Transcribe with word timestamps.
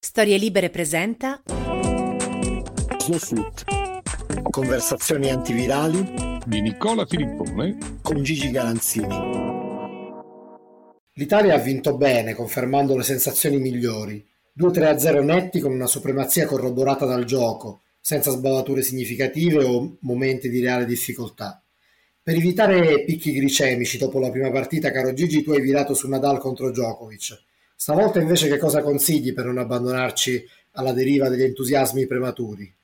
Storie 0.00 0.38
Libere 0.38 0.70
presenta 0.70 1.42
Snowsuit. 2.98 3.64
Conversazioni 4.48 5.28
antivirali 5.28 6.38
di 6.46 6.60
Nicola 6.60 7.04
Filippone 7.04 7.98
con 8.00 8.22
Gigi 8.22 8.52
Galanzini. 8.52 9.16
L'Italia 11.14 11.54
ha 11.54 11.58
vinto 11.58 11.96
bene, 11.96 12.34
confermando 12.34 12.96
le 12.96 13.02
sensazioni 13.02 13.58
migliori. 13.58 14.24
2-3-0 14.56 15.24
netti 15.24 15.58
con 15.58 15.72
una 15.72 15.88
supremazia 15.88 16.46
corroborata 16.46 17.04
dal 17.04 17.24
gioco, 17.24 17.80
senza 18.00 18.30
sbavature 18.30 18.82
significative 18.82 19.64
o 19.64 19.96
momenti 20.02 20.48
di 20.48 20.60
reale 20.60 20.86
difficoltà. 20.86 21.60
Per 22.22 22.36
evitare 22.36 23.02
picchi 23.02 23.32
glicemici 23.32 23.98
dopo 23.98 24.20
la 24.20 24.30
prima 24.30 24.52
partita, 24.52 24.92
caro 24.92 25.12
Gigi, 25.12 25.42
tu 25.42 25.50
hai 25.50 25.60
virato 25.60 25.92
su 25.92 26.08
Nadal 26.08 26.38
contro 26.38 26.70
Djokovic. 26.70 27.46
Stavolta 27.80 28.18
invece 28.20 28.48
che 28.48 28.58
cosa 28.58 28.82
consigli 28.82 29.32
per 29.32 29.44
non 29.44 29.56
abbandonarci 29.56 30.44
alla 30.72 30.92
deriva 30.92 31.28
degli 31.28 31.44
entusiasmi 31.44 32.08
prematuri? 32.08 32.74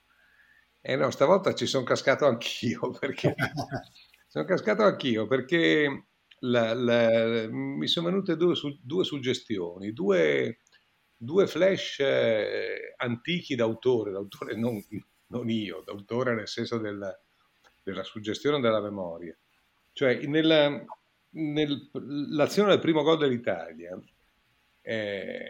Eh 0.81 0.95
no, 0.95 1.11
stavolta 1.11 1.53
ci 1.53 1.67
sono 1.67 1.83
cascato 1.83 2.27
anch'io 2.27 2.91
perché 3.01 3.35
sono 4.29 4.45
cascato 4.45 4.85
anch'io 4.85 5.27
perché 5.27 6.05
la, 6.43 6.75
la, 6.75 7.49
mi 7.51 7.89
sono 7.89 8.07
venute 8.07 8.37
due, 8.37 8.55
due 8.81 9.03
suggestioni, 9.03 9.93
due, 9.93 10.61
due 11.17 11.49
flash 11.49 11.99
eh, 11.99 12.95
antichi 12.97 13.57
d'autore, 13.57 14.13
d'autore 14.13 14.55
non, 14.55 14.81
non 15.27 15.51
io, 15.51 15.83
d'autore 15.85 16.37
nel 16.37 16.47
senso 16.47 16.79
del, 16.79 17.19
della 17.83 18.05
suggestione 18.05 18.61
della 18.61 18.81
memoria. 18.81 19.37
Cioè, 19.91 20.25
nella, 20.27 20.85
nel, 21.31 21.91
l'azione 22.31 22.69
del 22.69 22.79
primo 22.79 23.03
gol 23.03 23.19
dell'Italia 23.19 24.01
è, 24.85 25.43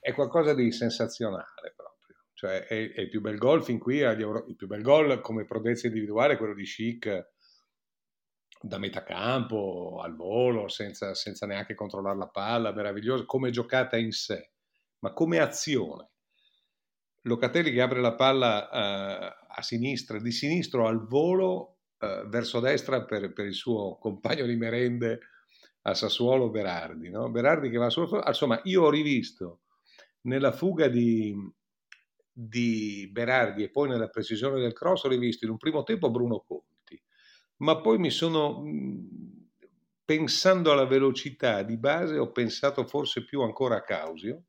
è, 0.00 0.12
qualcosa 0.14 0.54
di 0.54 0.72
sensazionale 0.72 1.74
proprio. 1.76 2.16
Cioè, 2.32 2.66
è, 2.66 2.92
è 2.92 3.00
il 3.02 3.08
più 3.10 3.20
bel 3.20 3.36
gol 3.36 3.62
fin 3.62 3.78
qui, 3.78 4.00
Euro, 4.00 4.46
il 4.48 4.56
più 4.56 4.66
bel 4.66 4.80
gol 4.80 5.20
come 5.20 5.44
prodezza 5.44 5.86
individuale 5.86 6.34
è 6.34 6.36
quello 6.38 6.54
di 6.54 6.64
Chic 6.64 7.30
da 8.62 8.78
metà 8.78 9.02
campo, 9.02 10.00
al 10.02 10.14
volo, 10.14 10.68
senza, 10.68 11.14
senza 11.14 11.46
neanche 11.46 11.74
controllare 11.74 12.16
la 12.16 12.28
palla, 12.28 12.72
meraviglioso, 12.72 13.26
come 13.26 13.50
giocata 13.50 13.96
in 13.96 14.12
sé, 14.12 14.52
ma 15.00 15.12
come 15.12 15.40
azione. 15.40 16.10
Locatelli 17.22 17.72
che 17.72 17.80
apre 17.80 18.00
la 18.00 18.14
palla 18.14 18.68
uh, 18.70 19.46
a 19.48 19.62
sinistra, 19.62 20.18
di 20.18 20.30
sinistro 20.30 20.86
al 20.86 21.06
volo 21.06 21.80
uh, 21.98 22.28
verso 22.28 22.60
destra 22.60 23.04
per, 23.04 23.32
per, 23.32 23.46
il 23.46 23.54
suo 23.54 23.98
compagno 24.00 24.46
di 24.46 24.56
merende 24.56 25.20
a 25.82 25.94
Sassuolo 25.94 26.50
Berardi. 26.50 27.10
No? 27.10 27.30
Berardi 27.30 27.70
che 27.70 27.78
va 27.78 27.90
solo... 27.90 28.22
Insomma, 28.26 28.60
io 28.64 28.82
ho 28.82 28.90
rivisto 28.90 29.60
nella 30.22 30.52
fuga 30.52 30.88
di, 30.88 31.34
di 32.32 33.08
Berardi 33.10 33.64
e 33.64 33.70
poi 33.70 33.88
nella 33.88 34.08
precisione 34.08 34.60
del 34.60 34.72
cross, 34.72 35.04
ho 35.04 35.08
rivisto 35.08 35.44
in 35.44 35.52
un 35.52 35.56
primo 35.56 35.82
tempo 35.82 36.10
Bruno 36.10 36.44
Conti, 36.46 37.00
ma 37.58 37.80
poi 37.80 37.98
mi 37.98 38.10
sono... 38.10 38.62
Pensando 40.04 40.72
alla 40.72 40.84
velocità 40.84 41.62
di 41.62 41.78
base, 41.78 42.18
ho 42.18 42.32
pensato 42.32 42.84
forse 42.84 43.24
più 43.24 43.40
ancora 43.40 43.76
a 43.76 43.82
Causio 43.82 44.46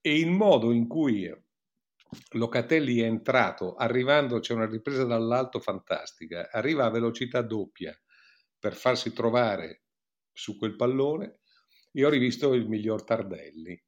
e 0.00 0.18
il 0.18 0.30
modo 0.30 0.70
in 0.70 0.86
cui 0.86 1.30
Locatelli 2.30 3.00
è 3.00 3.04
entrato, 3.04 3.74
arrivando, 3.74 4.38
c'è 4.38 4.54
una 4.54 4.66
ripresa 4.66 5.04
dall'alto 5.04 5.60
fantastica, 5.60 6.48
arriva 6.50 6.86
a 6.86 6.90
velocità 6.90 7.42
doppia 7.42 7.94
per 8.58 8.74
farsi 8.74 9.12
trovare 9.12 9.87
su 10.38 10.56
quel 10.56 10.76
pallone. 10.76 11.40
Io 11.92 12.06
ho 12.06 12.10
rivisto 12.10 12.54
il 12.54 12.68
miglior 12.68 13.02
Tardelli, 13.02 13.82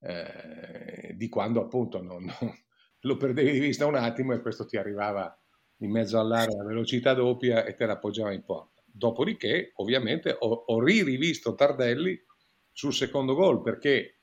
eh, 0.00 1.12
di 1.16 1.28
quando 1.28 1.60
appunto 1.60 2.00
non, 2.00 2.24
non, 2.24 2.54
lo 3.00 3.16
perdevi 3.16 3.50
di 3.50 3.58
vista 3.58 3.86
un 3.86 3.96
attimo 3.96 4.32
e 4.32 4.40
questo 4.40 4.64
ti 4.64 4.76
arrivava 4.76 5.36
in 5.78 5.90
mezzo 5.90 6.20
all'area 6.20 6.60
a 6.60 6.64
velocità 6.64 7.14
doppia 7.14 7.64
e 7.64 7.74
te 7.74 7.84
l'appoggiava 7.84 8.32
in 8.32 8.44
porta. 8.44 8.80
Dopodiché, 8.86 9.72
ovviamente, 9.76 10.36
ho, 10.38 10.64
ho 10.66 10.80
rivisto 10.80 11.54
Tardelli 11.54 12.16
sul 12.70 12.94
secondo 12.94 13.34
gol 13.34 13.60
perché 13.60 14.20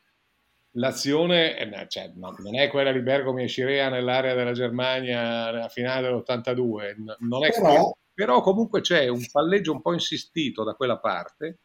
l'azione 0.73 1.57
eh, 1.57 1.88
cioè, 1.89 2.13
no, 2.16 2.33
non 2.38 2.57
è 2.57 2.69
quella 2.69 2.94
di 2.94 3.01
Bergomi 3.01 3.44
e 3.44 3.47
Scirea 3.47 3.89
nell'area 3.89 4.33
della 4.33 4.53
Germania 4.53 5.51
nella 5.51 5.67
finale 5.67 6.07
dell'82, 6.07 6.94
non 7.19 7.44
è 7.44 7.51
però, 7.51 7.91
però 8.19 8.41
comunque 8.41 8.81
c'è 8.81 9.07
un 9.07 9.25
palleggio 9.31 9.72
un 9.72 9.81
po' 9.81 9.94
insistito 9.94 10.66
da 10.66 10.74
quella 10.74 10.97
parte 10.97 11.59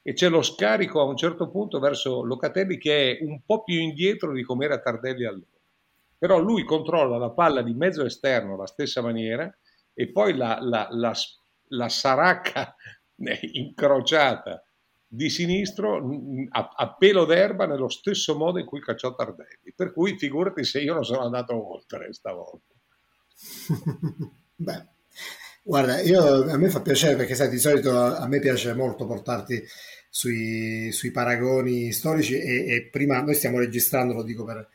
e 0.00 0.12
c'è 0.12 0.28
lo 0.28 0.42
scarico 0.42 1.00
a 1.00 1.04
un 1.04 1.16
certo 1.16 1.50
punto 1.50 1.80
verso 1.80 2.22
Locatelli 2.22 2.78
che 2.78 3.18
è 3.18 3.24
un 3.24 3.40
po' 3.44 3.64
più 3.64 3.80
indietro 3.80 4.32
di 4.32 4.44
come 4.44 4.66
era 4.66 4.78
Tardelli 4.78 5.24
allora. 5.24 5.58
Però 6.16 6.38
lui 6.38 6.62
controlla 6.62 7.16
la 7.16 7.30
palla 7.30 7.62
di 7.62 7.74
mezzo 7.74 8.04
esterno 8.04 8.54
alla 8.54 8.68
stessa 8.68 9.02
maniera 9.02 9.52
e 9.92 10.08
poi 10.12 10.36
la, 10.36 10.60
la, 10.60 10.86
la, 10.92 11.12
la 11.70 11.88
saracca 11.88 12.76
incrociata 13.54 14.62
di 15.04 15.28
sinistro 15.28 15.96
a, 16.50 16.74
a, 16.76 16.94
pelo 16.94 17.24
d'erba 17.24 17.66
nello 17.66 17.88
stesso 17.88 18.36
modo 18.36 18.60
in 18.60 18.66
cui 18.66 18.80
cacciò 18.80 19.16
Tardelli. 19.16 19.72
Per 19.74 19.92
cui 19.92 20.16
figurati 20.16 20.62
se 20.62 20.80
io 20.80 20.94
non 20.94 21.04
sono 21.04 21.24
andato 21.24 21.72
oltre 21.74 22.12
stavolta. 22.12 22.72
Beh, 24.54 24.86
guarda, 25.68 26.00
io, 26.00 26.50
a 26.50 26.56
me 26.56 26.70
fa 26.70 26.80
piacere 26.80 27.16
perché 27.16 27.34
sai, 27.34 27.50
di 27.50 27.58
solito 27.58 27.94
a, 27.94 28.26
me 28.26 28.38
piace 28.38 28.72
molto 28.72 29.06
portarti 29.06 29.62
sui, 30.08 30.90
sui 30.92 31.10
paragoni 31.10 31.92
storici 31.92 32.40
e, 32.40 32.74
e, 32.74 32.88
prima 32.90 33.20
noi 33.20 33.34
stiamo 33.34 33.58
registrando, 33.58 34.14
lo 34.14 34.22
dico 34.22 34.44
per, 34.44 34.68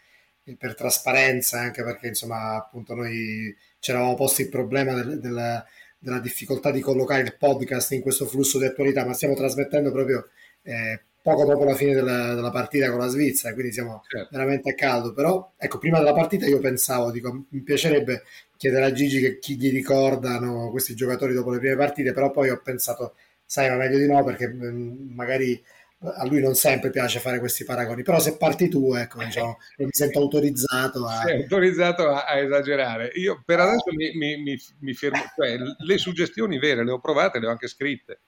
per, 0.58 0.76
trasparenza, 0.76 1.60
anche 1.60 1.84
perché 1.84 2.08
insomma 2.08 2.56
appunto 2.56 2.94
noi 2.94 3.56
ci 3.80 3.92
eravamo 3.92 4.14
posti 4.14 4.44
il 4.44 4.50
problema 4.50 4.94
del, 4.94 5.20
del 5.20 5.64
della 6.04 6.20
difficoltà 6.20 6.70
di 6.70 6.82
collocare 6.82 7.22
il 7.22 7.38
podcast 7.38 7.94
in 7.94 8.02
questo 8.02 8.26
flusso 8.26 8.60
di 8.60 8.66
attualità, 8.66 9.06
ma 9.06 9.14
stiamo 9.14 9.36
trasmettendo 9.36 9.90
proprio 9.90 10.28
eh, 10.64 11.00
poco 11.22 11.46
dopo 11.46 11.64
la 11.64 11.76
fine 11.76 11.94
della, 11.94 12.34
della, 12.34 12.50
partita 12.50 12.90
con 12.90 13.00
la 13.00 13.08
Svizzera, 13.08 13.54
quindi 13.54 13.72
siamo 13.72 14.04
certo. 14.10 14.28
veramente 14.30 14.72
a 14.72 14.76
caldo. 14.76 15.14
Però, 15.14 15.54
ecco, 15.58 15.78
prima 15.78 16.00
della 16.00 16.12
partita 16.12 16.46
io 16.46 16.60
pensavo, 16.60 17.10
dico, 17.10 17.46
mi 17.48 17.62
piacerebbe 17.62 18.24
chiedere 18.64 18.86
a 18.86 18.92
Gigi 18.94 19.20
che 19.20 19.40
chi 19.40 19.58
gli 19.58 19.70
ricordano 19.72 20.70
questi 20.70 20.96
giocatori 20.96 21.34
dopo 21.34 21.52
le 21.52 21.60
prime 21.60 21.76
partite, 21.76 22.14
però 22.14 22.32
poi 22.32 22.50
ho 22.50 22.62
pensato, 22.64 23.16
sai, 23.44 23.70
ma 23.70 23.76
meglio 23.76 23.98
di 23.98 24.08
no, 24.08 24.24
perché 24.24 24.48
mm, 24.48 25.14
magari 25.14 25.62
a 26.00 26.26
lui 26.26 26.40
non 26.40 26.56
sempre 26.56 26.90
piace 26.90 27.20
fare 27.20 27.40
questi 27.40 27.66
paragoni, 27.66 28.04
però 28.04 28.20
se 28.20 28.38
parti 28.38 28.70
tu, 28.70 28.94
ecco, 28.94 29.22
diciamo, 29.22 29.58
mi 29.80 29.90
sento 29.92 30.20
autorizzato 30.20 31.06
a... 31.06 31.24
Sei 31.26 31.42
autorizzato 31.42 32.08
a, 32.08 32.24
a, 32.24 32.38
esagerare. 32.38 33.12
Io 33.16 33.42
per 33.44 33.60
adesso 33.60 33.92
mi, 33.94 34.16
mi, 34.16 34.42
mi, 34.42 34.58
mi 34.80 34.94
fermo, 34.94 35.20
cioè, 35.36 35.58
le 35.58 35.98
suggestioni 35.98 36.58
vere 36.58 36.86
le 36.86 36.92
ho 36.92 37.02
provate, 37.02 37.40
le 37.40 37.48
ho 37.48 37.52
anche 37.52 37.68
scritte, 37.68 38.22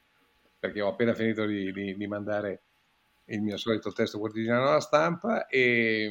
perché 0.60 0.82
ho 0.82 0.90
appena 0.90 1.14
finito 1.14 1.46
di, 1.46 1.72
di, 1.72 1.96
di 1.96 2.08
mandare 2.08 2.64
il 3.28 3.42
mio 3.42 3.56
solito 3.56 3.94
testo 3.94 4.20
quotidiano 4.20 4.68
alla 4.68 4.82
stampa 4.82 5.48
e, 5.48 6.10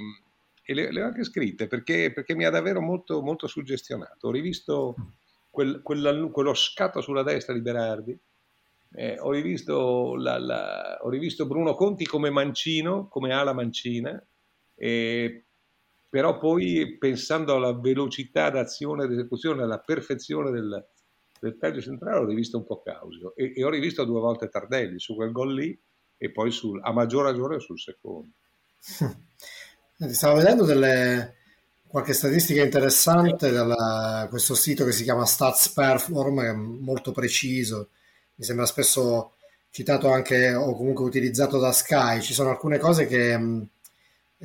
e 0.66 0.74
le, 0.74 0.90
le, 0.90 1.02
ho 1.02 1.06
anche 1.06 1.24
scritte 1.24 1.66
perché, 1.66 2.10
perché, 2.12 2.34
mi 2.34 2.44
ha 2.44 2.50
davvero 2.50 2.80
molto, 2.80 3.22
molto 3.22 3.46
suggestionato. 3.46 4.28
Ho 4.28 4.30
rivisto 4.30 4.94
quel, 5.50 5.82
quella, 5.82 6.28
quello 6.30 6.54
scatto 6.54 7.00
sulla 7.00 7.22
destra 7.22 7.52
di 7.52 7.60
Berardi, 7.60 8.18
eh, 8.96 9.18
ho, 9.18 9.30
rivisto 9.30 10.14
la, 10.16 10.38
la, 10.38 10.98
ho, 11.02 11.08
rivisto 11.08 11.46
Bruno 11.46 11.74
Conti 11.74 12.06
come 12.06 12.30
mancino, 12.30 13.08
come 13.08 13.32
ala 13.32 13.52
mancina, 13.52 14.24
eh, 14.76 15.44
però 16.08 16.38
poi 16.38 16.96
pensando 16.96 17.56
alla 17.56 17.78
velocità 17.78 18.48
d'azione 18.48 19.04
ed 19.04 19.12
esecuzione, 19.12 19.62
alla 19.62 19.80
perfezione 19.80 20.50
del, 20.50 20.86
del 21.40 21.56
taglio 21.58 21.80
centrale, 21.80 22.20
ho 22.20 22.24
rivisto 22.24 22.56
un 22.56 22.64
po' 22.64 22.82
Causio 22.82 23.34
e, 23.34 23.52
e, 23.54 23.64
ho 23.64 23.68
rivisto 23.68 24.04
due 24.04 24.20
volte 24.20 24.48
Tardelli 24.48 24.98
su 24.98 25.14
quel 25.14 25.32
gol 25.32 25.54
lì 25.54 25.78
e 26.16 26.30
poi 26.30 26.50
sul, 26.52 26.80
a 26.82 26.92
maggior 26.92 27.24
ragione 27.24 27.58
sul 27.60 27.78
secondo. 27.78 28.30
Stavo 29.96 30.36
vedendo 30.36 30.64
delle, 30.64 31.34
qualche 31.86 32.12
statistica 32.12 32.62
interessante 32.62 33.50
da 33.50 34.26
questo 34.28 34.54
sito 34.54 34.84
che 34.84 34.92
si 34.92 35.04
chiama 35.04 35.24
Stats 35.24 35.68
Perform, 35.70 36.40
che 36.40 36.48
è 36.48 36.52
molto 36.52 37.12
preciso 37.12 37.88
mi 38.36 38.44
sembra 38.44 38.66
spesso 38.66 39.34
citato 39.70 40.10
anche 40.10 40.54
o 40.54 40.74
comunque 40.74 41.04
utilizzato 41.04 41.58
da 41.58 41.72
Sky. 41.72 42.20
Ci 42.20 42.32
sono 42.32 42.50
alcune 42.50 42.78
cose 42.78 43.06
che, 43.06 43.38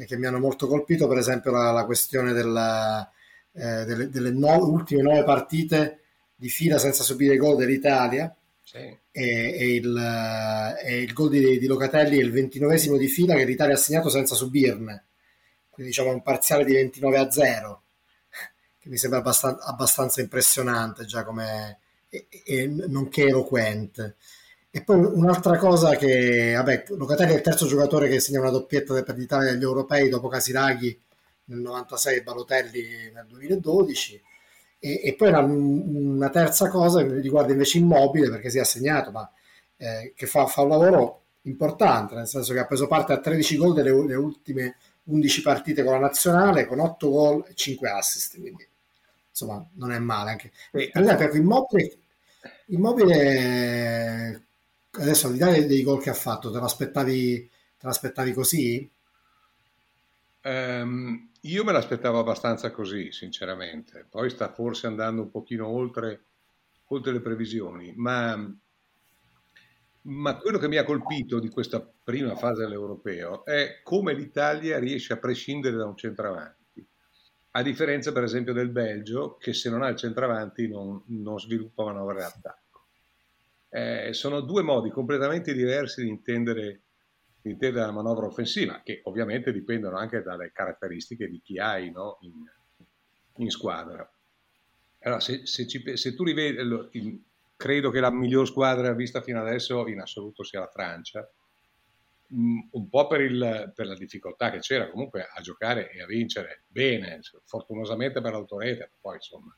che 0.06 0.18
mi 0.18 0.26
hanno 0.26 0.40
molto 0.40 0.68
colpito, 0.68 1.08
per 1.08 1.18
esempio 1.18 1.52
la, 1.52 1.72
la 1.72 1.86
questione 1.86 2.34
della, 2.34 3.10
eh, 3.54 3.86
delle, 3.86 4.10
delle 4.10 4.32
no, 4.32 4.58
ultime 4.66 5.02
nove 5.02 5.24
partite 5.24 6.00
di 6.36 6.50
fila 6.50 6.78
senza 6.78 7.04
subire 7.04 7.38
gol 7.38 7.58
dell'Italia. 7.58 8.34
Sì. 8.64 8.78
E, 8.78 9.00
e, 9.12 9.74
il, 9.74 10.78
e, 10.84 11.02
il, 11.02 11.14
gol 11.14 11.30
di, 11.30 11.58
di 11.58 11.66
Locatelli 11.66 12.18
è 12.18 12.24
il 12.24 12.32
ventinovesimo 12.32 12.98
di 12.98 13.08
fila 13.08 13.36
che 13.36 13.46
l'Italia 13.46 13.74
ha 13.74 13.78
segnato 13.78 14.10
senza 14.10 14.36
subirne, 14.36 15.06
quindi 15.80 15.96
diciamo 15.96 16.12
un 16.12 16.22
parziale 16.22 16.66
di 16.66 16.74
29 16.74 17.18
a 17.18 17.32
0, 17.32 17.82
che 18.80 18.90
mi 18.90 18.98
sembra 18.98 19.20
abbastanza, 19.20 19.64
abbastanza 19.64 20.20
impressionante 20.20 21.06
già 21.06 21.24
come, 21.24 21.80
e, 22.10 22.28
e 22.44 22.68
nonché 22.68 23.28
eloquente. 23.28 24.18
E 24.70 24.84
poi 24.84 25.00
un'altra 25.00 25.58
cosa 25.58 25.96
che, 25.96 26.54
vabbè, 26.54 26.84
Locatelli 26.90 27.32
è 27.32 27.36
il 27.36 27.42
terzo 27.42 27.66
giocatore 27.66 28.10
che 28.10 28.20
segna 28.20 28.42
una 28.42 28.50
doppietta 28.50 29.02
per 29.04 29.18
l'Italia 29.18 29.52
agli 29.52 29.64
europei 29.64 30.10
dopo 30.10 30.28
Casiraghi 30.28 31.02
nel 31.46 31.60
96 31.60 32.24
Balotelli 32.24 33.12
nel 33.14 33.26
2012 33.28 34.22
e, 34.80 35.02
e 35.04 35.16
poi 35.16 35.32
una 35.32 36.30
terza 36.30 36.68
cosa 36.68 37.04
che 37.04 37.20
riguarda 37.20 37.54
invece 37.54 37.80
Immobile 37.80 38.30
perché 38.30 38.52
si 38.52 38.58
è 38.58 38.62
assegnato 38.62 39.10
ma 39.10 39.32
eh, 39.78 40.14
che 40.16 40.28
fa, 40.28 40.46
fa, 40.46 40.62
un 40.62 40.70
lavoro 40.70 41.24
importante 41.44 42.14
nel 42.14 42.28
senso 42.28 42.54
che 42.54 42.60
ha 42.60 42.68
preso 42.68 42.86
parte 42.86 43.14
a 43.14 43.20
13 43.20 43.58
gol 43.58 43.74
delle 43.74 43.90
ultime 43.90 44.76
11 45.10 45.42
partite 45.42 45.84
con 45.84 45.94
la 45.94 46.00
nazionale 46.00 46.66
con 46.66 46.80
8 46.80 47.10
gol 47.10 47.46
e 47.48 47.54
5 47.54 47.90
assist 47.90 48.40
quindi 48.40 48.68
insomma 49.30 49.66
non 49.74 49.92
è 49.92 50.00
male 50.00 50.32
anche 50.32 50.52
per 50.72 50.90
esempio 50.94 51.26
ecco, 51.26 51.36
Immobile, 51.38 51.98
Immobile 52.68 54.44
adesso 54.92 55.28
al 55.28 55.34
di 55.34 55.40
là 55.40 55.52
dei 55.52 55.84
gol 55.84 56.02
che 56.02 56.10
ha 56.10 56.16
fatto 56.16 56.52
te 56.52 56.60
l'aspettavi, 56.60 57.50
te 57.78 57.86
l'aspettavi 57.86 58.34
così? 58.34 58.90
Um, 60.42 61.30
io 61.42 61.64
me 61.64 61.72
l'aspettavo 61.72 62.20
abbastanza 62.20 62.72
così, 62.72 63.12
sinceramente. 63.12 64.06
Poi 64.10 64.30
sta 64.30 64.52
forse 64.52 64.88
andando 64.88 65.24
un 65.24 65.32
pochino 65.32 65.68
oltre, 65.68 66.24
oltre 66.88 67.12
le 67.12 67.22
previsioni, 67.22 67.94
ma, 67.96 68.34
ma, 70.04 70.38
quello 70.38 70.58
che 70.58 70.68
mi 70.68 70.78
ha 70.78 70.84
colpito 70.84 71.40
di 71.40 71.50
questa 71.50 71.86
prima 72.04 72.36
fase 72.36 72.64
dell'europeo 72.64 73.46
è 73.46 73.82
come 73.84 74.14
l'Italia 74.14 74.80
riesce 74.80 75.14
a 75.14 75.18
prescindere 75.18 75.76
da 75.76 75.86
un 75.86 75.98
centravanti. 75.98 76.88
A 77.52 77.62
differenza, 77.62 78.12
per 78.12 78.24
esempio, 78.24 78.54
del 78.54 78.70
Belgio, 78.70 79.38
che 79.38 79.54
se 79.54 79.70
non 79.70 79.82
ha 79.82 79.90
il 79.90 79.98
centravanti 79.98 80.68
non, 80.68 81.02
non 81.08 81.40
sviluppa 81.40 81.84
manovre 81.84 82.20
d'attacco. 82.20 82.86
Eh, 83.70 84.14
sono 84.14 84.42
due 84.42 84.62
modi 84.62 84.90
completamente 84.90 85.54
diversi 85.54 86.04
di 86.04 86.10
intendere 86.10 86.82
intende 87.44 87.80
la 87.80 87.92
manovra 87.92 88.26
offensiva, 88.26 88.82
che 88.84 89.02
ovviamente 89.04 89.52
dipendono 89.52 89.98
anche 89.98 90.22
dalle 90.22 90.52
caratteristiche 90.52 91.28
di 91.30 91.42
chi 91.42 91.58
hai 91.58 91.92
no? 91.92 92.18
in, 92.22 92.34
in, 93.38 93.50
squadra. 93.50 94.10
Allora, 95.02 95.20
se, 95.20 95.46
se, 95.46 95.68
ci, 95.68 95.96
se 95.96 96.14
tu 96.16 96.24
rivedi, 96.24 96.58
credo 97.60 97.92
che 97.92 98.00
la 98.00 98.10
miglior 98.10 98.48
squadra 98.48 98.94
vista 98.94 99.22
fino 99.22 99.42
adesso 99.42 99.86
in 99.88 100.00
assoluto 100.00 100.44
sia 100.44 100.62
la 100.62 100.70
Francia, 100.70 101.30
mm, 102.34 102.60
un 102.72 102.90
po' 102.90 103.08
per, 103.08 103.20
il, 103.20 103.74
per, 103.76 103.86
la 103.86 103.96
difficoltà 103.96 104.50
che 104.50 104.60
c'era 104.60 104.90
comunque 104.90 105.28
a 105.30 105.42
giocare 105.42 105.92
e 105.92 106.02
a 106.02 106.06
vincere 106.06 106.64
bene, 106.68 107.20
fortunosamente 107.44 108.22
per 108.22 108.32
l'autorete, 108.32 108.92
poi 109.02 109.16
insomma 109.16 109.54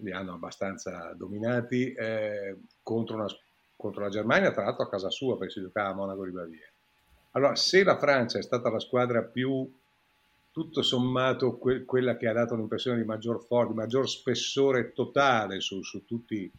li 0.00 0.10
hanno 0.10 0.32
abbastanza 0.34 1.12
dominati 1.14 1.92
eh, 1.92 2.56
contro 2.82 3.16
una 3.16 3.26
contro 3.78 4.02
la 4.02 4.10
Germania, 4.10 4.50
tra 4.50 4.64
l'altro 4.64 4.82
a 4.82 4.88
casa 4.88 5.08
sua 5.08 5.38
perché 5.38 5.52
si 5.52 5.60
giocava 5.60 5.90
a 5.90 5.94
Monaco 5.94 6.24
di 6.24 6.32
Baviera. 6.32 6.72
Allora, 7.32 7.54
se 7.54 7.84
la 7.84 7.96
Francia 7.96 8.38
è 8.38 8.42
stata 8.42 8.70
la 8.70 8.80
squadra 8.80 9.22
più, 9.22 9.72
tutto 10.50 10.82
sommato, 10.82 11.56
que- 11.58 11.84
quella 11.84 12.16
che 12.16 12.26
ha 12.26 12.32
dato 12.32 12.56
l'impressione 12.56 12.98
di 12.98 13.06
maggior 13.06 13.40
forza, 13.40 13.70
di 13.70 13.78
maggior 13.78 14.08
spessore 14.08 14.92
totale 14.92 15.60
su, 15.60 15.80
su, 15.84 16.04
tutti, 16.04 16.50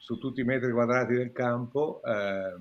su, 0.00 0.16
tutti, 0.18 0.40
i 0.40 0.44
metri 0.44 0.72
quadrati 0.72 1.14
del 1.14 1.30
campo, 1.30 2.00
eh, 2.02 2.56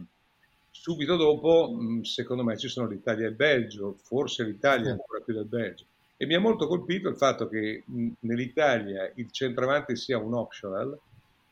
subito 0.70 1.16
dopo, 1.16 1.74
secondo 2.04 2.44
me, 2.44 2.58
ci 2.58 2.68
sono 2.68 2.88
l'Italia 2.88 3.26
e 3.26 3.30
il 3.30 3.36
Belgio, 3.36 3.96
forse 4.04 4.44
l'Italia 4.44 4.92
ancora 4.92 5.22
più 5.24 5.34
del 5.34 5.46
Belgio. 5.46 5.86
E 6.18 6.26
mi 6.26 6.36
ha 6.36 6.40
molto 6.40 6.68
colpito 6.68 7.08
il 7.08 7.16
fatto 7.16 7.48
che 7.48 7.86
nell'Italia 8.20 9.10
il 9.16 9.32
centravanti 9.32 9.96
sia 9.96 10.18
un 10.18 10.34
optional 10.34 11.00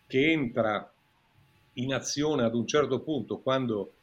che 0.05 0.29
entra 0.29 0.91
in 1.73 1.93
azione 1.93 2.43
ad 2.43 2.53
un 2.53 2.67
certo 2.67 2.99
punto 2.99 3.39
quando 3.39 3.93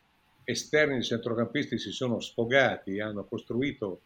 esterni 0.45 1.03
centrocampisti 1.03 1.79
si 1.79 1.91
sono 1.91 2.19
sfogati 2.19 2.97
e 2.97 3.03
hanno 3.03 3.25
costruito 3.25 4.01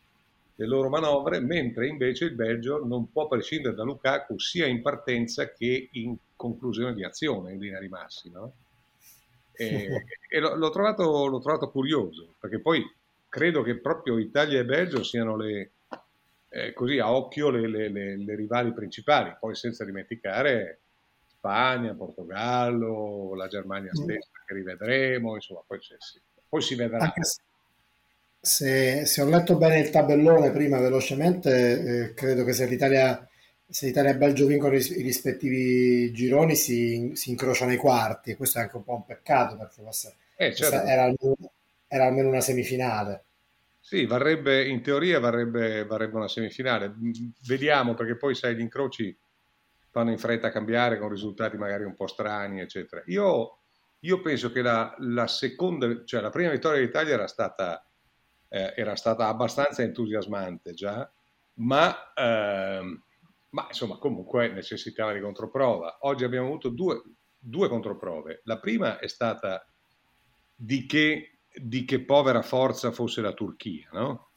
le 0.56 0.66
loro 0.66 0.88
manovre, 0.88 1.38
mentre 1.38 1.86
invece 1.86 2.24
il 2.24 2.34
Belgio 2.34 2.84
non 2.84 3.12
può 3.12 3.28
prescindere 3.28 3.76
da 3.76 3.84
Lukaku 3.84 4.36
sia 4.40 4.66
in 4.66 4.82
partenza 4.82 5.52
che 5.52 5.90
in 5.92 6.16
conclusione 6.38 6.94
di 6.94 7.04
azione, 7.04 7.52
in 7.52 7.58
linea 7.58 7.80
di 7.80 7.88
massima. 7.88 8.48
E, 9.52 10.04
e 10.28 10.38
l'ho, 10.38 10.70
trovato, 10.70 11.26
l'ho, 11.26 11.40
trovato, 11.40 11.68
curioso, 11.68 12.34
perché 12.38 12.60
poi 12.60 12.82
credo 13.28 13.62
che 13.62 13.76
proprio 13.78 14.18
Italia 14.18 14.60
e 14.60 14.64
Belgio 14.64 15.02
siano 15.02 15.36
le, 15.36 15.72
eh, 16.50 16.72
così 16.72 16.98
a 16.98 17.12
occhio 17.12 17.50
le, 17.50 17.66
le, 17.66 17.88
le, 18.16 18.36
rivali 18.36 18.72
principali, 18.72 19.36
poi 19.38 19.56
senza 19.56 19.84
dimenticare 19.84 20.78
Spagna, 21.26 21.94
Portogallo, 21.94 23.34
la 23.34 23.48
Germania 23.48 23.90
mm. 23.90 24.02
stessa 24.02 24.28
che 24.46 24.54
rivedremo, 24.54 25.34
insomma, 25.34 25.62
poi, 25.66 25.78
sì. 25.80 26.20
poi 26.48 26.62
si 26.62 26.74
vedrà. 26.76 27.12
Se, 28.40 29.04
se, 29.04 29.20
ho 29.20 29.28
letto 29.28 29.56
bene 29.56 29.80
il 29.80 29.90
tabellone 29.90 30.52
prima 30.52 30.78
velocemente, 30.78 31.50
eh, 32.10 32.14
credo 32.14 32.44
che 32.44 32.52
se 32.52 32.66
l'Italia, 32.66 33.28
se 33.70 33.86
l'Italia 33.86 34.10
e 34.10 34.16
Belgio 34.16 34.46
vincono 34.46 34.74
i, 34.74 34.80
i 34.80 35.02
rispettivi 35.02 36.10
gironi 36.12 36.54
si, 36.54 37.12
si, 37.14 37.30
incrociano 37.30 37.70
ai 37.70 37.76
quarti 37.76 38.30
e 38.30 38.36
questo 38.36 38.58
è 38.58 38.62
anche 38.62 38.76
un 38.76 38.84
po' 38.84 38.94
un 38.94 39.04
peccato 39.04 39.56
perché 39.56 39.82
questa, 39.82 40.12
eh, 40.36 40.54
certo. 40.54 40.86
era, 40.86 41.02
almeno, 41.02 41.52
era, 41.86 42.06
almeno, 42.06 42.28
una 42.28 42.40
semifinale. 42.40 43.24
Sì, 43.80 44.06
varrebbe, 44.06 44.66
in 44.66 44.82
teoria 44.82 45.18
varrebbe, 45.20 45.84
varrebbe 45.84 46.16
una 46.16 46.28
semifinale. 46.28 46.94
Vediamo 47.46 47.94
perché 47.94 48.16
poi 48.16 48.34
sai 48.34 48.54
gli 48.54 48.60
incroci 48.60 49.16
fanno 49.90 50.10
in 50.10 50.18
fretta 50.18 50.48
a 50.48 50.52
cambiare 50.52 50.98
con 50.98 51.08
risultati 51.08 51.56
magari 51.56 51.84
un 51.84 51.94
po' 51.94 52.06
strani, 52.06 52.60
eccetera. 52.60 53.02
Io, 53.06 53.58
io 54.00 54.20
penso 54.20 54.52
che 54.52 54.62
la, 54.62 54.94
la, 54.98 55.26
seconda, 55.26 56.04
cioè 56.04 56.20
la 56.20 56.30
prima 56.30 56.50
vittoria 56.50 56.80
d'Italia 56.80 57.14
era 57.14 57.26
stata, 57.26 57.84
eh, 58.48 58.74
era 58.76 58.94
stata 58.96 59.28
abbastanza 59.28 59.82
entusiasmante 59.82 60.72
già, 60.74 61.10
ma, 61.54 62.12
eh, 62.12 63.00
ma, 63.50 63.66
insomma 63.68 63.98
comunque 63.98 64.48
necessitava 64.48 65.12
di 65.12 65.20
controprova. 65.20 65.98
Oggi 66.02 66.24
abbiamo 66.24 66.46
avuto 66.46 66.68
due, 66.68 67.02
due 67.38 67.68
controprove. 67.68 68.42
La 68.44 68.58
prima 68.58 68.98
è 68.98 69.08
stata 69.08 69.66
di 70.54 70.86
che, 70.86 71.40
di 71.52 71.84
che 71.84 72.04
povera 72.04 72.42
forza 72.42 72.90
fosse 72.90 73.20
la 73.20 73.32
Turchia, 73.32 73.88
no? 73.92 74.30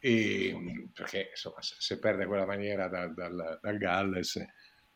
E, 0.00 0.90
perché 0.92 1.28
insomma 1.30 1.60
se, 1.60 1.98
perde 1.98 2.26
quella 2.26 2.46
maniera 2.46 2.88
dal, 2.88 3.12
dal, 3.14 3.58
dal 3.60 3.78
Galles 3.78 4.36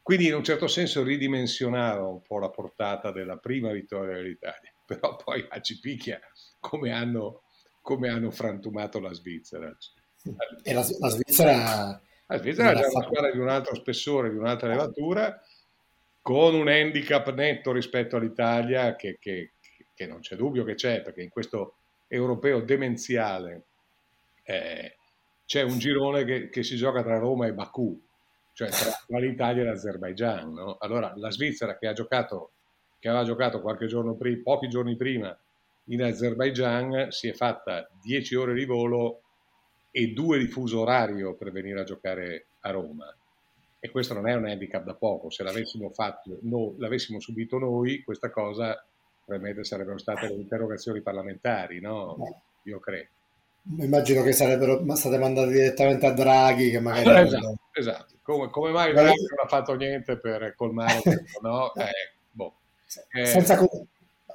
quindi 0.03 0.27
in 0.27 0.35
un 0.35 0.43
certo 0.43 0.67
senso 0.67 1.05
ridimensionava 1.05 2.05
un 2.09 2.23
po' 2.23 2.41
la 2.41 2.51
portata 2.51 3.13
della 3.13 3.37
prima 3.37 3.71
vittoria 3.71 4.17
dell'Italia, 4.17 4.75
però 4.85 5.15
poi 5.15 5.47
a 5.49 5.61
Cipicchia 5.61 6.21
come 6.59 6.91
hanno, 6.91 7.45
come 7.81 8.09
hanno 8.09 8.33
frantumato 8.33 8.99
la 8.99 9.13
Svizzera. 9.13 9.75
E 10.63 10.73
la, 10.73 10.85
la 10.99 11.09
Svizzera... 11.09 12.03
La 12.33 12.39
Svizzera 12.39 12.71
è 12.71 12.75
già 12.75 12.89
una 12.89 13.05
squadra 13.05 13.31
di 13.31 13.39
un 13.39 13.49
altro 13.49 13.75
spessore, 13.75 14.31
di 14.31 14.37
un'altra 14.37 14.69
levatura, 14.69 15.39
con 16.23 16.55
un 16.55 16.69
handicap 16.69 17.31
netto 17.35 17.73
rispetto 17.73 18.17
all'Italia 18.17 18.97
che, 18.97 19.19
che, 19.21 19.53
che 19.93 20.07
non 20.07 20.21
c'è 20.21 20.37
dubbio 20.37 20.65
che 20.65 20.75
c'è, 20.75 21.03
perché 21.03 21.21
in 21.23 21.29
questo 21.29 21.75
europeo 22.09 22.61
demenziale 22.61 23.65
eh, 24.45 24.97
c'è 25.45 25.63
un 25.63 25.79
girone 25.79 26.25
che, 26.25 26.49
che 26.49 26.63
si 26.63 26.77
gioca 26.77 27.03
tra 27.03 27.19
Roma 27.19 27.47
e 27.47 27.53
Baku, 27.53 28.01
cioè 28.55 28.71
tra 28.71 29.19
l'Italia 29.19 29.63
e 29.63 29.67
l'Azerbaigian. 29.67 30.53
No? 30.55 30.77
Allora 30.79 31.13
la 31.17 31.31
Svizzera 31.31 31.77
che, 31.77 31.87
ha 31.87 31.93
giocato, 31.93 32.53
che 32.99 33.09
aveva 33.09 33.25
giocato 33.25 33.61
qualche 33.61 33.87
giorno 33.87 34.15
prima, 34.15 34.41
pochi 34.43 34.69
giorni 34.69 34.97
prima 34.97 35.37
in 35.87 36.03
Azerbaigian 36.03 37.11
si 37.11 37.29
è 37.29 37.33
fatta 37.33 37.91
10 38.03 38.35
ore 38.37 38.55
di 38.55 38.65
volo 38.65 39.22
e 39.93 40.09
due 40.09 40.39
di 40.39 40.49
fuso 40.49 40.81
orario 40.81 41.35
per 41.35 41.53
venire 41.53 41.81
a 41.81 41.85
giocare 41.85 42.47
a 42.61 42.71
Roma. 42.71 43.15
E 43.79 43.91
questo 43.91 44.15
non 44.15 44.27
è 44.29 44.35
un 44.35 44.47
handicap 44.47 44.85
da 44.85 44.95
poco, 44.95 45.31
se 45.31 45.43
l'avessimo 45.43 45.91
fatto, 45.91 46.39
no, 46.43 46.75
l'avessimo 46.79 47.21
subito 47.21 47.59
noi, 47.59 48.03
questa 48.03 48.31
cosa 48.31 48.83
probabilmente 49.25 49.65
sarebbero 49.65 49.99
state 49.99 50.29
le 50.29 50.35
interrogazioni 50.35 51.01
parlamentari, 51.01 51.81
no? 51.81 52.17
Io 52.65 52.81
credo. 52.81 53.09
Immagino 53.79 54.23
che 54.23 54.33
sarebbero 54.33 54.85
state 54.97 55.19
mandate 55.19 55.51
direttamente 55.51 56.07
a 56.07 56.13
Draghi, 56.13 56.71
che 56.71 56.81
magari... 56.81 57.27
esatto, 57.27 57.59
esatto. 57.73 58.15
Come, 58.23 58.51
come 58.51 58.71
mai 58.71 58.93
Draghi 58.93 59.27
non 59.29 59.45
ha 59.45 59.49
fatto 59.49 59.75
niente 59.75 60.17
per 60.17 60.55
colmare 60.57 60.99
questo, 61.03 61.41
no? 61.43 61.75
Eh, 61.75 61.91
boh. 62.31 62.55
eh. 63.13 63.27
Senza, 63.27 63.59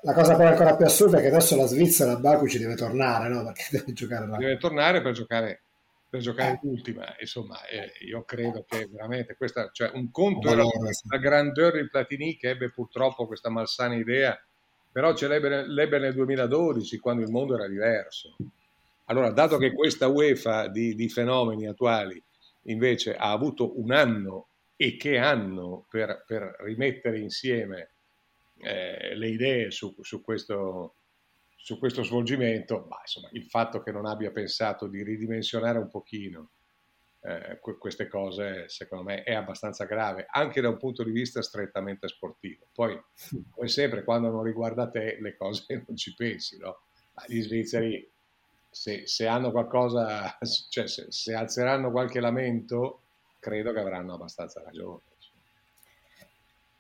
la 0.03 0.13
cosa 0.13 0.35
poi 0.35 0.45
ancora 0.45 0.75
più 0.75 0.85
assurda 0.85 1.17
è 1.17 1.21
che 1.21 1.27
adesso 1.27 1.55
la 1.55 1.65
Svizzera 1.65 2.13
a 2.13 2.19
Baku 2.19 2.47
ci 2.47 2.59
deve 2.59 2.75
tornare, 2.75 3.29
no? 3.29 3.43
Perché 3.43 3.63
deve 3.77 3.93
giocare 3.93 4.27
là. 4.27 4.37
Deve 4.37 4.57
tornare 4.57 5.01
per 5.01 5.13
giocare, 5.13 5.61
per 6.09 6.19
giocare 6.21 6.53
eh. 6.53 6.59
l'ultima. 6.61 7.15
Insomma, 7.19 7.65
eh, 7.65 7.91
io 8.05 8.23
credo 8.23 8.65
che 8.67 8.87
veramente 8.91 9.35
questa, 9.35 9.69
cioè 9.71 9.91
un 9.93 10.11
conto 10.11 10.49
era 10.49 10.63
la 10.63 11.17
grandeur 11.17 11.73
di 11.73 11.89
Platini 11.89 12.37
che 12.37 12.49
ebbe 12.49 12.71
purtroppo 12.71 13.27
questa 13.27 13.49
malsana 13.49 13.95
idea, 13.95 14.39
però 14.91 15.13
ce 15.13 15.27
l'ebbe, 15.27 15.67
l'ebbe 15.67 15.99
nel 15.99 16.13
2012 16.13 16.97
quando 16.99 17.23
il 17.23 17.31
mondo 17.31 17.55
era 17.55 17.67
diverso. 17.67 18.35
Allora, 19.05 19.31
dato 19.31 19.57
che 19.57 19.73
questa 19.73 20.07
UEFA 20.07 20.67
di, 20.67 20.93
di 20.93 21.09
fenomeni 21.09 21.65
attuali 21.67 22.21
invece 22.63 23.15
ha 23.15 23.31
avuto 23.31 23.79
un 23.79 23.91
anno 23.91 24.47
e 24.75 24.97
che 24.97 25.17
anno 25.17 25.85
per, 25.89 26.23
per 26.27 26.55
rimettere 26.59 27.19
insieme 27.19 27.89
eh, 28.61 29.15
le 29.15 29.27
idee 29.29 29.71
su, 29.71 29.95
su, 30.01 30.21
questo, 30.21 30.95
su 31.55 31.77
questo 31.79 32.03
svolgimento, 32.03 32.85
bah, 32.87 32.99
insomma, 33.01 33.29
il 33.33 33.45
fatto 33.45 33.81
che 33.81 33.91
non 33.91 34.05
abbia 34.05 34.31
pensato 34.31 34.87
di 34.87 35.03
ridimensionare 35.03 35.77
un 35.77 35.89
pochino 35.89 36.49
eh, 37.27 37.59
queste 37.59 38.07
cose 38.07 38.69
secondo 38.69 39.03
me 39.03 39.23
è 39.23 39.33
abbastanza 39.33 39.83
grave, 39.85 40.27
anche 40.29 40.61
da 40.61 40.69
un 40.69 40.77
punto 40.77 41.03
di 41.03 41.11
vista 41.11 41.41
strettamente 41.41 42.07
sportivo. 42.07 42.67
Poi, 42.73 42.99
come 43.49 43.67
sempre, 43.67 44.03
quando 44.03 44.29
non 44.29 44.43
riguarda 44.43 44.87
te, 44.87 45.17
le 45.19 45.35
cose 45.35 45.65
non 45.85 45.97
ci 45.97 46.13
pensi, 46.13 46.57
no? 46.57 46.81
Ma 47.13 47.23
gli 47.27 47.41
svizzeri, 47.41 48.09
se, 48.69 49.05
se 49.07 49.27
hanno 49.27 49.51
qualcosa, 49.51 50.37
cioè 50.69 50.87
se, 50.87 51.07
se, 51.09 51.33
alzeranno 51.33 51.91
qualche 51.91 52.19
lamento, 52.19 53.01
credo 53.39 53.73
che 53.73 53.79
avranno 53.79 54.13
abbastanza 54.13 54.61
ragione. 54.63 55.01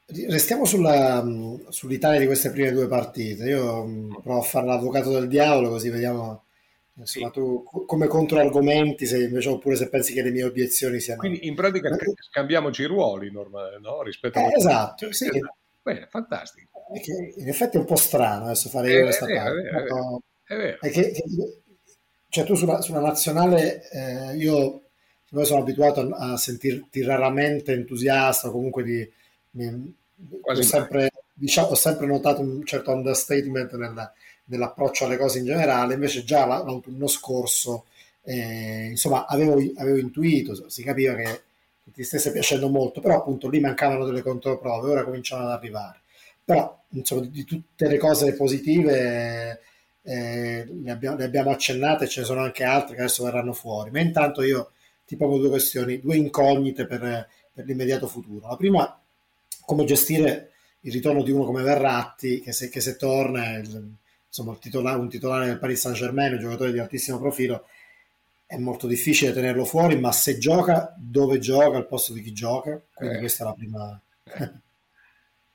Restiamo 0.09 0.65
sulla, 0.65 1.25
sull'Italia 1.69 2.19
di 2.19 2.25
queste 2.25 2.51
prime 2.51 2.71
due 2.71 2.87
partite. 2.87 3.43
Io 3.45 3.85
mm, 3.85 4.13
provo 4.23 4.39
a 4.39 4.43
fare 4.43 4.65
l'avvocato 4.65 5.11
del 5.11 5.27
diavolo, 5.27 5.69
così 5.69 5.89
vediamo 5.89 6.43
Insomma, 6.99 7.29
tu 7.29 7.63
come 7.85 8.07
controargomenti, 8.07 9.05
se 9.05 9.23
invece 9.23 9.49
oppure 9.49 9.75
se 9.75 9.87
pensi 9.87 10.13
che 10.13 10.23
le 10.23 10.31
mie 10.31 10.45
obiezioni 10.45 10.99
siano. 10.99 11.19
Quindi 11.19 11.45
in 11.45 11.53
pratica 11.53 11.89
Ma... 11.89 11.97
scambiamoci 12.19 12.81
i 12.81 12.85
ruoli 12.85 13.31
normale, 13.31 13.77
no? 13.79 14.01
Rispetto 14.01 14.39
a. 14.39 14.41
Eh, 14.41 14.55
esatto, 14.55 15.11
sì. 15.11 15.25
Esatto. 15.25 15.55
Bene, 15.83 16.07
fantastico. 16.09 16.69
in 17.37 17.47
effetti 17.47 17.77
è 17.77 17.79
un 17.79 17.85
po' 17.85 17.95
sentir 17.95 18.45
adesso 18.45 18.69
fare 18.69 18.91
io 18.91 19.03
questa 19.03 19.25
parte. 19.27 19.39
È 19.39 19.71
vero, 19.83 20.21
è 20.43 20.55
vero. 20.55 20.77
È 20.81 20.89
che, 20.89 21.23
cioè 22.29 22.43
tu 22.45 22.55
sulla, 22.55 22.81
sulla 22.81 22.99
nazionale, 22.99 23.89
eh, 23.91 24.35
io, 24.35 24.81
io 25.29 25.43
sono 25.45 25.61
abituato 25.61 26.01
a, 26.01 26.31
a 26.31 26.37
sentirti 26.37 27.03
raramente 27.03 27.73
entusiasta, 27.73 28.49
comunque 28.49 28.83
di, 28.83 29.13
mi, 29.51 29.93
ho, 30.41 30.61
sempre, 30.61 31.11
diciamo, 31.33 31.69
ho 31.69 31.75
sempre 31.75 32.05
notato 32.07 32.41
un 32.41 32.65
certo 32.65 32.91
understatement 32.91 33.73
nella 33.75 34.13
nell'approccio 34.47 35.05
alle 35.05 35.17
cose 35.17 35.39
in 35.39 35.45
generale, 35.45 35.93
invece 35.93 36.23
già 36.23 36.45
l'autunno 36.45 37.07
scorso, 37.07 37.85
eh, 38.23 38.87
insomma, 38.89 39.25
avevo, 39.25 39.53
avevo, 39.77 39.97
intuito, 39.97 40.69
si 40.69 40.83
capiva 40.83 41.15
che 41.15 41.41
ti 41.93 42.03
stesse 42.03 42.31
piacendo 42.31 42.69
molto, 42.69 42.99
però 42.99 43.17
appunto 43.17 43.49
lì 43.49 43.59
mancavano 43.59 44.05
delle 44.05 44.21
controprove, 44.21 44.89
ora 44.91 45.03
cominciano 45.03 45.43
ad 45.43 45.51
arrivare. 45.51 46.01
Però, 46.43 46.81
insomma, 46.89 47.21
di, 47.21 47.31
di 47.31 47.43
tutte 47.45 47.87
le 47.87 47.97
cose 47.97 48.33
positive 48.33 49.59
eh, 50.01 50.65
le, 50.65 50.91
abbiamo, 50.91 51.17
le, 51.17 51.25
abbiamo, 51.25 51.51
accennate, 51.51 52.07
ce 52.07 52.21
ne 52.21 52.25
sono 52.25 52.41
anche 52.41 52.63
altre 52.63 52.95
che 52.95 53.01
adesso 53.01 53.23
verranno 53.23 53.53
fuori, 53.53 53.91
ma 53.91 53.99
intanto 53.99 54.41
io 54.43 54.71
ti 55.05 55.15
pongo 55.15 55.37
due 55.37 55.49
questioni, 55.49 55.99
due 55.99 56.17
incognite 56.17 56.85
per, 56.85 57.27
per 57.53 57.65
l'immediato 57.65 58.07
futuro. 58.07 58.47
La 58.47 58.55
prima, 58.57 58.99
come 59.65 59.85
gestire 59.85 60.51
il 60.81 60.91
ritorno 60.91 61.23
di 61.23 61.31
uno 61.31 61.45
come 61.45 61.63
Verratti, 61.63 62.39
che 62.41 62.51
se, 62.51 62.69
che 62.69 62.81
se 62.81 62.95
torna... 62.95 63.57
Il, 63.57 63.95
insomma, 64.27 64.55
titolare, 64.57 64.99
un 64.99 65.09
titolare 65.09 65.47
del 65.47 65.57
Paris 65.57 65.79
Saint 65.79 65.97
Germain, 65.97 66.33
un 66.33 66.39
giocatore 66.39 66.71
di 66.71 66.79
altissimo 66.79 67.17
profilo, 67.17 67.65
è 68.45 68.57
molto 68.57 68.87
difficile 68.87 69.33
tenerlo 69.33 69.65
fuori, 69.65 69.99
ma 69.99 70.11
se 70.11 70.37
gioca, 70.37 70.93
dove 70.97 71.39
gioca, 71.39 71.77
al 71.77 71.87
posto 71.87 72.13
di 72.13 72.21
chi 72.21 72.33
gioca? 72.33 72.79
Quindi 72.93 73.15
eh. 73.15 73.19
questa 73.19 73.43
è 73.43 73.47
la 73.47 73.53
prima. 73.53 74.01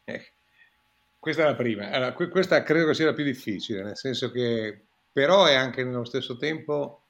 eh. 0.04 0.32
Questa 1.18 1.42
è 1.42 1.44
la 1.44 1.54
prima. 1.54 1.90
Allora, 1.90 2.12
questa 2.12 2.62
credo 2.62 2.88
che 2.88 2.94
sia 2.94 3.06
la 3.06 3.14
più 3.14 3.24
difficile, 3.24 3.82
nel 3.82 3.96
senso 3.96 4.30
che 4.30 4.80
però 5.12 5.44
è 5.46 5.54
anche 5.54 5.84
nello 5.84 6.04
stesso 6.04 6.36
tempo 6.36 7.02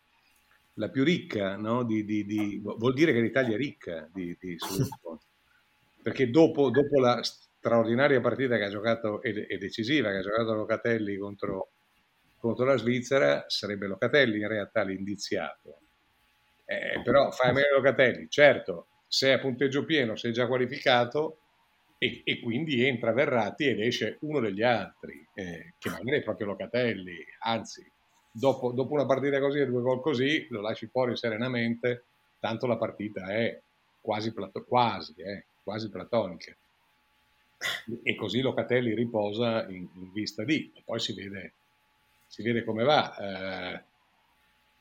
la 0.74 0.88
più 0.88 1.02
ricca, 1.02 1.56
no? 1.56 1.82
di, 1.84 2.04
di, 2.04 2.24
di... 2.24 2.60
vuol 2.62 2.92
dire 2.92 3.12
che 3.12 3.20
l'Italia 3.20 3.54
è 3.54 3.58
ricca 3.58 4.08
di, 4.12 4.36
di 4.38 4.56
perché 6.02 6.30
dopo, 6.30 6.70
dopo 6.70 6.98
la 7.00 7.22
straordinaria 7.22 8.20
partita 8.20 8.56
che 8.56 8.64
ha 8.64 8.70
giocato 8.70 9.22
e 9.22 9.56
decisiva 9.58 10.10
che 10.10 10.18
ha 10.18 10.22
giocato 10.22 10.52
Locatelli 10.52 11.16
contro, 11.16 11.70
contro 12.38 12.64
la 12.64 12.76
Svizzera, 12.76 13.44
sarebbe 13.46 13.86
Locatelli 13.86 14.40
in 14.40 14.48
realtà 14.48 14.82
l'indiziato. 14.82 15.78
Eh, 16.64 17.00
però 17.02 17.30
fai 17.30 17.52
meglio 17.52 17.76
Locatelli, 17.76 18.28
certo, 18.28 18.86
sei 19.06 19.32
a 19.32 19.38
punteggio 19.38 19.84
pieno, 19.84 20.16
sei 20.16 20.32
già 20.32 20.46
qualificato 20.46 21.38
e, 21.98 22.22
e 22.24 22.40
quindi 22.40 22.84
entra 22.84 23.12
Verratti 23.12 23.68
ed 23.68 23.78
esce 23.78 24.16
uno 24.22 24.40
degli 24.40 24.62
altri, 24.62 25.24
eh, 25.34 25.74
che 25.78 25.88
magari 25.88 26.18
è 26.18 26.22
proprio 26.22 26.48
Locatelli, 26.48 27.14
anzi, 27.40 27.88
dopo, 28.32 28.72
dopo 28.72 28.94
una 28.94 29.06
partita 29.06 29.38
così 29.38 29.60
e 29.60 29.66
due 29.66 29.82
gol 29.82 30.00
così, 30.00 30.46
lo 30.50 30.60
lasci 30.60 30.88
fuori 30.88 31.16
serenamente, 31.16 32.06
tanto 32.40 32.66
la 32.66 32.76
partita 32.76 33.26
è 33.26 33.60
quasi, 34.00 34.32
plato- 34.32 34.64
quasi, 34.64 35.14
eh, 35.18 35.46
quasi 35.62 35.88
platonica 35.90 36.54
e 38.02 38.14
così 38.14 38.40
Locatelli 38.40 38.94
riposa 38.94 39.66
in, 39.68 39.86
in 39.94 40.12
vista 40.12 40.44
di, 40.44 40.70
e 40.74 40.82
poi 40.84 40.98
si 40.98 41.14
vede, 41.14 41.52
si 42.26 42.42
vede 42.42 42.64
come 42.64 42.84
va. 42.84 43.16
Eh, 43.16 43.82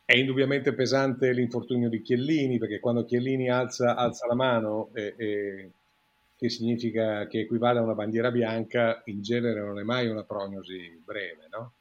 è 0.05 0.15
indubbiamente 0.17 0.73
pesante 0.73 1.31
l'infortunio 1.31 1.89
di 1.89 2.01
Chiellini, 2.01 2.57
perché 2.57 2.79
quando 2.79 3.05
Chiellini 3.05 3.49
alza, 3.49 3.95
alza 3.95 4.27
la 4.27 4.35
mano, 4.35 4.89
e, 4.93 5.13
e, 5.17 5.69
che 6.35 6.49
significa 6.49 7.27
che 7.27 7.41
equivale 7.41 7.79
a 7.79 7.83
una 7.83 7.93
bandiera 7.93 8.31
bianca, 8.31 9.01
in 9.05 9.21
genere 9.21 9.61
non 9.61 9.79
è 9.79 9.83
mai 9.83 10.07
una 10.07 10.23
prognosi 10.23 11.01
breve, 11.03 11.47
no? 11.49 11.73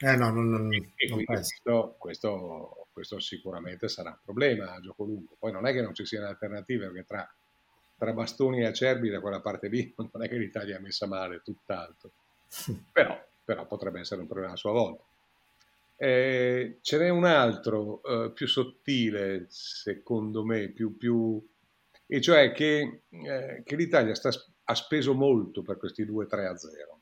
Eh 0.00 0.14
no, 0.14 0.30
non, 0.30 0.48
non, 0.48 0.72
e, 0.72 0.92
e 0.94 1.08
non 1.08 1.24
questo, 1.24 1.96
questo, 1.98 2.86
questo, 2.92 3.18
sicuramente 3.18 3.88
sarà 3.88 4.10
un 4.10 4.18
problema 4.24 4.72
a 4.72 4.80
gioco 4.80 5.04
lungo. 5.04 5.34
Poi 5.36 5.50
non 5.50 5.66
è 5.66 5.72
che 5.72 5.82
non 5.82 5.92
ci 5.92 6.06
siano 6.06 6.28
alternative, 6.28 6.86
perché 6.86 7.04
tra 7.04 7.28
tra 7.98 8.12
bastoni 8.12 8.60
e 8.60 8.66
acerbi 8.66 9.10
da 9.10 9.20
quella 9.20 9.40
parte 9.40 9.68
lì 9.68 9.92
non 9.98 10.22
è 10.22 10.28
che 10.28 10.38
l'Italia 10.38 10.76
è 10.76 10.80
messa 10.80 11.06
male, 11.06 11.42
tutt'altro. 11.44 12.10
Però, 12.92 13.26
però 13.44 13.66
potrebbe 13.66 14.00
essere 14.00 14.22
un 14.22 14.26
problema 14.28 14.52
a 14.52 14.56
sua 14.56 14.72
volta. 14.72 15.02
Eh, 15.96 16.78
ce 16.80 16.98
n'è 16.98 17.08
un 17.08 17.24
altro 17.24 18.02
eh, 18.04 18.30
più 18.30 18.46
sottile, 18.46 19.46
secondo 19.48 20.44
me, 20.44 20.68
più, 20.68 20.96
più, 20.96 21.44
e 22.06 22.20
cioè 22.20 22.52
che, 22.52 23.02
eh, 23.08 23.62
che 23.64 23.76
l'Italia 23.76 24.14
sta, 24.14 24.30
ha 24.64 24.74
speso 24.74 25.12
molto 25.14 25.62
per 25.62 25.76
questi 25.76 26.04
2-3 26.04 26.54
0. 26.54 27.00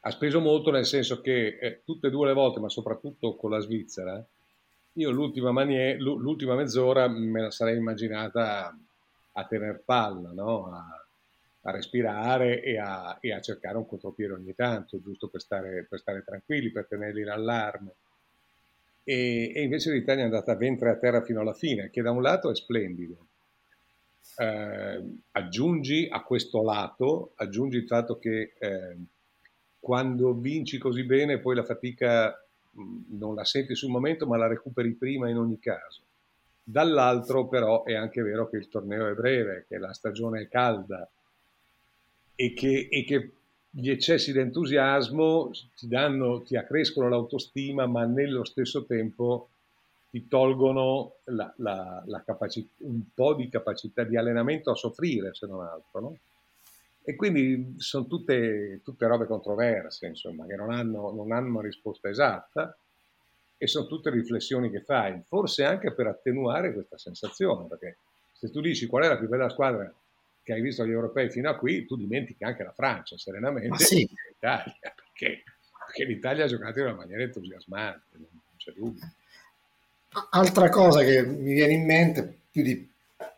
Ha 0.00 0.10
speso 0.10 0.40
molto 0.40 0.70
nel 0.70 0.84
senso 0.84 1.20
che 1.20 1.58
eh, 1.58 1.80
tutte 1.82 2.08
e 2.08 2.10
due 2.10 2.26
le 2.26 2.34
volte, 2.34 2.60
ma 2.60 2.68
soprattutto 2.68 3.34
con 3.36 3.50
la 3.50 3.58
Svizzera, 3.58 4.24
io 4.92 5.10
l'ultima, 5.10 5.50
manie, 5.50 5.96
l'ultima 5.96 6.54
mezz'ora 6.54 7.08
me 7.08 7.40
la 7.40 7.50
sarei 7.50 7.76
immaginata 7.76 8.76
a 9.38 9.44
tener 9.44 9.82
palla, 9.84 10.32
no? 10.32 10.72
a, 10.72 11.06
a, 11.62 11.70
respirare 11.70 12.62
e 12.62 12.78
a, 12.78 13.18
e 13.20 13.32
a, 13.32 13.40
cercare 13.40 13.76
un 13.76 13.86
contropiede 13.86 14.32
ogni 14.32 14.54
tanto, 14.54 15.00
giusto 15.00 15.28
per 15.28 15.40
stare, 15.40 15.86
per 15.88 15.98
stare 15.98 16.24
tranquilli, 16.24 16.70
per 16.70 16.86
tenerli 16.86 17.20
in 17.20 17.28
allarme. 17.28 17.94
E, 19.04 19.52
e, 19.54 19.62
invece 19.62 19.92
l'Italia 19.92 20.22
è 20.22 20.24
andata 20.24 20.52
a 20.52 20.56
ventre 20.56 20.90
a 20.90 20.96
terra 20.96 21.22
fino 21.22 21.40
alla 21.40 21.52
fine, 21.52 21.90
che 21.90 22.02
da 22.02 22.10
un 22.10 22.22
lato 22.22 22.50
è 22.50 22.54
splendido. 22.54 23.26
Eh, 24.38 25.02
aggiungi 25.32 26.08
a 26.10 26.22
questo 26.22 26.62
lato, 26.62 27.32
aggiungi 27.36 27.76
il 27.76 27.86
fatto 27.86 28.18
che 28.18 28.54
eh, 28.58 28.96
quando 29.78 30.34
vinci 30.34 30.78
così 30.78 31.04
bene 31.04 31.38
poi 31.38 31.54
la 31.54 31.64
fatica 31.64 32.34
non 33.10 33.34
la 33.34 33.44
senti 33.44 33.74
sul 33.74 33.90
momento 33.90 34.26
ma 34.26 34.36
la 34.36 34.48
recuperi 34.48 34.92
prima 34.94 35.28
in 35.28 35.36
ogni 35.36 35.58
caso. 35.58 36.05
Dall'altro 36.68 37.46
però 37.46 37.84
è 37.84 37.94
anche 37.94 38.22
vero 38.22 38.48
che 38.48 38.56
il 38.56 38.68
torneo 38.68 39.06
è 39.06 39.14
breve, 39.14 39.66
che 39.68 39.78
la 39.78 39.92
stagione 39.92 40.40
è 40.40 40.48
calda 40.48 41.08
e 42.34 42.52
che, 42.54 42.88
e 42.90 43.04
che 43.04 43.32
gli 43.70 43.88
eccessi 43.88 44.32
di 44.32 44.40
entusiasmo 44.40 45.50
ti, 45.76 45.88
ti 46.44 46.56
accrescono 46.56 47.08
l'autostima, 47.08 47.86
ma 47.86 48.04
nello 48.04 48.42
stesso 48.42 48.84
tempo 48.84 49.50
ti 50.10 50.26
tolgono 50.26 51.18
la, 51.26 51.54
la, 51.58 52.02
la 52.04 52.22
capacità, 52.24 52.72
un 52.78 53.00
po' 53.14 53.34
di 53.34 53.48
capacità 53.48 54.02
di 54.02 54.16
allenamento 54.16 54.72
a 54.72 54.74
soffrire, 54.74 55.34
se 55.34 55.46
non 55.46 55.60
altro. 55.60 56.00
No? 56.00 56.18
E 57.04 57.14
quindi 57.14 57.76
sono 57.76 58.06
tutte, 58.06 58.80
tutte 58.82 59.06
robe 59.06 59.26
controverse, 59.26 60.04
insomma, 60.08 60.46
che 60.46 60.56
non 60.56 60.72
hanno, 60.72 61.12
non 61.12 61.30
hanno 61.30 61.50
una 61.50 61.62
risposta 61.62 62.08
esatta 62.08 62.76
e 63.58 63.66
sono 63.66 63.86
tutte 63.86 64.10
riflessioni 64.10 64.70
che 64.70 64.82
fai, 64.82 65.22
forse 65.26 65.64
anche 65.64 65.92
per 65.92 66.06
attenuare 66.06 66.72
questa 66.72 66.98
sensazione, 66.98 67.66
perché 67.68 67.98
se 68.32 68.50
tu 68.50 68.60
dici 68.60 68.86
qual 68.86 69.04
è 69.04 69.08
la 69.08 69.18
più 69.18 69.28
bella 69.28 69.48
squadra 69.48 69.92
che 70.42 70.52
hai 70.52 70.60
visto 70.60 70.82
agli 70.82 70.90
europei 70.90 71.30
fino 71.30 71.50
a 71.50 71.56
qui, 71.56 71.86
tu 71.86 71.96
dimentichi 71.96 72.44
anche 72.44 72.62
la 72.62 72.72
Francia, 72.72 73.16
serenamente, 73.18 73.78
sì. 73.78 74.02
e 74.02 74.08
l'Italia, 74.30 74.76
perché, 74.94 75.42
perché 75.86 76.04
l'Italia 76.04 76.44
ha 76.44 76.48
giocato 76.48 76.78
in 76.78 76.86
una 76.86 76.94
maniera 76.94 77.22
entusiasmante, 77.22 78.16
non 78.16 78.28
c'è 78.56 78.72
dubbio. 78.72 79.02
Altra 80.30 80.68
cosa 80.68 81.02
che 81.02 81.26
mi 81.26 81.52
viene 81.52 81.72
in 81.72 81.84
mente, 81.84 82.38
più 82.50 82.62
di 82.62 82.88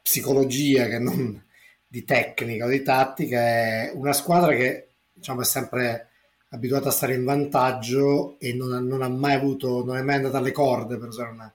psicologia 0.02 0.87
che 0.87 0.98
non 0.98 1.42
di 1.87 2.04
tecnica 2.04 2.66
o 2.66 2.68
di 2.68 2.82
tattica, 2.82 3.38
è 3.40 3.92
una 3.94 4.12
squadra 4.12 4.54
che 4.54 4.88
diciamo, 5.14 5.40
è 5.40 5.44
sempre 5.44 6.08
abituata 6.50 6.88
a 6.88 6.93
stare 6.93 7.14
in 7.14 7.25
vantaggio 7.25 8.38
e 8.38 8.55
non, 8.55 8.87
non, 8.87 9.02
ha 9.02 9.09
mai 9.09 9.35
avuto, 9.35 9.85
non 9.85 9.97
è 9.97 10.02
mai 10.02 10.17
andata 10.17 10.38
alle 10.38 10.52
corde 10.52 10.97
per 10.97 11.09
usare 11.09 11.31
una 11.31 11.52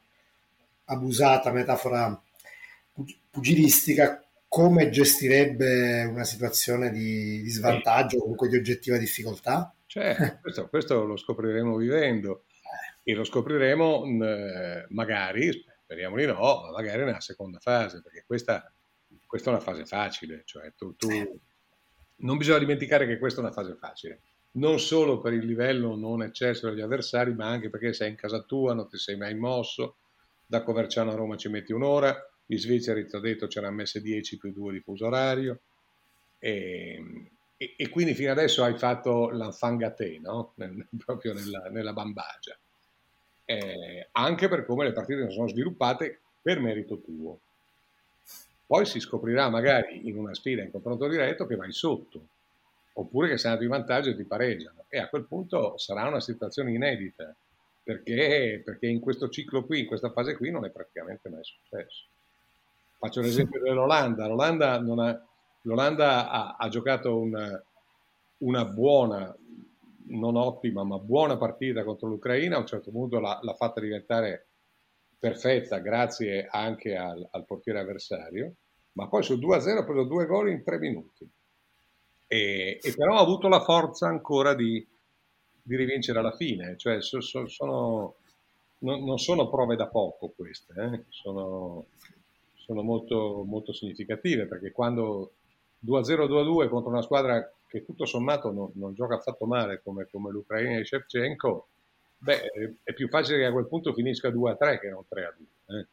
abusata 0.86 1.52
metafora 1.52 2.22
pugilistica, 3.30 4.24
come 4.48 4.90
gestirebbe 4.90 6.04
una 6.04 6.24
situazione 6.24 6.92
di, 6.92 7.42
di 7.42 7.50
svantaggio 7.50 8.18
o 8.18 8.22
comunque 8.22 8.50
di 8.50 8.58
oggettiva 8.58 8.98
difficoltà? 8.98 9.74
Cioè, 9.88 10.38
questo, 10.42 10.68
questo, 10.70 11.04
lo 11.06 11.18
scopriremo 11.18 11.76
vivendo 11.76 12.44
e 13.02 13.14
lo 13.16 13.24
scopriremo 13.24 14.04
magari, 14.90 15.66
speriamo 15.84 16.18
di 16.18 16.26
no, 16.26 16.36
ma 16.36 16.72
magari 16.72 17.04
nella 17.04 17.20
seconda 17.20 17.58
fase, 17.60 18.02
perché 18.02 18.24
questa, 18.28 18.72
questa 19.26 19.50
è 19.50 19.54
una 19.54 19.64
fase 19.64 19.86
facile, 19.86 20.44
cioè 20.46 20.72
tu, 20.76 20.96
tu, 20.96 21.10
non 22.18 22.38
bisogna 22.38 22.60
dimenticare 22.60 23.08
che 23.08 23.18
questa 23.18 23.42
è 23.42 23.44
una 23.44 23.52
fase 23.52 23.76
facile, 23.76 24.22
non 24.54 24.80
solo 24.80 25.20
per 25.20 25.34
il 25.34 25.46
livello 25.46 25.96
non 25.96 26.22
eccesso 26.22 26.70
degli 26.70 26.82
avversari, 26.82 27.34
ma 27.34 27.48
anche 27.48 27.70
perché 27.70 27.94
sei 27.94 28.10
in 28.10 28.16
casa 28.16 28.42
tua, 28.42 28.74
non 28.74 28.88
ti 28.88 28.98
sei 28.98 29.18
mai 29.18 29.36
mosso, 29.36 29.96
da 30.46 30.64
Coverciano 30.64 31.12
a 31.12 31.16
Roma 31.16 31.38
ci 31.38 31.50
metti 31.50 31.72
un'ora, 31.72 32.16
gli 32.46 32.58
svizzeri, 32.58 33.08
ti 33.08 33.16
ho 33.16 33.20
detto, 33.20 33.48
ce 33.48 33.62
n'hanno 33.62 33.76
messe 33.76 34.02
10 34.02 34.38
più 34.38 34.52
2 34.52 34.74
di 34.74 34.80
fuso 34.82 35.06
orario, 35.06 35.60
e, 36.38 37.02
e, 37.58 37.74
e, 37.78 37.90
quindi 37.90 38.14
fino 38.14 38.32
adesso 38.32 38.64
hai 38.64 38.78
fatto 38.78 39.30
l'anfangate, 39.30 40.20
no? 40.20 40.54
Nel, 40.58 40.88
proprio 41.04 41.34
nella, 41.34 41.70
nella 41.70 41.94
bambagia. 41.94 42.58
Eh, 43.46 44.10
anche 44.12 44.48
per 44.48 44.66
come 44.66 44.86
le 44.86 44.92
partite 44.92 45.30
sono 45.32 45.48
sviluppate 45.48 46.20
per 46.42 46.60
merito 46.60 47.00
tuo. 47.00 47.40
Poi 48.66 48.86
si 48.86 49.00
scoprirà 49.00 49.50
magari 49.50 50.08
in 50.08 50.18
una 50.18 50.34
sfida 50.34 50.62
in 50.62 50.72
confronto 50.72 51.08
diretto 51.08 51.46
che 51.46 51.56
vai 51.56 51.72
sotto, 51.72 52.28
oppure 52.94 53.30
che 53.30 53.38
sei 53.38 53.52
andato 53.52 53.66
in 53.66 53.72
vantaggio 53.72 54.16
ti 54.16 54.24
pareggiano. 54.24 54.86
E 54.88 55.00
a 55.00 55.10
quel 55.10 55.26
punto 55.26 55.78
sarà 55.78 56.08
una 56.08 56.20
situazione 56.20 56.72
inedita, 56.72 57.36
perché, 57.84 58.62
perché 58.64 58.88
in 58.88 59.00
questo 59.00 59.30
ciclo 59.30 59.66
qui, 59.66 59.82
in 59.82 59.88
questa 59.88 60.12
fase 60.12 60.36
qui, 60.36 60.52
non 60.52 60.66
è 60.66 60.70
praticamente 60.70 61.30
mai 61.30 61.44
successo. 61.44 62.06
Faccio 62.98 63.22
l'esempio 63.22 63.60
dell'Olanda. 63.60 64.28
L'Olanda, 64.28 64.74
ha, 64.74 65.22
l'Olanda 65.62 66.30
ha, 66.30 66.56
ha, 66.58 66.70
giocato 66.70 67.18
una, 67.20 67.62
una, 68.38 68.66
buona, 68.66 69.36
non 70.08 70.38
ottima, 70.38 70.84
ma 70.84 70.98
buona 71.00 71.36
partita 71.38 71.84
contro 71.84 72.08
l'Ucraina. 72.08 72.56
A 72.56 72.60
un 72.60 72.66
certo 72.66 72.92
punto 72.92 73.20
l'ha, 73.20 73.40
l'ha 73.42 73.54
fatta 73.56 73.82
diventare 73.82 74.48
perfetta 75.20 75.80
grazie 75.80 76.48
anche 76.50 76.96
al, 76.96 77.28
al 77.32 77.46
portiere 77.46 77.80
avversario, 77.80 78.56
ma 78.94 79.08
poi 79.08 79.24
sul 79.24 79.40
2-0 79.40 79.78
ha 79.78 79.84
preso 79.84 80.04
due 80.04 80.26
gol 80.26 80.50
in 80.50 80.64
tre 80.64 80.78
minuti. 80.80 81.30
E, 82.34 82.80
e, 82.82 82.96
però 82.96 83.18
ha 83.18 83.20
avuto 83.20 83.48
la 83.48 83.62
forza 83.62 84.08
ancora 84.08 84.56
di, 84.56 84.84
di 85.62 85.76
rivincere 85.76 86.18
alla 86.18 86.36
fine, 86.36 86.76
cioè 86.78 87.00
so, 87.00 87.22
so, 87.22 87.48
sono, 87.48 88.16
non, 88.80 89.04
non, 89.04 89.20
sono 89.20 89.48
prove 89.52 89.76
da 89.76 89.86
poco 89.86 90.34
queste, 90.36 90.74
eh? 90.76 91.04
sono, 91.10 91.86
sono 92.56 92.82
molto, 92.82 93.44
molto, 93.46 93.72
significative 93.72 94.48
perché 94.48 94.72
quando 94.72 95.34
2-0-2-2 95.86 96.70
contro 96.70 96.90
una 96.90 97.04
squadra 97.04 97.54
che 97.68 97.86
tutto 97.86 98.06
sommato 98.06 98.52
non, 98.52 98.72
non 98.74 98.96
gioca 98.96 99.14
affatto 99.14 99.46
male 99.46 99.82
come, 99.84 100.08
come 100.10 100.32
l'Ucraina 100.32 100.78
di 100.78 100.86
Shevchenko, 100.86 101.68
beh, 102.18 102.80
è 102.82 102.94
più 102.94 103.10
facile 103.10 103.38
che 103.38 103.46
a 103.46 103.52
quel 103.52 103.68
punto 103.68 103.94
finisca 103.94 104.30
2-3 104.30 104.80
che 104.80 104.90
non 104.90 105.04
3-2. 105.08 105.78
Eh? 105.78 105.88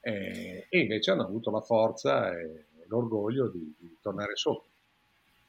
E, 0.00 0.66
e, 0.68 0.80
invece 0.80 1.12
hanno 1.12 1.22
avuto 1.22 1.52
la 1.52 1.60
forza 1.60 2.36
e 2.36 2.64
l'orgoglio 2.88 3.46
di, 3.46 3.72
di 3.78 3.96
tornare 4.00 4.34
sotto. 4.34 4.70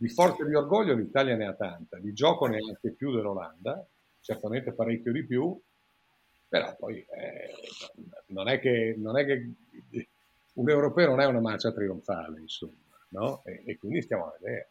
Di 0.04 0.10
forza 0.10 0.44
e 0.44 0.48
di 0.48 0.54
orgoglio 0.54 0.96
l'Italia 0.96 1.38
ne 1.38 1.46
ha 1.46 1.54
tanta, 1.54 1.98
di 1.98 2.12
gioco 2.12 2.46
ne 2.48 2.58
ha 2.58 2.68
anche 2.68 2.92
più 2.92 3.16
dell'Olanda, 3.16 3.88
certamente 4.20 4.74
parecchio 4.74 5.14
di 5.14 5.24
più, 5.24 5.58
però 6.46 6.76
poi 6.76 6.98
eh, 6.98 7.54
non, 8.26 8.50
è 8.50 8.60
che, 8.60 8.96
non, 8.98 9.18
è 9.18 9.26
che, 9.26 9.50
un 10.56 10.70
europeo 10.70 11.08
non 11.08 11.22
è 11.22 11.26
una 11.26 11.40
marcia 11.40 11.72
trionfale, 11.72 12.42
insomma, 12.42 12.74
no? 13.12 13.44
E, 13.46 13.64
e 13.66 13.78
quindi 13.78 14.02
stiamo 14.02 14.26
a 14.26 14.38
vedere. 14.38 14.68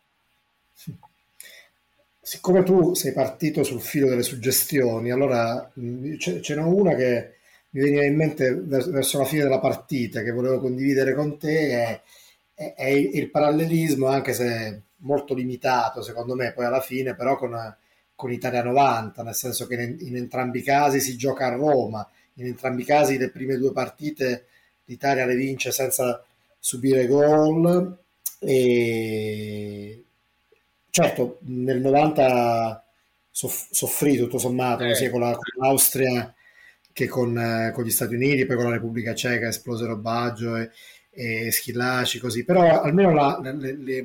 Siccome 2.20 2.62
tu 2.62 2.92
sei 2.92 3.14
partito 3.14 3.62
sul 3.62 3.80
filo 3.80 4.10
delle 4.10 4.22
suggestioni, 4.22 5.10
allora 5.10 5.72
ce, 6.18 6.42
n'è 6.54 6.62
una 6.62 6.94
che 6.94 7.36
mi 7.70 7.80
veniva 7.80 8.04
in 8.04 8.16
mente 8.16 8.54
verso 8.54 9.16
la 9.16 9.24
fine 9.24 9.44
della 9.44 9.60
partita 9.60 10.20
che 10.20 10.30
volevo 10.30 10.60
condividere 10.60 11.14
con 11.14 11.38
te, 11.38 11.70
è, 11.70 12.02
è, 12.52 12.74
è 12.76 12.88
il 12.88 13.30
parallelismo, 13.30 14.08
anche 14.08 14.34
se 14.34 14.90
molto 15.02 15.34
limitato 15.34 16.02
secondo 16.02 16.34
me 16.34 16.52
poi 16.52 16.64
alla 16.64 16.80
fine, 16.80 17.14
però 17.14 17.36
con, 17.36 17.76
con 18.14 18.32
Italia 18.32 18.62
90, 18.62 19.22
nel 19.22 19.34
senso 19.34 19.66
che 19.66 19.74
in, 19.74 19.96
in, 20.00 20.16
entrambi 20.16 20.58
i 20.58 20.62
casi 20.62 21.00
si 21.00 21.16
gioca 21.16 21.46
a 21.46 21.54
Roma, 21.54 22.08
in 22.34 22.46
entrambi 22.46 22.82
i 22.82 22.86
casi 22.86 23.18
le 23.18 23.30
prime 23.30 23.56
due 23.56 23.72
partite 23.72 24.46
l'Italia 24.86 25.26
le 25.26 25.36
vince 25.36 25.70
senza 25.70 26.24
subire 26.58 27.06
gol 27.06 27.98
e 28.38 30.04
certo 30.90 31.38
nel 31.42 31.80
90 31.80 32.84
soff- 33.30 33.72
soffrì 33.72 34.16
tutto 34.16 34.38
sommato 34.38 34.84
eh. 34.84 34.94
sia 34.94 35.10
con, 35.10 35.20
la, 35.20 35.32
con 35.32 35.64
l'Austria 35.64 36.34
che 36.92 37.06
con, 37.08 37.36
eh, 37.38 37.72
con, 37.72 37.84
gli 37.84 37.90
Stati 37.90 38.14
Uniti, 38.14 38.44
poi 38.44 38.56
con 38.56 38.66
la 38.66 38.72
Repubblica 38.72 39.14
Ceca 39.14 39.48
esplosero 39.48 39.96
Baggio 39.96 40.56
e, 40.56 40.70
e 41.10 41.50
Schillaci 41.50 42.18
così, 42.18 42.44
però 42.44 42.82
almeno 42.82 43.12
la, 43.14 43.40
le, 43.42 43.76
le, 43.76 44.04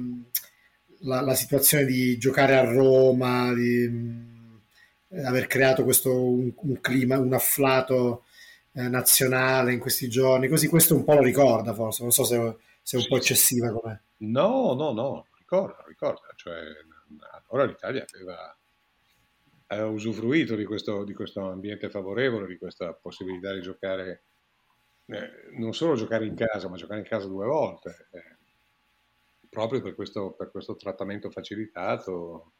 la, 1.01 1.21
la, 1.21 1.33
situazione 1.33 1.85
di 1.85 2.17
giocare 2.17 2.55
a 2.55 2.69
Roma, 2.69 3.53
di 3.53 3.83
eh, 5.09 5.25
aver 5.25 5.47
creato 5.47 5.83
questo 5.83 6.13
un, 6.13 6.51
un, 6.55 6.81
clima, 6.81 7.17
un 7.17 7.33
afflato 7.33 8.23
eh, 8.73 8.87
nazionale 8.87 9.73
in 9.73 9.79
questi 9.79 10.09
giorni, 10.09 10.47
così 10.47 10.67
questo 10.67 10.95
un 10.95 11.03
po' 11.03 11.13
lo 11.15 11.21
ricorda 11.21 11.73
forse, 11.73 12.01
non 12.03 12.11
so 12.11 12.23
se, 12.23 12.57
se 12.81 12.97
è 12.97 12.99
un 12.99 13.07
po' 13.07 13.17
eccessiva 13.17 13.71
come... 13.71 14.03
No, 14.17 14.73
no, 14.73 14.91
no, 14.93 15.27
ricorda, 15.37 15.83
ricorda, 15.87 16.33
cioè 16.35 16.55
allora 17.49 17.67
l'Italia 17.67 18.05
aveva, 18.13 18.57
aveva 19.67 19.87
usufruito 19.87 20.55
di 20.55 20.65
questo, 20.65 21.03
di 21.03 21.13
questo, 21.13 21.49
ambiente 21.49 21.89
favorevole, 21.89 22.47
di 22.47 22.57
questa 22.57 22.93
possibilità 22.93 23.53
di 23.53 23.61
giocare, 23.61 24.23
eh, 25.05 25.29
non 25.57 25.73
solo 25.73 25.95
giocare 25.95 26.25
in 26.25 26.35
casa, 26.35 26.67
ma 26.67 26.75
giocare 26.75 26.99
in 26.99 27.05
casa 27.05 27.27
due 27.27 27.45
volte. 27.45 28.07
Eh 28.11 28.36
proprio 29.57 29.81
per 29.81 29.95
questo, 29.95 30.35
per 30.37 30.51
questo 30.51 30.75
trattamento 30.75 31.31
facilitato, 31.31 32.51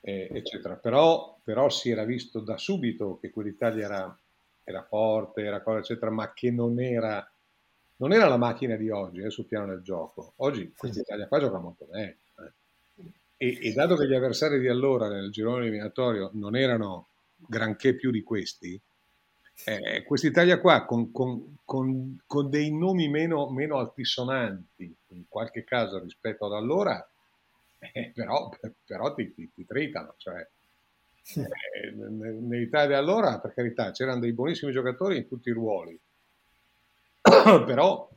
eh, 0.00 0.28
eccetera. 0.32 0.74
Però, 0.74 1.38
però, 1.44 1.68
si 1.68 1.90
era 1.90 2.04
visto 2.04 2.40
da 2.40 2.56
subito 2.56 3.18
che 3.20 3.30
quell'Italia 3.30 3.84
era, 3.84 4.18
era 4.64 4.82
forte, 4.82 5.42
era 5.42 5.62
cosa, 5.62 5.78
eccetera, 5.78 6.10
ma 6.10 6.32
che 6.32 6.50
non 6.50 6.80
era, 6.80 7.24
non 7.98 8.12
era 8.12 8.26
la 8.26 8.36
macchina 8.36 8.74
di 8.74 8.90
oggi 8.90 9.20
eh, 9.20 9.30
sul 9.30 9.46
piano 9.46 9.66
del 9.66 9.82
gioco. 9.82 10.32
Oggi 10.38 10.72
questa 10.76 11.02
Italia 11.02 11.28
qua 11.28 11.38
gioca 11.38 11.58
molto 11.58 11.86
meglio. 11.88 12.16
Eh. 12.40 13.04
E, 13.36 13.68
e, 13.68 13.72
dato 13.72 13.94
che 13.94 14.08
gli 14.08 14.14
avversari 14.14 14.58
di 14.58 14.66
allora 14.66 15.06
nel 15.06 15.30
girone 15.30 15.66
eliminatorio 15.66 16.30
non 16.32 16.56
erano 16.56 17.10
granché 17.36 17.94
più 17.94 18.10
di 18.10 18.24
questi, 18.24 18.80
eh, 19.64 20.04
quest'Italia 20.04 20.60
qua 20.60 20.84
con, 20.84 21.10
con, 21.10 21.58
con, 21.64 22.20
con, 22.26 22.48
dei 22.48 22.72
nomi 22.72 23.08
meno, 23.08 23.50
meno 23.50 23.78
altisonanti 23.78 24.94
in 25.08 25.24
qualche 25.28 25.64
caso 25.64 25.98
rispetto 25.98 26.46
ad 26.46 26.52
allora, 26.52 27.06
eh, 27.78 28.12
però, 28.14 28.50
però 28.86 29.14
ti, 29.14 29.32
ti, 29.34 29.50
ti, 29.52 29.66
tritano. 29.66 30.14
Cioè, 30.16 30.46
eh, 31.36 31.90
nell'Italia 31.90 32.98
allora, 32.98 33.38
per 33.40 33.52
carità, 33.54 33.90
c'erano 33.90 34.20
dei 34.20 34.32
buonissimi 34.32 34.72
giocatori 34.72 35.16
in 35.16 35.28
tutti 35.28 35.48
i 35.48 35.52
ruoli, 35.52 35.98
però 37.66 38.08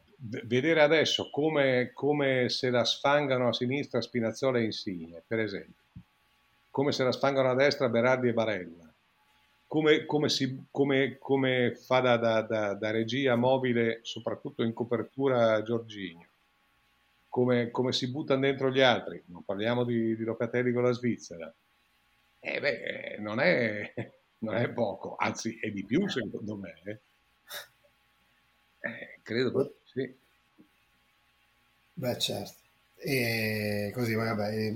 vedere 0.44 0.82
adesso 0.82 1.30
come, 1.32 1.92
come, 1.94 2.50
se 2.50 2.70
la 2.70 2.86
sfangano 2.86 3.48
a 3.48 3.54
sinistra 3.54 4.02
Spinazzola 4.02 4.60
e 4.60 4.66
Insigne, 4.66 5.24
per 5.26 5.40
esempio, 5.40 5.84
come 6.70 6.92
se 6.92 7.04
la 7.04 7.12
sfangano 7.12 7.50
a 7.50 7.56
destra 7.56 7.90
Berardi 7.90 8.30
e 8.30 8.34
Barella, 8.34 8.91
come, 9.72 10.06
come, 10.06 10.28
si, 10.28 10.66
come, 10.70 11.18
come 11.18 11.76
fa 11.76 12.02
da, 12.02 12.18
da, 12.18 12.42
da, 12.42 12.74
da, 12.74 12.92
regia 12.92 13.38
mobile, 13.38 14.02
soprattutto 14.02 14.64
in 14.64 14.74
copertura 14.74 15.64
Giorginio, 15.64 16.28
come, 17.30 17.72
si 17.94 18.12
buttano 18.12 18.42
dentro 18.42 18.70
gli 18.70 18.82
altri, 18.82 19.24
non 19.28 19.46
parliamo 19.46 19.86
di, 19.86 20.18
di 20.18 20.24
Locatelli 20.26 20.74
con 20.74 20.84
la 20.84 20.92
Svizzera, 20.92 21.54
eh 22.42 22.60
beh, 22.60 23.16
non 23.20 23.40
è, 23.40 23.94
non 24.40 24.56
è 24.58 24.68
poco, 24.72 25.16
anzi 25.18 25.58
è 25.58 25.72
di 25.72 25.86
più 25.86 26.06
secondo 26.10 26.58
me. 26.58 26.74
Eh. 26.84 27.00
Eh, 28.82 29.20
credo 29.24 29.76
sì. 29.86 30.14
Beh 31.94 32.20
certo, 32.20 32.60
e 32.98 33.90
così 33.94 34.16
vabbè, 34.16 34.74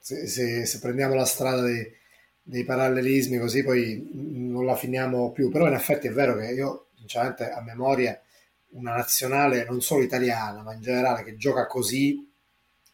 se, 0.00 0.26
se, 0.26 0.66
se 0.66 0.78
prendiamo 0.80 1.14
la 1.14 1.24
strada 1.24 1.60
dei 1.60 1.98
dei 2.42 2.64
parallelismi 2.64 3.38
così 3.38 3.62
poi 3.62 4.10
non 4.12 4.64
la 4.64 4.76
finiamo 4.76 5.32
più, 5.32 5.50
però 5.50 5.66
in 5.66 5.74
effetti 5.74 6.08
è 6.08 6.12
vero 6.12 6.36
che 6.36 6.46
io 6.52 6.86
sinceramente 6.96 7.50
a 7.50 7.62
memoria 7.62 8.20
una 8.72 8.94
nazionale 8.94 9.64
non 9.64 9.80
solo 9.80 10.02
italiana 10.02 10.62
ma 10.62 10.74
in 10.74 10.80
generale 10.80 11.24
che 11.24 11.36
gioca 11.36 11.66
così 11.66 12.28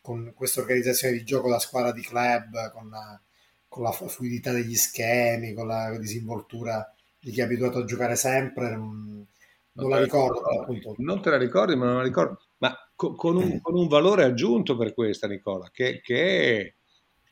con 0.07 0.33
questa 0.37 0.61
organizzazione 0.61 1.15
di 1.15 1.25
gioco 1.25 1.51
da 1.51 1.59
squadra 1.59 1.91
di 1.91 2.01
club, 2.01 2.71
con 2.71 2.89
la, 2.89 3.21
con 3.67 3.83
la 3.83 3.91
fluidità 3.91 4.53
degli 4.53 4.77
schemi, 4.77 5.53
con 5.53 5.67
la 5.67 5.99
disinvoltura 5.99 6.89
di 7.19 7.33
chi 7.33 7.41
è 7.41 7.43
abituato 7.43 7.79
a 7.79 7.85
giocare 7.85 8.15
sempre, 8.15 8.77
non, 8.77 9.27
non 9.73 9.91
la 9.91 10.01
ricordo. 10.01 10.43
Appunto. 10.43 10.95
Non 10.99 11.21
te 11.21 11.31
la 11.31 11.39
ricordi, 11.39 11.75
ma 11.75 11.87
non 11.87 11.97
la 11.97 12.05
ricordo. 12.05 12.39
Ma 12.59 12.73
con, 12.95 13.17
con, 13.17 13.35
un, 13.35 13.61
con 13.61 13.75
un, 13.75 13.89
valore 13.89 14.23
aggiunto 14.23 14.77
per 14.77 14.95
questa, 14.95 15.27
Nicola, 15.27 15.71
che, 15.73 16.01
che 16.01 16.77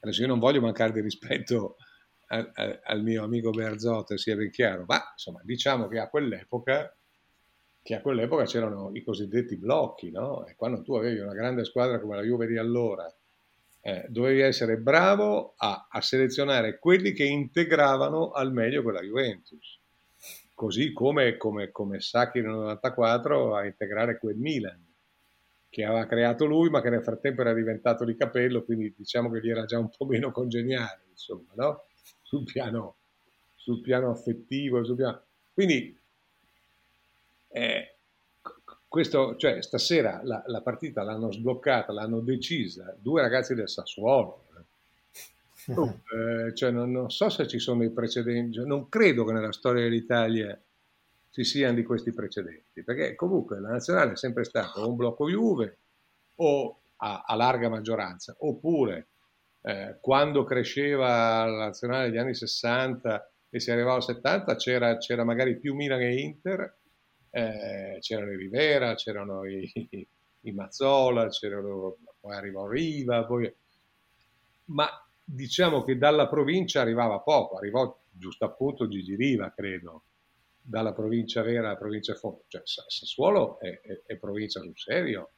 adesso 0.00 0.22
io 0.22 0.26
non 0.26 0.40
voglio 0.40 0.60
mancare 0.60 0.90
di 0.90 1.00
rispetto 1.00 1.76
al, 2.82 3.02
mio 3.02 3.22
amico 3.22 3.50
Berzotte 3.50 4.18
sia 4.18 4.36
ben 4.36 4.50
chiaro, 4.50 4.84
ma 4.86 5.00
insomma 5.12 5.40
diciamo 5.44 5.88
che 5.88 5.98
a 5.98 6.08
quell'epoca 6.08 6.94
che 7.84 7.94
a 7.94 8.00
quell'epoca 8.00 8.44
c'erano 8.44 8.90
i 8.94 9.02
cosiddetti 9.02 9.58
blocchi, 9.58 10.10
no? 10.10 10.46
E 10.46 10.54
quando 10.56 10.80
tu 10.80 10.94
avevi 10.94 11.18
una 11.18 11.34
grande 11.34 11.64
squadra 11.66 12.00
come 12.00 12.16
la 12.16 12.22
Juve 12.22 12.46
di 12.46 12.56
allora, 12.56 13.14
eh, 13.82 14.06
dovevi 14.08 14.40
essere 14.40 14.78
bravo 14.78 15.52
a, 15.58 15.88
a, 15.90 16.00
selezionare 16.00 16.78
quelli 16.78 17.12
che 17.12 17.24
integravano 17.24 18.30
al 18.30 18.54
meglio 18.54 18.82
quella 18.82 19.02
Juventus. 19.02 19.78
Così 20.54 20.94
come, 20.94 21.36
come, 21.36 21.70
come 21.70 22.00
Sacchi 22.00 22.40
nel 22.40 22.52
94 22.52 23.54
a 23.54 23.66
integrare 23.66 24.18
quel 24.18 24.36
Milan, 24.36 24.82
che 25.68 25.84
aveva 25.84 26.06
creato 26.06 26.46
lui, 26.46 26.70
ma 26.70 26.80
che 26.80 26.88
nel 26.88 27.02
frattempo 27.02 27.42
era 27.42 27.52
diventato 27.52 28.06
di 28.06 28.16
capello, 28.16 28.64
quindi 28.64 28.94
diciamo 28.96 29.30
che 29.30 29.40
gli 29.40 29.50
era 29.50 29.66
già 29.66 29.78
un 29.78 29.90
po' 29.94 30.06
meno 30.06 30.30
congeniale, 30.30 31.02
insomma, 31.10 31.52
no? 31.56 31.84
Sul, 32.34 32.44
piano, 32.44 32.96
sul 33.54 33.80
piano 33.80 34.10
affettivo. 34.10 34.84
Sul 34.84 34.96
piano... 34.96 35.22
Quindi 35.52 35.96
eh, 37.48 37.94
questo, 38.88 39.36
cioè, 39.36 39.62
stasera 39.62 40.20
la, 40.24 40.42
la, 40.46 40.60
partita 40.60 41.04
l'hanno 41.04 41.30
sbloccata, 41.30 41.92
l'hanno 41.92 42.20
decisa 42.20 42.96
due 42.98 43.20
ragazzi 43.20 43.54
del 43.54 43.68
Sassuolo. 43.68 44.46
Eh. 44.56 45.74
Oh, 45.74 46.00
eh, 46.12 46.54
cioè 46.54 46.70
non, 46.70 46.90
non, 46.90 47.10
so 47.10 47.28
se 47.30 47.46
ci 47.46 47.58
sono 47.58 47.80
dei 47.80 47.90
precedenti, 47.90 48.56
cioè, 48.56 48.66
non 48.66 48.88
credo 48.88 49.24
che 49.24 49.32
nella 49.32 49.52
storia 49.52 49.84
dell'Italia 49.84 50.60
ci 51.30 51.44
siano 51.44 51.74
di 51.74 51.84
questi 51.84 52.12
precedenti, 52.12 52.82
perché 52.82 53.14
comunque 53.14 53.60
la 53.60 53.70
nazionale 53.70 54.12
è 54.12 54.16
sempre 54.16 54.44
stata 54.44 54.84
un 54.84 54.94
blocco 54.94 55.28
Juve 55.28 55.78
o 56.36 56.80
a, 56.96 57.24
a 57.26 57.34
larga 57.34 57.68
maggioranza, 57.68 58.36
oppure 58.40 59.08
eh, 59.66 59.96
quando 60.00 60.44
cresceva 60.44 61.44
la 61.46 61.64
nazionale 61.66 62.10
degli 62.10 62.18
anni 62.18 62.34
60 62.34 63.30
e 63.48 63.60
si 63.60 63.70
arrivava 63.70 63.96
al 63.96 64.02
70 64.02 64.56
c'era, 64.56 64.96
c'era 64.98 65.24
magari 65.24 65.58
più 65.58 65.74
Milan 65.74 66.00
e 66.00 66.20
Inter 66.20 66.76
eh, 67.30 67.98
c'erano 68.00 68.32
i 68.32 68.36
Rivera, 68.36 68.94
c'erano 68.94 69.44
i, 69.44 69.68
i 70.40 70.52
Mazzola, 70.52 71.28
c'erano, 71.28 71.96
poi 72.20 72.34
arrivò 72.34 72.68
Riva, 72.68 73.24
poi... 73.24 73.52
ma 74.66 74.88
diciamo 75.24 75.82
che 75.82 75.96
dalla 75.96 76.28
provincia 76.28 76.80
arrivava 76.80 77.18
poco, 77.20 77.56
arrivò 77.56 77.98
giusto 78.10 78.44
appunto 78.44 78.86
Gigi 78.86 79.16
Riva, 79.16 79.52
credo, 79.52 80.02
dalla 80.60 80.92
provincia 80.92 81.42
vera 81.42 81.68
alla 81.68 81.76
provincia 81.76 82.14
fondo, 82.14 82.44
cioè 82.46 82.62
Sassuolo 82.64 83.58
è, 83.58 83.80
è, 83.80 84.00
è, 84.06 84.16
provincia 84.16 84.60
sul 84.60 84.76
serio 84.78 85.30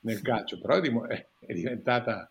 nel 0.00 0.20
calcio, 0.20 0.60
però 0.60 0.78
è, 1.06 1.26
è 1.38 1.52
diventata, 1.54 2.30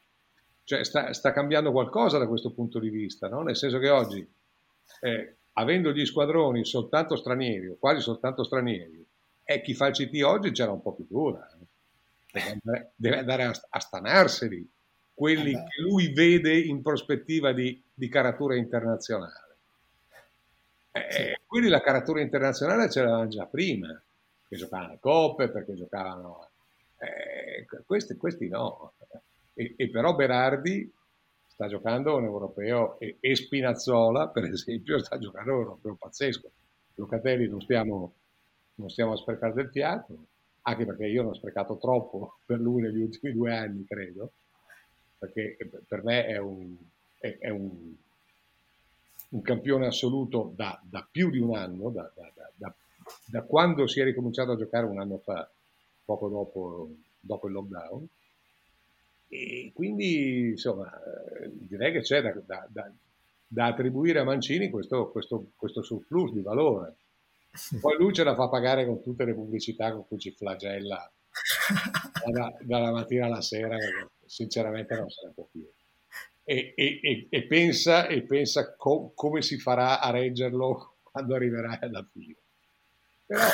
cioè 0.70 0.84
sta, 0.84 1.14
sta, 1.14 1.32
cambiando 1.32 1.72
qualcosa 1.72 2.20
da 2.20 2.28
questo 2.28 2.52
punto 2.52 2.78
di 2.78 2.90
vista, 2.90 3.28
no? 3.28 3.42
nel 3.42 3.58
senso 3.58 3.80
che 3.80 3.90
oggi 3.90 4.24
eh, 5.02 5.38
avendo 5.54 5.92
gli 5.92 6.06
squadroni 6.06 6.64
soltanto 6.64 7.16
stranieri, 7.16 7.70
o 7.70 7.78
quasi 7.80 8.02
soltanto 8.02 8.44
stranieri, 8.44 9.04
e 9.44 9.62
chi 9.64 9.74
fa 9.74 9.88
il 9.88 9.96
CT 9.96 10.22
oggi 10.22 10.52
c'era 10.52 10.70
un 10.70 10.84
po' 10.84 10.94
più 10.94 11.08
dura. 11.10 11.50
Eh. 12.34 12.60
Deve 12.96 13.18
andare, 13.18 13.46
a, 13.46 13.60
a 13.70 13.80
stanarseli 13.80 14.70
quelli 15.12 15.54
eh 15.54 15.64
che 15.64 15.82
lui 15.82 16.14
vede 16.14 16.56
in 16.60 16.84
prospettiva 16.84 17.52
di, 17.52 17.82
di 17.92 18.08
caratura 18.08 18.56
internazionale. 18.56 19.56
E 20.92 21.08
sì. 21.10 21.38
Quindi 21.48 21.70
la 21.70 21.82
caratura 21.82 22.22
internazionale 22.22 22.90
c'era 22.90 23.28
già 23.28 23.48
prima, 23.48 24.00
che 24.48 24.56
giocavano 24.56 24.92
le 24.92 25.00
coppe, 25.00 25.50
perché 25.50 25.74
giocavano... 25.74 26.48
Eh, 27.00 27.66
questi, 27.88 28.16
questi 28.18 28.48
no. 28.50 28.94
E, 29.60 29.74
e, 29.76 29.90
però 29.90 30.16
Berardi 30.16 30.90
sta 31.46 31.68
giocando 31.68 32.16
un 32.16 32.24
europeo 32.24 32.98
e, 32.98 33.18
e, 33.20 33.36
Spinazzola, 33.36 34.30
per 34.30 34.46
esempio, 34.46 35.04
sta 35.04 35.20
giocando 35.20 35.56
un 35.56 35.62
europeo 35.64 35.96
pazzesco. 35.96 36.50
Locatelli 36.96 37.50
non 37.50 37.60
stiamo, 37.60 38.14
non 38.76 38.90
stiamo 38.90 39.12
a 39.12 39.18
sprecare 39.18 39.52
del 39.52 39.70
fiato, 39.70 40.28
anche 40.62 40.86
perché 40.86 41.08
io 41.08 41.24
non 41.24 41.32
ho 41.32 41.36
sprecato 41.36 41.78
troppo 41.78 42.38
per 42.48 42.62
lui 42.62 42.84
negli 42.84 43.02
ultimi 43.02 43.34
due 43.34 43.54
anni, 43.54 43.84
credo, 43.84 44.32
perché 45.18 45.58
per 45.86 46.06
me 46.06 46.26
è 46.26 46.38
un, 46.38 46.78
è, 47.20 47.38
è 47.40 47.50
un, 47.50 47.94
un 49.32 49.42
campione 49.42 49.88
assoluto 49.88 50.54
da, 50.56 50.80
da, 50.82 51.06
più 51.12 51.30
di 51.30 51.40
un 51.40 51.58
anno, 51.58 51.90
da, 51.90 52.10
da, 52.56 52.74
da, 53.26 53.42
quando 53.42 53.88
si 53.88 54.00
è 54.00 54.06
ricominciato 54.06 54.52
a 54.52 54.58
giocare 54.58 54.86
un 54.86 55.02
anno 55.02 55.18
fa, 55.18 55.50
poco 56.06 56.30
dopo, 56.30 56.92
dopo 57.20 57.48
il 57.48 57.54
lockdown 57.54 58.08
e 59.32 59.72
quindi, 59.76 60.50
insomma, 60.50 60.92
direi 61.52 61.92
che 61.92 62.02
c'è 62.02 62.20
da, 62.20 62.34
da, 62.44 62.68
da, 62.68 62.92
da 63.48 63.66
attribuire 63.68 64.20
a 64.20 64.24
Mancini 64.24 64.72
questo, 64.72 65.12
questo, 65.12 65.52
questo, 65.56 65.84
surplus 65.84 66.32
di 66.32 66.42
valore. 66.42 66.96
Poi 67.80 67.96
lui 67.98 68.12
ce 68.12 68.24
la 68.24 68.34
fa 68.34 68.50
pagare 68.50 68.88
con 68.88 69.04
tutte 69.04 69.26
le 69.26 69.36
pubblicità 69.36 69.92
con 69.92 70.08
cui 70.08 70.18
ci 70.18 70.32
flagella 70.32 71.12
da, 72.32 72.54
dalla 72.60 72.92
mattina 72.92 73.28
alla 73.28 73.42
sera, 73.42 73.78
sinceramente 74.26 74.96
non 74.96 75.10
se 75.10 75.28
ne 75.28 75.32
può 75.34 75.48
più. 75.52 75.68
E, 76.44 76.74
e, 76.76 77.28
e, 77.30 77.44
pensa, 77.44 78.08
e 78.08 78.24
pensa 78.24 78.76
co- 78.76 79.12
come 79.14 79.44
si 79.44 79.60
farà 79.60 80.00
a 80.00 80.10
reggerlo 80.10 80.96
quando 81.04 81.36
arriverà 81.36 81.78
alla 81.80 82.04
fine. 82.12 82.36
Però, 83.28 83.48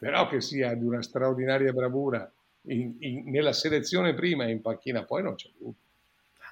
però 0.00 0.28
che 0.28 0.40
sia 0.40 0.74
di 0.74 0.84
una 0.84 1.02
straordinaria 1.02 1.72
bravura 1.72 2.28
in, 2.68 2.96
in, 3.00 3.30
nella 3.30 3.52
selezione 3.52 4.14
prima 4.14 4.44
e 4.44 4.50
in 4.50 4.60
panchina 4.60 5.04
poi 5.04 5.22
non 5.22 5.34
c'è 5.34 5.48
dubbio. 5.56 5.74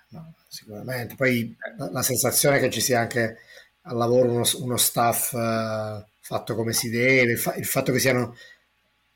No, 0.09 0.35
sicuramente. 0.47 1.15
Poi 1.17 1.57
la, 1.77 1.91
la, 1.91 2.03
sensazione 2.03 2.59
che 2.59 2.71
ci 2.71 2.81
sia 2.81 3.01
anche 3.01 3.39
al 3.83 3.97
lavoro 3.97 4.31
uno, 4.31 4.45
uno 4.61 4.77
staff 4.77 5.33
uh, 5.33 6.05
fatto 6.21 6.55
come 6.55 6.73
si 6.73 6.89
deve, 6.89 7.33
il, 7.33 7.39
fa, 7.39 7.55
il, 7.55 7.65
fatto 7.65 7.91
che 7.91 7.99
siano 7.99 8.37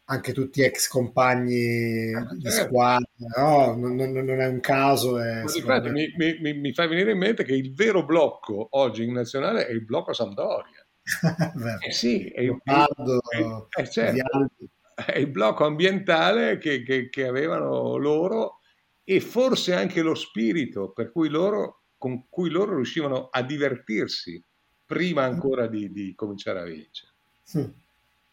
anche 0.07 0.33
tutti 0.33 0.63
ex 0.63 0.89
compagni 0.89 2.13
ah, 2.15 2.35
di 2.35 2.51
certo. 2.51 2.67
squadra, 2.67 3.09
no? 3.37 3.77
non, 3.77 3.95
non, 3.95 4.41
è 4.41 4.47
un 4.47 4.61
caso. 4.61 5.21
È 5.21 5.43
sicuramente... 5.47 6.13
mi, 6.17 6.39
mi, 6.41 6.55
mi, 6.55 6.73
fa 6.73 6.87
venire 6.89 7.13
in 7.13 7.19
mente 7.19 7.45
che 7.45 7.55
il 7.55 7.73
vero 7.75 8.05
blocco 8.05 8.69
oggi 8.71 9.05
in 9.05 9.13
nazionale 9.13 9.67
è 9.67 9.71
il 9.71 9.85
blocco 9.85 10.13
Sampdoria. 10.13 10.85
eh 11.87 11.93
sì, 11.93 12.27
è 12.29 12.41
il, 12.41 12.47
Leopardo, 12.47 13.21
è, 13.31 13.81
è, 13.83 13.89
certo 13.89 14.51
il 15.17 15.29
blocco 15.29 15.65
ambientale 15.65 16.59
che, 16.59 16.83
che, 16.83 17.09
che, 17.09 17.27
avevano 17.27 17.97
loro 17.97 18.59
e 19.05 19.21
forse 19.21 19.75
anche 19.75 20.03
lo 20.03 20.15
spirito 20.15 20.91
per 20.91 21.13
cui 21.13 21.29
loro, 21.29 21.83
con 21.97 22.29
cui 22.29 22.51
loro 22.51 22.75
riuscivano 22.75 23.29
a 23.31 23.43
divertirsi 23.43 24.43
prima 24.85 25.25
ancora 25.25 25.67
di, 25.67 25.91
di 25.93 26.15
cominciare 26.15 26.61
a 26.61 26.65
vincere. 26.65 27.13
Sì. 27.43 27.87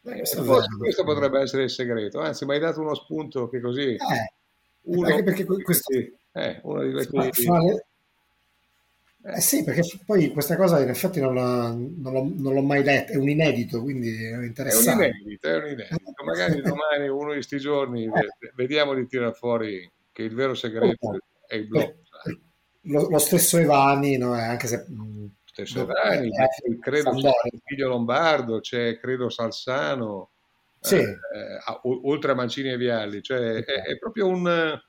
Eh, 0.08 0.26
forse 0.26 0.76
questo 0.78 1.04
potrebbe 1.04 1.42
essere 1.42 1.64
il 1.64 1.70
segreto, 1.70 2.20
anzi 2.20 2.46
mi 2.46 2.54
hai 2.54 2.60
dato 2.60 2.82
uno 2.82 2.94
spunto 2.94 3.50
che 3.50 3.60
così... 3.60 3.94
Eh, 3.94 4.34
uno, 4.82 5.24
perché 5.24 5.46
questo, 5.46 5.92
eh, 6.32 6.60
uno 6.62 6.84
di 6.84 6.92
questi... 6.92 7.44
Fare, 7.44 7.86
eh 9.28 9.42
sì, 9.42 9.64
perché 9.64 9.82
poi 10.06 10.30
questa 10.30 10.56
cosa 10.56 10.80
in 10.82 10.90
effetti 10.90 11.20
non, 11.20 11.34
la, 11.34 11.70
non, 11.70 12.14
l'ho, 12.14 12.32
non 12.38 12.54
l'ho, 12.54 12.62
mai 12.62 12.84
letta, 12.84 13.14
è 13.14 13.16
un 13.16 13.28
inedito, 13.28 13.82
quindi 13.82 14.24
è 14.24 14.36
interessante. 14.44 15.06
È 15.06 15.10
un 15.10 15.16
inedito, 15.16 15.48
è 15.48 15.56
un 15.56 15.66
inedito. 15.66 16.24
Magari 16.24 16.62
domani, 16.62 17.08
uno 17.08 17.30
di 17.30 17.34
questi 17.34 17.58
giorni, 17.58 18.08
vediamo 18.54 18.94
di 18.94 19.08
tirare 19.08 19.34
fuori 19.34 19.92
che 20.12 20.22
il 20.22 20.36
vero 20.36 20.54
segreto 20.54 21.08
oh, 21.08 21.18
è 21.48 21.56
il 21.56 21.68
blog. 21.68 21.96
Lo, 22.82 23.10
lo, 23.10 23.18
stesso 23.18 23.58
Evani, 23.58 24.16
no? 24.18 24.34
anche 24.34 24.68
se... 24.68 24.86
Stesso 25.44 25.82
Evani, 25.82 26.28
eh, 26.28 26.80
credo 26.80 27.12
figlio 27.64 27.88
Lombardo, 27.88 28.60
c'è 28.60 29.00
credo 29.00 29.30
Salsano, 29.30 30.30
sì. 30.80 30.98
eh, 30.98 31.18
oltre 31.82 32.34
a 32.34 32.36
Mancini 32.36 32.70
e 32.70 32.78
Vialli, 32.78 33.24
cioè 33.24 33.64
è, 33.64 33.64
è 33.64 33.98
proprio 33.98 34.28
un 34.28 34.80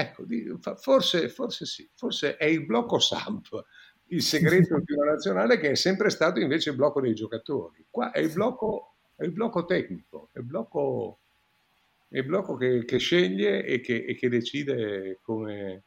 Ecco, 0.00 0.24
forse, 0.76 1.28
forse 1.28 1.66
sì, 1.66 1.90
forse 1.92 2.36
è 2.36 2.44
il 2.44 2.64
blocco 2.64 3.00
SAMP, 3.00 3.64
il 4.10 4.22
segreto 4.22 4.78
di 4.78 4.92
una 4.92 5.10
nazionale 5.10 5.58
che 5.58 5.70
è 5.70 5.74
sempre 5.74 6.08
stato 6.10 6.38
invece 6.38 6.70
il 6.70 6.76
blocco 6.76 7.00
dei 7.00 7.14
giocatori. 7.14 7.84
Qua 7.90 8.12
è 8.12 8.20
il 8.20 8.32
blocco, 8.32 8.94
è 9.16 9.24
il 9.24 9.32
blocco 9.32 9.64
tecnico, 9.64 10.28
è 10.32 10.38
il 10.38 10.44
blocco, 10.44 11.18
è 12.08 12.18
il 12.18 12.24
blocco 12.24 12.54
che, 12.54 12.84
che, 12.84 12.98
sceglie 12.98 13.64
e 13.64 13.80
che, 13.80 14.04
e 14.04 14.14
che 14.14 14.28
decide 14.28 15.18
come, 15.20 15.82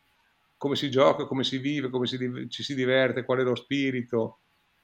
come, 0.57 0.75
si 0.75 0.91
gioca, 0.91 1.23
come 1.23 1.45
si 1.45 1.59
vive, 1.59 1.89
come 1.89 2.05
si, 2.05 2.47
ci 2.49 2.63
si 2.63 2.75
diverte, 2.75 3.23
qual 3.23 3.39
è 3.39 3.43
lo 3.43 3.55
spirito. 3.55 4.39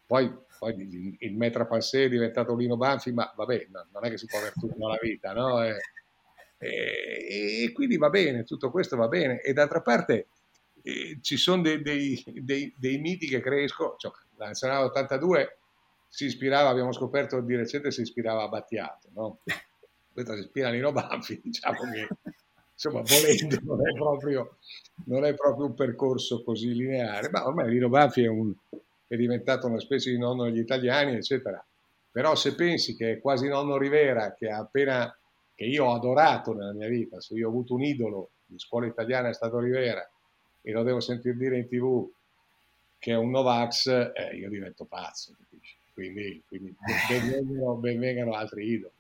Poi, 0.06 0.34
poi 0.58 1.18
il 1.20 1.36
Metra 1.36 1.66
Pansé 1.66 2.06
è 2.06 2.10
diventato 2.10 2.56
Lino 2.56 2.78
Banfi, 2.78 3.12
ma 3.12 3.30
vabbè, 3.36 3.68
non 3.92 4.06
è 4.06 4.10
che 4.10 4.18
si 4.18 4.26
può 4.26 4.38
avere 4.38 4.54
tutto 4.58 4.76
nella 4.78 4.98
vita, 5.02 5.34
no? 5.34 5.62
È, 5.62 5.76
e, 6.58 7.64
e, 7.64 7.72
quindi 7.72 7.98
va 7.98 8.10
bene, 8.10 8.44
tutto 8.44 8.72
questo 8.72 8.96
va 8.96 9.08
bene. 9.08 9.42
E 9.42 9.54
d'altra 9.54 9.82
parte 9.82 10.28
eh, 10.82 11.20
ci 11.22 11.38
sono 11.38 11.62
dei, 11.62 11.82
dei, 11.82 12.24
dei, 12.42 12.74
dei, 12.78 12.98
miti 12.98 13.28
che 13.28 13.42
crescono. 13.42 13.96
Cioè, 13.98 14.12
la 14.38 14.48
nazionale 14.48 14.86
82 14.86 15.58
si 16.08 16.26
ispirava, 16.26 16.70
abbiamo 16.70 16.94
scoperto 16.94 17.42
di 17.42 17.56
recente, 17.56 17.92
si 17.92 18.02
ispirava 18.02 18.44
a 18.44 18.48
Battiato, 18.48 19.10
no? 19.14 19.40
Questa 20.14 20.34
si 20.34 20.42
ispira 20.42 20.70
a 20.70 20.72
Nino 20.72 20.92
Banfi, 20.92 21.40
diciamo 21.44 21.78
che 21.92 22.08
insomma, 22.74 23.02
volendo, 23.02 23.60
non 23.64 23.88
è, 23.88 23.94
proprio, 23.94 24.58
non 25.06 25.26
è 25.26 25.34
proprio 25.36 25.66
un 25.66 25.74
percorso 25.76 26.44
così 26.44 26.74
lineare, 26.74 27.30
ma 27.30 27.46
ormai 27.46 27.72
Nino 27.72 27.90
Banfi 27.90 28.24
è, 28.24 28.28
un, 28.28 28.54
è 29.08 29.16
diventato 29.16 29.68
una 29.68 29.80
specie 29.80 30.12
di 30.12 30.18
nonno 30.18 30.46
degli 30.46 30.60
italiani, 30.60 31.16
eccetera 31.16 31.64
Però 32.12 32.36
se 32.36 32.56
pensi 32.56 32.96
che 32.96 33.14
è 33.14 33.20
quasi 33.20 33.48
nonno 33.48 33.78
Rivera, 33.78 34.34
che, 34.34 34.50
appena, 34.50 35.16
che 35.58 35.66
io 35.66 35.86
ho 35.86 35.96
adorato 35.96 36.54
nella 36.54 36.72
mia 36.72 36.88
vita, 36.88 37.20
se 37.20 37.34
io 37.34 37.48
ho 37.48 37.50
avuto 37.50 37.74
un 37.74 37.82
idolo 37.82 38.30
di 38.46 38.60
scuola 38.60 38.86
italiana 38.86 39.30
è 39.30 39.34
stato 39.34 39.58
Rivera 39.58 40.08
e 40.62 40.72
lo 40.72 40.84
devo 40.84 41.00
sentire 41.00 41.36
dire 41.36 41.58
in 41.58 41.68
tv 41.68 42.08
che 43.00 43.12
è 43.14 43.16
un 43.16 43.32
Novax, 43.32 43.88
eh, 43.88 44.36
io 44.36 44.50
divento 44.50 44.86
pazzo, 44.86 45.36
capisci? 45.36 45.76
Quindi, 45.96 46.44
quindi 46.48 46.76
benvengano, 47.08 47.74
benvengano 47.82 48.34
altri 48.36 48.68
idoli. 48.68 48.94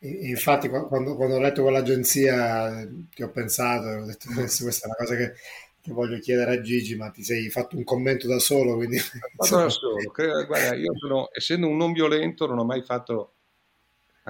Infatti, 0.00 0.68
quando, 0.68 1.14
quando, 1.14 1.36
ho 1.36 1.40
letto 1.40 1.62
quell'agenzia, 1.62 2.88
ti 3.14 3.22
ho 3.22 3.30
pensato, 3.30 3.86
ho 3.86 4.06
detto 4.06 4.32
questa 4.32 4.64
è 4.64 4.86
una 4.86 4.96
cosa 4.96 5.14
che, 5.14 5.34
che, 5.80 5.92
voglio 5.92 6.18
chiedere 6.18 6.54
a 6.54 6.60
Gigi, 6.60 6.96
ma 6.96 7.10
ti 7.10 7.22
sei 7.22 7.50
fatto 7.50 7.76
un 7.76 7.84
commento 7.84 8.26
da 8.26 8.40
solo. 8.40 8.74
Quindi... 8.74 8.98
Fatto 8.98 9.56
da 9.56 9.68
solo. 9.68 10.10
Credo, 10.10 10.44
guarda, 10.46 10.74
io 10.74 10.96
sono, 10.96 11.28
essendo 11.32 11.68
un 11.68 11.76
non 11.76 11.92
violento, 11.92 12.46
non 12.46 12.58
ho 12.58 12.64
mai 12.64 12.82
fatto 12.82 13.34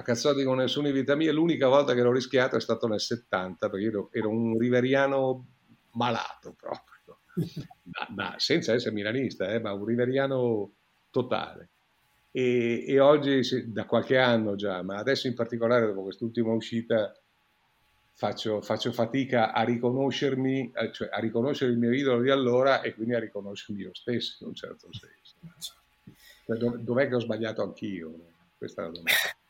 a 0.01 0.43
con 0.43 0.57
nessuno 0.57 0.87
in 0.87 0.93
vita 0.93 1.15
mia. 1.15 1.31
L'unica 1.31 1.67
volta 1.67 1.93
che 1.93 2.01
l'ho 2.01 2.11
rischiato 2.11 2.55
è 2.55 2.61
stato 2.61 2.87
nel 2.87 2.99
70, 2.99 3.69
perché 3.69 3.85
ero, 3.85 4.09
ero 4.11 4.29
un 4.29 4.57
riveriano 4.57 5.45
malato 5.91 6.53
proprio, 6.57 7.19
da, 7.83 8.07
da, 8.09 8.35
senza 8.37 8.73
essere 8.73 8.93
milanista, 8.93 9.47
eh, 9.51 9.59
ma 9.59 9.73
un 9.73 9.85
riveriano 9.85 10.71
totale. 11.09 11.69
E, 12.31 12.85
e 12.87 12.99
oggi, 12.99 13.41
da 13.71 13.85
qualche 13.85 14.17
anno 14.17 14.55
già, 14.55 14.81
ma 14.81 14.97
adesso 14.97 15.27
in 15.27 15.35
particolare 15.35 15.85
dopo 15.85 16.03
quest'ultima 16.03 16.53
uscita, 16.53 17.13
faccio, 18.13 18.61
faccio 18.61 18.91
fatica 18.91 19.51
a 19.51 19.63
riconoscermi, 19.63 20.71
cioè 20.91 21.09
a 21.11 21.19
riconoscere 21.19 21.71
il 21.71 21.77
mio 21.77 21.91
idolo 21.91 22.21
di 22.21 22.29
allora 22.29 22.81
e 22.81 22.93
quindi 22.93 23.15
a 23.15 23.19
riconoscermi 23.19 23.81
io 23.81 23.93
stesso 23.93 24.37
in 24.41 24.49
un 24.49 24.55
certo 24.55 24.89
senso. 24.91 25.73
Cioè, 26.45 26.57
dov'è 26.57 27.07
che 27.07 27.15
ho 27.15 27.19
sbagliato 27.19 27.61
anch'io? 27.61 28.13
Questa 28.57 28.81
è 28.81 28.85
la 28.85 28.91
domanda. 28.91 29.11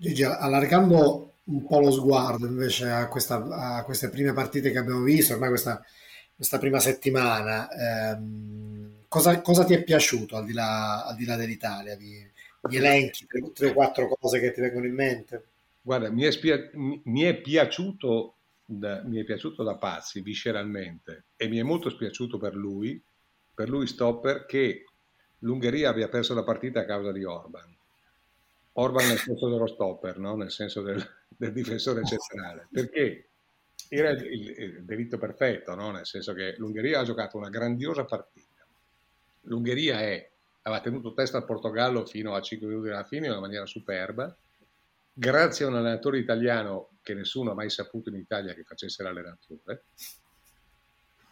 Gigi, 0.00 0.22
allargando 0.22 1.34
un 1.44 1.66
po' 1.66 1.78
lo 1.78 1.90
sguardo 1.90 2.46
invece 2.46 2.88
a, 2.88 3.06
questa, 3.06 3.36
a 3.76 3.84
queste 3.84 4.08
prime 4.08 4.32
partite 4.32 4.70
che 4.70 4.78
abbiamo 4.78 5.02
visto, 5.02 5.34
ormai 5.34 5.50
questa, 5.50 5.84
questa 6.34 6.56
prima 6.56 6.80
settimana, 6.80 7.68
ehm, 7.70 9.04
cosa, 9.08 9.42
cosa, 9.42 9.62
ti 9.64 9.74
è 9.74 9.82
piaciuto 9.82 10.38
al 10.38 10.46
di 10.46 10.54
là, 10.54 11.04
al 11.04 11.16
di 11.16 11.26
là 11.26 11.36
dell'Italia? 11.36 11.96
Di, 11.96 12.26
gli 12.66 12.76
elenchi, 12.76 13.26
tre, 13.26 13.52
tre, 13.52 13.68
o 13.68 13.72
quattro 13.74 14.08
cose 14.08 14.40
che 14.40 14.52
ti 14.52 14.62
vengono 14.62 14.86
in 14.86 14.94
mente? 14.94 15.44
Guarda, 15.82 16.10
mi 16.10 16.22
è, 16.22 16.30
spia- 16.30 16.70
mi 16.72 17.20
è 17.20 17.34
piaciuto 17.34 18.36
da, 18.64 19.02
mi 19.04 19.20
è 19.20 19.24
piaciuto 19.24 19.62
da 19.62 19.76
pazzi 19.76 20.22
visceralmente 20.22 21.24
e 21.36 21.46
mi 21.46 21.58
è 21.58 21.62
molto 21.62 21.90
spiaciuto 21.90 22.38
per 22.38 22.54
lui, 22.54 22.98
per 23.54 23.68
lui 23.68 23.86
Stopper, 23.86 24.46
che 24.46 24.86
l'Ungheria 25.40 25.90
abbia 25.90 26.08
perso 26.08 26.32
la 26.32 26.42
partita 26.42 26.80
a 26.80 26.86
causa 26.86 27.12
di 27.12 27.22
Orban. 27.22 27.76
Orban 28.74 29.06
nel 29.06 29.18
senso 29.18 29.48
dello 29.48 29.66
stopper, 29.66 30.18
no? 30.18 30.36
nel 30.36 30.50
senso 30.50 30.82
del, 30.82 31.04
del 31.28 31.52
difensore 31.52 32.04
centrale, 32.04 32.68
perché 32.70 33.28
era 33.88 34.10
il, 34.10 34.24
il, 34.24 34.54
il 34.58 34.84
delitto 34.84 35.18
perfetto, 35.18 35.74
no? 35.74 35.90
nel 35.90 36.06
senso 36.06 36.32
che 36.32 36.54
l'Ungheria 36.58 37.00
ha 37.00 37.04
giocato 37.04 37.36
una 37.36 37.48
grandiosa 37.48 38.04
partita. 38.04 38.64
L'Ungheria 39.42 40.00
è, 40.00 40.30
aveva 40.62 40.80
tenuto 40.80 41.12
testa 41.12 41.38
al 41.38 41.44
Portogallo 41.44 42.06
fino 42.06 42.34
a 42.34 42.40
5 42.40 42.66
minuti 42.66 42.88
dalla 42.88 43.04
fine 43.04 43.26
in 43.26 43.32
una 43.32 43.40
maniera 43.40 43.66
superba, 43.66 44.34
grazie 45.12 45.64
a 45.64 45.68
un 45.68 45.76
allenatore 45.76 46.18
italiano 46.18 46.90
che 47.02 47.14
nessuno 47.14 47.50
ha 47.50 47.54
mai 47.54 47.70
saputo 47.70 48.10
in 48.10 48.16
Italia 48.16 48.54
che 48.54 48.62
facesse 48.62 49.02
l'allenatore, 49.02 49.84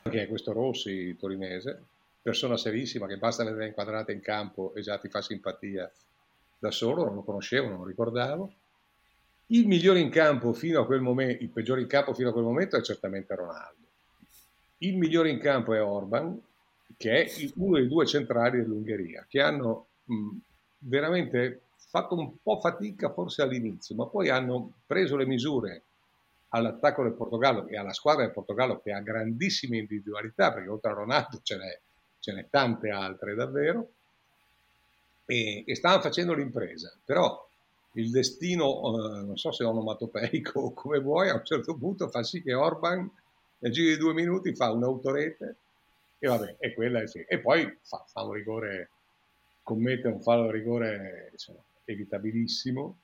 che 0.02 0.22
è 0.22 0.28
questo 0.28 0.52
Rossi 0.52 1.16
torinese, 1.16 1.84
persona 2.20 2.56
serissima 2.56 3.06
che 3.06 3.18
basta 3.18 3.44
vedere 3.44 3.66
inquadrata 3.66 4.10
in 4.10 4.20
campo 4.20 4.74
e 4.74 4.80
già 4.80 4.98
ti 4.98 5.08
fa 5.08 5.22
simpatia 5.22 5.90
da 6.58 6.70
solo, 6.70 7.04
non 7.04 7.14
lo 7.14 7.22
conoscevo, 7.22 7.68
non 7.68 7.78
lo 7.78 7.84
ricordavo. 7.86 8.52
Il 9.46 9.66
migliore 9.66 10.00
in 10.00 10.10
campo 10.10 10.52
fino 10.52 10.80
a 10.80 10.86
quel 10.86 11.00
momento, 11.00 11.42
il 11.42 11.50
peggiore 11.50 11.80
in 11.80 11.86
campo 11.86 12.12
fino 12.12 12.28
a 12.28 12.32
quel 12.32 12.44
momento 12.44 12.76
è 12.76 12.82
certamente 12.82 13.34
Ronaldo. 13.34 13.86
Il 14.78 14.96
migliore 14.96 15.30
in 15.30 15.38
campo 15.38 15.72
è 15.72 15.82
Orban, 15.82 16.38
che 16.96 17.24
è 17.24 17.50
uno 17.56 17.78
dei 17.78 17.88
due 17.88 18.06
centrali 18.06 18.58
dell'Ungheria, 18.58 19.24
che 19.28 19.40
hanno 19.40 19.86
mh, 20.04 20.36
veramente 20.80 21.62
fatto 21.76 22.14
un 22.14 22.34
po' 22.42 22.60
fatica 22.60 23.10
forse 23.12 23.42
all'inizio, 23.42 23.94
ma 23.94 24.06
poi 24.06 24.28
hanno 24.28 24.72
preso 24.86 25.16
le 25.16 25.26
misure 25.26 25.82
all'attacco 26.48 27.02
del 27.02 27.14
Portogallo 27.14 27.66
e 27.66 27.76
alla 27.76 27.92
squadra 27.92 28.24
del 28.24 28.32
Portogallo 28.32 28.80
che 28.80 28.92
ha 28.92 29.00
grandissime 29.00 29.78
individualità, 29.78 30.52
perché 30.52 30.68
oltre 30.68 30.90
a 30.90 30.94
Ronaldo 30.94 31.40
ce 31.42 31.56
n'è, 31.56 31.80
ce 32.18 32.32
n'è 32.32 32.48
tante 32.50 32.90
altre 32.90 33.34
davvero, 33.34 33.92
e, 35.30 35.62
e 35.66 35.74
stavano 35.74 36.00
facendo 36.00 36.32
l'impresa, 36.32 36.90
però 37.04 37.46
il 37.92 38.10
destino, 38.10 38.64
eh, 38.66 39.22
non 39.24 39.36
so 39.36 39.52
se 39.52 39.62
onomatopeico 39.62 40.58
o 40.58 40.72
come 40.72 41.00
vuoi, 41.00 41.28
a 41.28 41.34
un 41.34 41.44
certo 41.44 41.76
punto 41.76 42.08
fa 42.08 42.22
sì 42.22 42.42
che 42.42 42.54
Orban 42.54 43.10
nel 43.58 43.72
giro 43.72 43.90
di 43.90 43.98
due 43.98 44.14
minuti 44.14 44.54
fa 44.54 44.72
un'autorete 44.72 45.56
e 46.18 46.26
vabbè, 46.26 46.56
e 46.58 46.72
quella 46.72 47.02
è 47.02 47.06
sì. 47.06 47.24
E 47.28 47.40
poi 47.40 47.78
fa, 47.82 48.04
fa 48.08 48.22
un 48.22 48.32
rigore, 48.32 48.90
commette 49.62 50.08
un 50.08 50.22
fallo 50.22 50.50
rigore 50.50 51.28
insomma, 51.32 51.60
evitabilissimo 51.84 52.96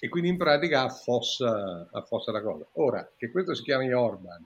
e 0.00 0.08
quindi 0.08 0.30
in 0.30 0.36
pratica 0.36 0.82
affossa, 0.82 1.88
affossa 1.92 2.32
la 2.32 2.42
cosa. 2.42 2.66
Ora, 2.72 3.08
che 3.16 3.30
questo 3.30 3.54
si 3.54 3.62
chiami 3.62 3.92
Orban, 3.92 4.44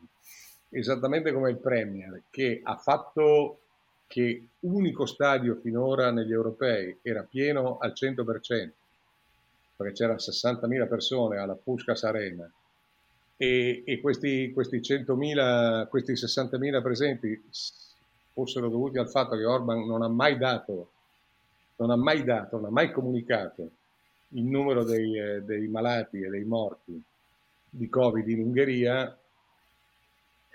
esattamente 0.68 1.32
come 1.32 1.48
il 1.48 1.56
Premier, 1.56 2.24
che 2.28 2.60
ha 2.62 2.76
fatto 2.76 3.60
che 4.06 4.48
unico 4.60 5.06
stadio 5.06 5.56
finora 5.56 6.10
negli 6.10 6.32
europei 6.32 6.98
era 7.02 7.22
pieno 7.22 7.78
al 7.78 7.92
100%, 7.92 8.70
perché 9.76 9.92
c'erano 9.92 10.18
60.000 10.18 10.88
persone 10.88 11.38
alla 11.38 11.54
Puskas 11.54 12.04
Arena. 12.04 12.50
E, 13.36 13.82
e 13.84 14.00
questi, 14.00 14.52
questi, 14.52 14.78
100.000, 14.78 15.88
questi 15.88 16.12
60.000 16.12 16.82
presenti 16.82 17.42
fossero 18.32 18.68
dovuti 18.68 18.98
al 18.98 19.10
fatto 19.10 19.36
che 19.36 19.44
Orban 19.44 19.86
non 19.86 20.02
ha 20.02 20.08
mai 20.08 20.38
dato, 20.38 20.90
non 21.76 21.90
ha 21.90 21.96
mai 21.96 22.24
dato, 22.24 22.56
non 22.56 22.66
ha 22.66 22.70
mai 22.70 22.92
comunicato 22.92 23.70
il 24.30 24.44
numero 24.44 24.84
dei, 24.84 25.18
eh, 25.18 25.42
dei 25.42 25.68
malati 25.68 26.22
e 26.22 26.28
dei 26.28 26.44
morti 26.44 27.00
di 27.68 27.88
Covid 27.88 28.26
in 28.28 28.40
Ungheria, 28.40 29.16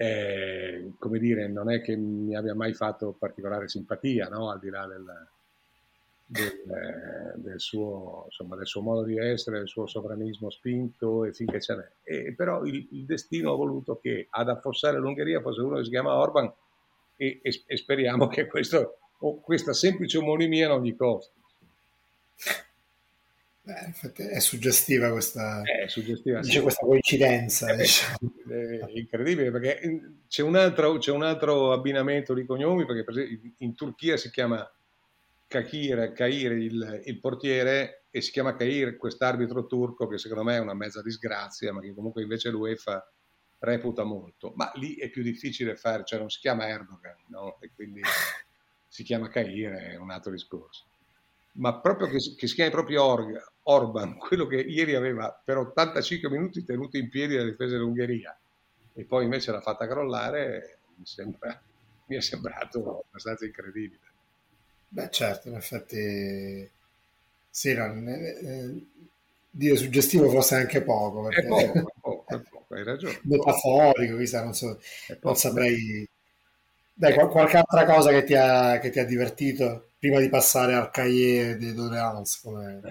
eh, 0.02 0.94
come 0.98 1.20
dire, 1.20 1.48
non 1.48 1.72
è 1.72 1.80
che 1.80 1.96
mi 1.96 2.36
abbia 2.36 2.56
mai 2.56 2.74
fatto 2.74 3.16
particolare 3.18 3.68
simpatia, 3.68 4.30
no? 4.30 4.50
al 4.50 4.60
di 4.60 4.70
là 4.70 4.88
del, 4.88 5.28
del, 6.26 6.72
eh, 6.72 7.34
del, 7.36 7.60
suo, 7.60 8.24
insomma, 8.26 8.56
del, 8.56 8.66
suo, 8.66 8.82
modo 8.82 9.04
di 9.04 9.20
essere, 9.20 9.60
del 9.60 9.68
suo 9.68 9.86
sovranismo 9.86 10.50
spinto 10.50 11.24
e 11.24 11.34
finché 11.34 11.62
ce 11.62 11.76
n'è. 11.76 11.88
E, 12.02 12.34
però 12.34 12.64
il, 12.64 12.88
il, 12.94 13.06
destino 13.06 13.54
ha 13.54 13.56
voluto 13.56 14.00
che 14.02 14.26
ad 14.28 14.50
affossare 14.50 14.98
l'Ungheria 14.98 15.40
fosse 15.40 15.62
uno 15.62 15.78
che 15.78 15.84
si 15.84 15.92
chiama 15.92 16.16
Orban 16.16 16.52
e, 17.16 17.40
e, 17.44 17.64
e 17.64 17.78
speriamo 17.78 18.28
che 18.28 18.48
questo, 18.48 18.98
questa 19.44 19.74
semplice 19.74 20.18
omonimia 20.18 20.68
non 20.68 20.82
gli 20.82 20.96
costi. 20.96 21.40
Beh, 23.72 24.28
è 24.28 24.40
suggestiva 24.40 25.10
questa, 25.12 25.62
è 25.62 25.88
suggestiva, 25.88 26.40
dice 26.42 26.58
sì. 26.58 26.62
questa 26.62 26.86
coincidenza. 26.86 27.72
È, 27.72 27.78
diciamo. 27.78 28.18
è 28.50 28.86
incredibile 28.90 29.50
perché 29.50 30.02
c'è 30.28 30.42
un, 30.42 30.58
altro, 30.58 30.98
c'è 30.98 31.12
un, 31.12 31.24
altro, 31.24 31.72
abbinamento 31.72 32.34
di 32.34 32.46
cognomi 32.46 32.86
perché 32.86 33.06
per 33.06 33.18
esempio 33.18 33.52
in 33.60 33.74
Turchia 33.74 34.18
si 34.18 34.30
chiama 34.30 34.70
Kakir, 35.48 36.12
Kair 36.12 36.52
il, 36.52 37.02
il, 37.06 37.20
portiere 37.20 38.04
e 38.12 38.20
si 38.20 38.32
chiama 38.32 38.56
Kair 38.56 38.98
quest'arbitro 38.98 39.66
turco 39.66 40.08
che 40.08 40.18
secondo 40.18 40.44
me 40.44 40.58
è 40.58 40.60
una 40.60 40.74
mezza 40.74 41.02
disgrazia 41.02 41.72
ma 41.72 41.80
che 41.80 41.94
comunque 41.94 42.24
invece 42.24 42.50
l'UEFA 42.50 43.10
reputa 43.60 44.04
molto. 44.04 44.52
Ma 44.56 44.70
lì 44.76 44.96
è 44.96 45.10
più 45.10 45.24
difficile 45.24 45.78
fare, 45.78 46.04
cioè 46.04 46.20
non 46.20 46.30
si 46.30 46.40
chiama 46.40 46.68
Erdogan 46.68 47.16
no? 47.28 47.58
e 47.62 47.72
quindi 47.74 48.02
si 48.90 49.04
chiama 49.04 49.30
Kair, 49.30 49.72
è 49.72 49.96
un 49.96 50.12
altro 50.12 50.32
discorso 50.32 50.88
ma 51.54 51.80
proprio 51.80 52.08
che, 52.08 52.18
che 52.38 52.48
si 52.48 52.56
chiami 52.56 52.72
proprio 52.72 53.04
Org, 53.04 53.51
Orban, 53.64 54.18
quello 54.20 54.48
che 54.48 54.58
ieri 54.58 54.96
aveva 54.96 55.32
per 55.44 55.58
85 55.58 56.30
minuti 56.30 56.64
tenuto 56.64 56.98
in 56.98 57.10
piedi 57.10 57.36
la 57.36 57.44
difesa 57.44 57.74
dell'Ungheria 57.74 58.38
e 58.94 59.04
poi 59.04 59.24
invece 59.24 59.52
l'ha 59.52 59.62
fatta 59.62 59.88
crollare, 59.88 60.80
mi, 60.96 61.06
sembra, 61.06 61.60
mi 62.08 62.16
è 62.16 62.22
sembrato 62.22 63.06
abbastanza 63.08 63.46
incredibile. 63.46 64.00
Beh 64.88 65.10
certo, 65.10 65.48
in 65.48 65.56
effetti 65.56 66.70
sì, 67.50 67.74
non, 67.74 68.08
eh, 68.08 68.40
eh, 68.44 68.86
dire 69.50 69.76
suggestivo 69.76 70.30
forse 70.30 70.56
anche 70.56 70.82
poco. 70.82 71.24
Perché... 71.24 71.42
È 71.42 71.48
poco, 71.48 71.74
è 71.74 71.84
poco, 72.02 72.26
è 72.28 72.40
poco, 72.40 72.74
hai 72.76 72.84
ragione. 72.84 73.20
Metaforico, 73.24 74.18
chissà, 74.18 74.44
non, 74.44 74.54
so, 74.54 74.80
non 75.22 75.36
saprei... 75.36 76.08
Dai, 76.94 77.14
qualche 77.14 77.58
altra 77.58 77.86
cosa 77.86 78.12
che 78.12 78.24
ti 78.24 78.36
ha, 78.36 78.78
che 78.80 78.90
ti 78.90 79.00
ha 79.00 79.06
divertito? 79.06 79.86
prima 80.02 80.20
di 80.20 80.30
passare 80.30 80.74
al 80.74 80.90
cahier 80.90 81.58
di 81.58 81.76
Doleance 81.76 82.40
come... 82.42 82.82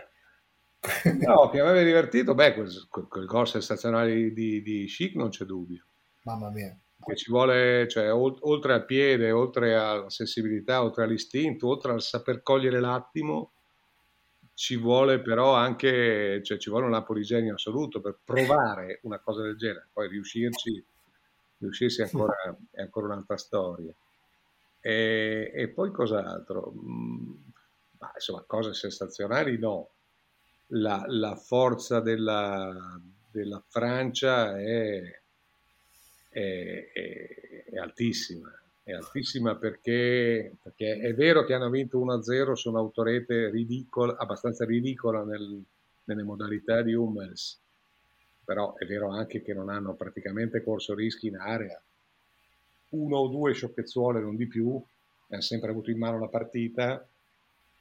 no, 1.18 1.50
che 1.50 1.60
aveva 1.60 1.82
divertito, 1.82 2.34
beh, 2.34 2.54
quel, 2.54 2.88
quel 3.08 3.26
gol 3.26 3.46
sensazionale 3.46 4.32
di, 4.32 4.62
di 4.62 4.84
Chic 4.86 5.14
non 5.14 5.28
c'è 5.28 5.44
dubbio. 5.44 5.84
Mamma 6.22 6.50
mia. 6.50 6.76
Che 7.02 7.16
ci 7.16 7.30
vuole, 7.30 7.88
cioè, 7.88 8.12
oltre 8.12 8.74
al 8.74 8.84
piede, 8.84 9.30
oltre 9.30 9.74
alla 9.74 10.10
sensibilità, 10.10 10.82
oltre 10.82 11.04
all'istinto, 11.04 11.68
oltre 11.68 11.92
al 11.92 12.02
saper 12.02 12.42
cogliere 12.42 12.80
l'attimo, 12.80 13.52
ci 14.54 14.76
vuole 14.76 15.20
però 15.20 15.54
anche, 15.54 16.42
cioè 16.42 16.58
ci 16.58 16.68
vuole 16.68 16.84
un 16.84 17.22
genio 17.22 17.54
assoluto 17.54 18.02
per 18.02 18.18
provare 18.22 19.00
una 19.04 19.18
cosa 19.18 19.40
del 19.42 19.56
genere, 19.56 19.88
poi 19.90 20.08
riuscirci, 20.08 20.84
riuscirsi 21.58 22.02
ancora, 22.02 22.34
è 22.70 22.82
ancora 22.82 23.06
un'altra 23.06 23.38
storia. 23.38 23.94
E, 24.80 25.50
e 25.54 25.68
poi 25.68 25.90
cos'altro? 25.90 26.72
Mm, 26.74 27.32
ma, 27.98 28.10
insomma, 28.14 28.44
cose 28.46 28.74
sensazionali 28.74 29.58
no. 29.58 29.88
La, 30.72 31.04
la 31.08 31.34
forza 31.34 32.00
della, 32.00 33.00
della 33.30 33.62
Francia 33.66 34.58
è, 34.58 35.20
è, 36.28 36.90
è, 36.92 37.64
è 37.70 37.76
altissima 37.76 38.54
è 38.90 38.94
altissima 38.94 39.54
perché, 39.54 40.56
perché, 40.62 40.98
è 40.98 41.14
vero 41.14 41.44
che 41.44 41.54
hanno 41.54 41.70
vinto 41.70 42.04
1-0 42.04 42.52
su 42.52 42.70
un'autorete 42.70 43.50
ridicola, 43.50 44.16
abbastanza 44.16 44.64
ridicola 44.64 45.22
nel, 45.22 45.62
nelle 46.04 46.22
modalità 46.22 46.82
di 46.82 46.94
Hummels, 46.94 47.58
però 48.44 48.74
è 48.74 48.84
vero 48.86 49.10
anche 49.10 49.42
che 49.42 49.54
non 49.54 49.68
hanno 49.68 49.94
praticamente 49.94 50.62
corso 50.62 50.94
rischi 50.94 51.28
in 51.28 51.36
area. 51.36 51.80
Uno 52.90 53.16
o 53.18 53.28
due 53.28 53.52
sciocchezzuole, 53.52 54.20
non 54.20 54.34
di 54.34 54.46
più, 54.46 54.82
hanno 55.28 55.40
sempre 55.40 55.70
avuto 55.70 55.90
in 55.90 55.98
mano 55.98 56.18
la 56.18 56.26
partita 56.26 57.06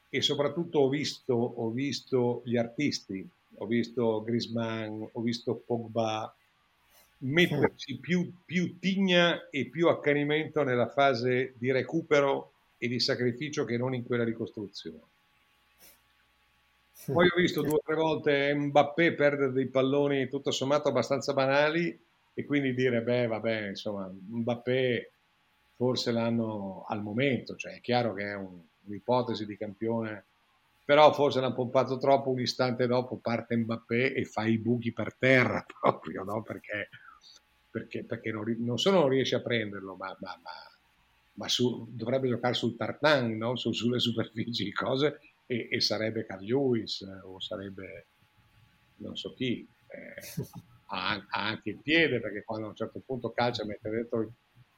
e 0.09 0.21
soprattutto 0.21 0.79
ho 0.79 0.89
visto, 0.89 1.33
ho 1.33 1.69
visto 1.69 2.41
gli 2.43 2.57
artisti, 2.57 3.27
ho 3.55 3.65
visto 3.65 4.23
Grisman, 4.23 5.07
ho 5.11 5.21
visto 5.21 5.55
Pogba, 5.55 6.33
metterci 7.19 7.97
più, 7.97 8.31
più 8.45 8.79
tigna 8.79 9.49
e 9.49 9.65
più 9.65 9.87
accanimento 9.87 10.63
nella 10.63 10.87
fase 10.87 11.53
di 11.57 11.71
recupero 11.71 12.53
e 12.77 12.87
di 12.87 12.99
sacrificio 12.99 13.65
che 13.65 13.77
non 13.77 13.93
in 13.93 14.05
quella 14.05 14.23
di 14.23 14.33
costruzione. 14.33 15.01
Poi 17.05 17.27
ho 17.27 17.35
visto 17.35 17.61
due 17.61 17.73
o 17.73 17.81
tre 17.83 17.95
volte 17.95 18.53
Mbappé 18.53 19.13
perdere 19.13 19.51
dei 19.51 19.67
palloni 19.67 20.27
tutto 20.27 20.51
sommato 20.51 20.89
abbastanza 20.89 21.33
banali 21.33 21.97
e 22.33 22.45
quindi 22.45 22.73
dire, 22.73 23.01
beh, 23.01 23.27
vabbè, 23.27 23.69
insomma, 23.69 24.09
Mbappé 24.09 25.11
forse 25.75 26.11
l'hanno 26.11 26.85
al 26.87 27.01
momento, 27.01 27.55
cioè 27.55 27.75
è 27.75 27.81
chiaro 27.81 28.13
che 28.13 28.23
è 28.23 28.35
un, 28.35 28.59
un'ipotesi 28.89 29.45
di 29.45 29.57
campione, 29.57 30.25
però 30.83 31.13
forse 31.13 31.39
l'hanno 31.39 31.53
pompato 31.53 31.97
troppo, 31.97 32.29
un 32.29 32.39
istante 32.39 32.87
dopo 32.87 33.17
parte 33.17 33.55
Mbappé 33.55 34.13
e 34.13 34.25
fa 34.25 34.45
i 34.45 34.57
buchi 34.57 34.91
per 34.91 35.15
terra 35.15 35.63
proprio, 35.79 36.23
no? 36.23 36.41
Perché 36.43 36.89
perché, 37.69 38.03
perché 38.03 38.31
non, 38.31 38.43
non, 38.59 38.77
solo 38.79 38.99
non 38.99 39.09
riesce 39.09 39.35
a 39.35 39.41
prenderlo, 39.41 39.95
ma, 39.95 40.07
ma, 40.19 40.39
ma, 40.41 40.51
ma 41.33 41.47
su, 41.47 41.87
dovrebbe 41.91 42.27
giocare 42.27 42.53
sul 42.53 42.75
tartan, 42.75 43.37
no? 43.37 43.55
su, 43.55 43.71
sulle 43.71 43.99
superfici, 43.99 44.71
cose, 44.71 45.19
e, 45.45 45.67
e, 45.71 45.79
sarebbe 45.79 46.25
Carl 46.25 46.43
Lewis 46.43 47.01
o 47.23 47.39
sarebbe 47.39 48.07
non 48.97 49.15
so 49.15 49.33
chi. 49.33 49.67
Eh, 49.87 50.43
ha, 50.91 51.13
ha, 51.13 51.47
anche 51.47 51.71
il 51.71 51.79
piede 51.81 52.19
perché 52.19 52.43
quando 52.43 52.65
a 52.67 52.69
un 52.69 52.75
certo 52.75 53.01
punto 53.05 53.31
calcia 53.31 53.65
mette 53.65 53.89
dentro 53.89 54.33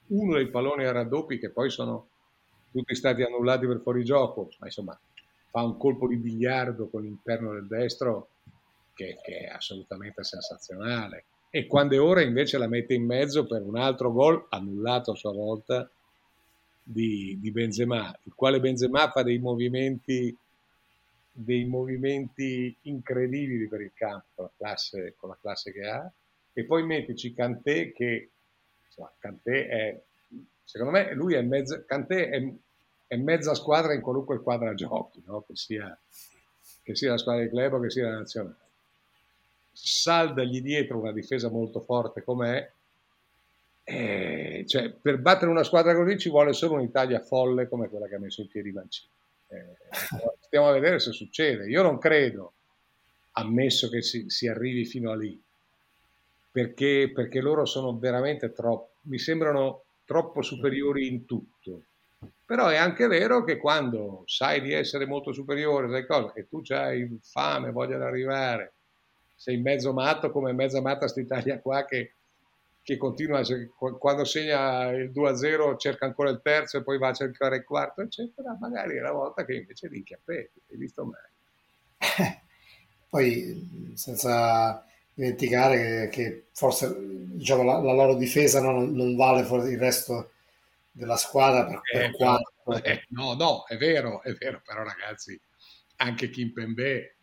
uno 0.07 0.35
dei 0.35 0.49
palloni 0.49 0.85
a 0.85 0.91
raddoppi 0.91 1.39
che 1.39 1.51
poi 1.51 1.69
sono 1.69 2.10
tutti 2.71 2.95
stati 2.95 3.21
annullati 3.21 3.67
per 3.67 3.81
fuorigioco, 3.81 4.49
ma 4.59 4.67
insomma 4.67 4.99
fa 5.49 5.63
un 5.63 5.77
colpo 5.77 6.07
di 6.07 6.15
biliardo 6.15 6.87
con 6.87 7.01
l'interno 7.01 7.53
del 7.53 7.67
destro 7.67 8.29
che, 8.93 9.17
che 9.21 9.39
è 9.39 9.47
assolutamente 9.47 10.23
sensazionale. 10.23 11.25
E 11.49 11.67
quando 11.67 11.95
è 11.95 12.01
ora 12.01 12.21
invece 12.21 12.57
la 12.57 12.67
mette 12.67 12.93
in 12.93 13.05
mezzo 13.05 13.45
per 13.45 13.61
un 13.61 13.75
altro 13.75 14.13
gol 14.13 14.45
annullato 14.49 15.11
a 15.11 15.15
sua 15.15 15.33
volta 15.33 15.89
di, 16.81 17.37
di 17.39 17.51
Benzema, 17.51 18.17
il 18.23 18.33
quale 18.33 18.61
Benzema 18.61 19.11
fa 19.11 19.21
dei 19.21 19.37
movimenti, 19.37 20.35
dei 21.31 21.65
movimenti 21.65 22.73
incredibili 22.83 23.67
per 23.67 23.81
il 23.81 23.91
campo 23.93 24.25
con 24.35 24.45
la 24.45 24.51
classe, 24.57 25.15
con 25.17 25.29
la 25.29 25.37
classe 25.39 25.73
che 25.73 25.85
ha. 25.85 26.09
E 26.53 26.63
poi 26.63 26.85
mettici 26.85 27.33
Cantè 27.33 27.91
che 27.91 28.29
insomma, 28.85 29.11
Cantè 29.19 29.67
è 29.67 30.01
secondo 30.63 30.91
me 30.91 31.13
lui 31.13 31.33
è 31.33 31.41
mezza, 31.41 31.83
Cantè 31.85 32.29
è, 32.29 32.53
è 33.07 33.15
mezza 33.17 33.53
squadra 33.53 33.93
in 33.93 34.01
qualunque 34.01 34.37
squadra 34.37 34.73
giochi 34.73 35.21
no? 35.25 35.43
che, 35.45 35.55
sia, 35.55 35.97
che 36.83 36.95
sia 36.95 37.11
la 37.11 37.17
squadra 37.17 37.43
di 37.43 37.49
club 37.49 37.73
o 37.73 37.79
che 37.79 37.89
sia 37.89 38.09
la 38.09 38.17
nazionale 38.17 38.55
saldagli 39.71 40.61
dietro 40.61 40.99
una 40.99 41.11
difesa 41.11 41.49
molto 41.49 41.79
forte 41.79 42.23
com'è, 42.23 42.69
eh, 43.83 44.63
cioè, 44.67 44.91
per 44.91 45.17
battere 45.17 45.49
una 45.49 45.63
squadra 45.63 45.95
così 45.95 46.17
ci 46.17 46.29
vuole 46.29 46.53
solo 46.53 46.75
un'Italia 46.75 47.19
folle 47.19 47.67
come 47.67 47.89
quella 47.89 48.07
che 48.07 48.15
ha 48.15 48.19
messo 48.19 48.41
in 48.41 48.47
piedi 48.47 48.71
Mancini. 48.71 49.09
Eh, 49.47 49.77
stiamo 50.39 50.67
a 50.67 50.73
vedere 50.73 50.99
se 50.99 51.11
succede. 51.11 51.67
Io 51.67 51.81
non 51.81 51.97
credo, 51.97 52.53
ammesso 53.33 53.89
che 53.89 54.01
si, 54.01 54.29
si 54.29 54.47
arrivi 54.47 54.85
fino 54.85 55.11
a 55.11 55.15
lì, 55.15 55.39
perché, 56.51 57.11
perché 57.13 57.41
loro 57.41 57.65
sono 57.65 57.97
veramente 57.97 58.53
troppo, 58.53 58.91
mi 59.03 59.17
sembrano 59.17 59.83
troppo 60.11 60.41
superiori 60.41 61.07
in 61.07 61.25
tutto. 61.25 61.83
Però 62.45 62.67
è 62.67 62.75
anche 62.75 63.07
vero 63.07 63.45
che 63.45 63.55
quando 63.55 64.23
sai 64.25 64.59
di 64.59 64.73
essere 64.73 65.05
molto 65.05 65.31
superiore, 65.31 65.89
sai 65.89 66.05
cosa, 66.05 66.33
e 66.33 66.49
tu 66.49 66.61
hai 66.67 67.17
fame, 67.23 67.71
voglia 67.71 67.95
di 67.95 68.03
arrivare, 68.03 68.73
sei 69.37 69.55
mezzo 69.55 69.93
matto 69.93 70.29
come 70.29 70.51
mezza 70.51 70.81
matta 70.81 70.99
quest'Italia 70.99 71.61
qua 71.61 71.85
che, 71.85 72.15
che 72.83 72.97
continua, 72.97 73.41
quando 73.97 74.25
segna 74.25 74.89
il 74.89 75.11
2-0 75.11 75.77
cerca 75.77 76.05
ancora 76.05 76.29
il 76.29 76.41
terzo 76.43 76.77
e 76.77 76.83
poi 76.83 76.97
va 76.97 77.07
a 77.07 77.13
cercare 77.13 77.55
il 77.55 77.63
quarto, 77.63 78.01
eccetera, 78.01 78.57
magari 78.59 78.97
è 78.97 78.99
la 78.99 79.13
volta 79.13 79.45
che 79.45 79.53
invece 79.53 79.87
di 79.87 80.03
Chiappetti, 80.03 80.61
hai 80.71 80.77
visto 80.77 81.05
mai. 81.05 81.21
poi 83.09 83.93
senza 83.93 84.85
dimenticare 85.13 86.09
che, 86.09 86.09
che 86.09 86.45
forse 86.53 86.95
diciamo, 86.97 87.63
la, 87.63 87.79
la, 87.79 87.93
loro 87.93 88.15
difesa 88.15 88.61
non, 88.61 88.91
non 88.93 89.15
vale 89.15 89.41
il 89.41 89.77
resto 89.77 90.31
della 90.91 91.17
squadra 91.17 91.65
per, 91.65 91.81
eh, 91.93 91.99
per 91.99 92.11
quanto... 92.11 92.51
Eh, 92.83 93.05
no, 93.09 93.33
no, 93.33 93.65
è 93.65 93.75
vero, 93.77 94.21
è 94.21 94.33
vero, 94.33 94.61
però 94.63 94.83
ragazzi, 94.83 95.39
anche 95.97 96.29
Kim 96.29 96.51
Pembe 96.51 97.15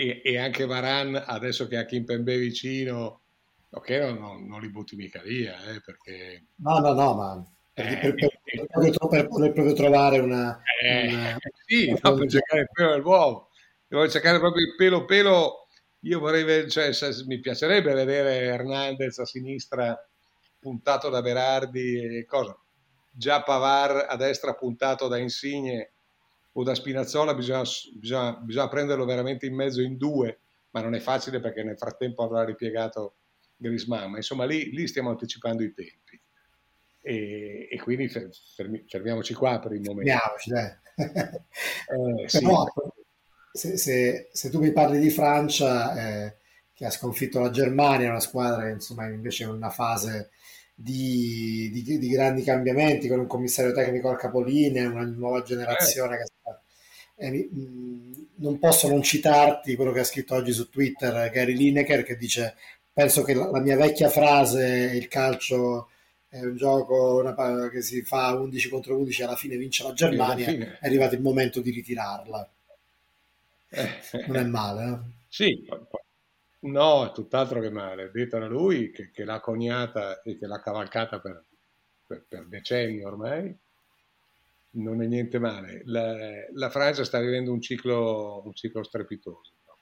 e, 0.00 0.22
e 0.24 0.38
anche 0.38 0.64
Varan 0.64 1.22
adesso 1.26 1.68
che 1.68 1.76
ha 1.76 1.84
Kimpembe 1.84 2.38
vicino 2.38 3.20
ok 3.68 3.90
non, 3.90 4.18
non, 4.18 4.46
non, 4.46 4.60
li 4.62 4.70
butti 4.70 4.96
mica 4.96 5.20
via 5.20 5.62
eh, 5.70 5.82
perché 5.84 6.44
no 6.56 6.78
no 6.78 6.94
no 6.94 7.14
ma 7.14 7.46
per, 7.74 7.86
eh, 7.86 7.98
per, 7.98 8.14
per, 8.14 8.40
eh, 8.44 8.66
proprio, 8.66 9.08
per 9.08 9.28
proprio 9.52 9.74
trovare 9.74 10.18
una, 10.18 10.62
eh, 10.82 11.12
una 11.12 11.38
sì 11.66 11.94
no, 12.02 12.14
per 12.14 12.30
cercare 12.30 12.62
il 12.62 12.68
pelo 12.72 12.90
dell'uovo 12.92 13.50
devo 13.86 14.08
cercare 14.08 14.38
proprio 14.38 14.64
il 14.64 14.74
pelo 14.74 15.04
pelo 15.04 15.66
io 16.00 16.18
vorrei 16.18 16.70
cioè, 16.70 16.90
mi 17.26 17.40
piacerebbe 17.40 17.92
vedere 17.92 18.38
Hernandez 18.44 19.18
a 19.18 19.24
sinistra 19.24 19.98
puntato 20.58 21.08
da 21.08 21.22
Berardi 21.22 22.18
e 22.18 22.24
cosa 22.24 22.56
già 23.10 23.42
Pavar 23.42 24.06
a 24.08 24.16
destra 24.16 24.54
puntato 24.54 25.08
da 25.08 25.18
Insigne 25.18 25.92
o 26.52 26.62
da 26.62 26.74
Spinazzola 26.74 27.34
bisogna, 27.34 27.62
bisogna, 27.94 28.36
bisogna, 28.36 28.68
prenderlo 28.68 29.04
veramente 29.04 29.46
in 29.46 29.54
mezzo 29.54 29.80
in 29.80 29.96
due, 29.96 30.40
ma 30.70 30.80
non 30.80 30.94
è 30.94 31.00
facile 31.00 31.40
perché 31.40 31.62
nel 31.62 31.78
frattempo 31.78 32.22
avrà 32.22 32.44
ripiegato 32.44 33.16
Grisman, 33.56 34.10
ma 34.10 34.16
insomma 34.16 34.44
lì, 34.46 34.70
lì 34.70 34.86
stiamo 34.86 35.10
anticipando 35.10 35.62
i 35.62 35.72
tempi. 35.72 36.20
E, 37.02 37.68
e 37.70 37.80
quindi 37.80 38.08
fermi, 38.08 38.84
fermiamoci 38.86 39.34
qua 39.34 39.58
per 39.58 39.72
il 39.72 39.80
momento. 39.80 40.10
Fermiamoci, 40.10 40.50
eh, 42.24 42.28
sì. 42.28 42.46
Se, 43.52 43.76
se, 43.76 44.28
se, 44.32 44.50
tu 44.50 44.60
mi 44.60 44.72
parli 44.72 44.98
di 44.98 45.10
Francia, 45.10 45.94
eh, 45.94 46.36
che 46.72 46.86
ha 46.86 46.90
sconfitto 46.90 47.40
la 47.40 47.50
Germania, 47.50 48.10
una 48.10 48.20
squadra 48.20 48.64
che 48.64 48.70
insomma 48.70 49.06
invece 49.08 49.44
è 49.44 49.46
in 49.46 49.52
una 49.52 49.70
fase 49.70 50.30
di, 50.74 51.70
di, 51.72 51.98
di, 51.98 52.08
grandi 52.08 52.42
cambiamenti 52.42 53.06
con 53.06 53.18
un 53.18 53.26
commissario 53.26 53.72
tecnico 53.72 54.08
al 54.08 54.16
capolinea, 54.16 54.88
una 54.88 55.04
nuova 55.04 55.42
generazione 55.42 56.14
eh. 56.14 56.18
che 56.18 56.24
sta... 56.24 56.62
Eh, 57.16 57.50
non 58.36 58.58
posso 58.58 58.88
non 58.88 59.02
citarti 59.02 59.76
quello 59.76 59.92
che 59.92 60.00
ha 60.00 60.04
scritto 60.04 60.34
oggi 60.34 60.52
su 60.52 60.70
Twitter 60.70 61.28
Gary 61.30 61.54
Lineker 61.54 62.02
che 62.02 62.16
dice 62.16 62.54
penso 62.90 63.22
che 63.22 63.34
la, 63.34 63.50
la 63.50 63.60
mia 63.60 63.76
vecchia 63.76 64.08
frase 64.08 64.92
il 64.94 65.06
calcio 65.08 65.90
è 66.30 66.40
un 66.40 66.56
gioco 66.56 67.18
una, 67.20 67.68
che 67.68 67.82
si 67.82 68.00
fa 68.00 68.34
11 68.34 68.68
contro 68.70 68.96
11 68.96 69.22
alla 69.22 69.36
fine 69.36 69.58
vince 69.58 69.82
la 69.82 69.92
Germania 69.92 70.46
è 70.80 70.86
arrivato 70.86 71.14
il 71.14 71.20
momento 71.20 71.60
di 71.60 71.70
ritirarla 71.70 72.42
eh. 72.42 72.59
Non 74.26 74.36
è 74.36 74.44
male 74.44 74.84
eh? 74.84 74.98
sì 75.28 75.66
No, 76.62 77.06
è 77.06 77.12
tutt'altro 77.12 77.60
che 77.60 77.70
male. 77.70 78.10
Detto 78.10 78.38
da 78.38 78.46
lui, 78.46 78.90
che, 78.90 79.10
che, 79.10 79.24
l'ha 79.24 79.40
coniata 79.40 80.20
e 80.22 80.36
che 80.36 80.46
l'ha 80.46 80.60
cavalcata 80.60 81.18
per, 81.18 81.44
per, 82.06 82.24
per, 82.28 82.46
decenni 82.46 83.02
ormai, 83.02 83.56
non 84.72 85.02
è 85.02 85.06
niente 85.06 85.38
male. 85.38 85.82
La, 85.86 86.14
la 86.52 86.68
Francia 86.70 87.04
sta 87.04 87.18
vivendo 87.18 87.50
un 87.50 87.62
ciclo, 87.62 88.42
un 88.44 88.52
ciclo 88.52 88.82
strepitoso. 88.82 89.52
No? 89.66 89.76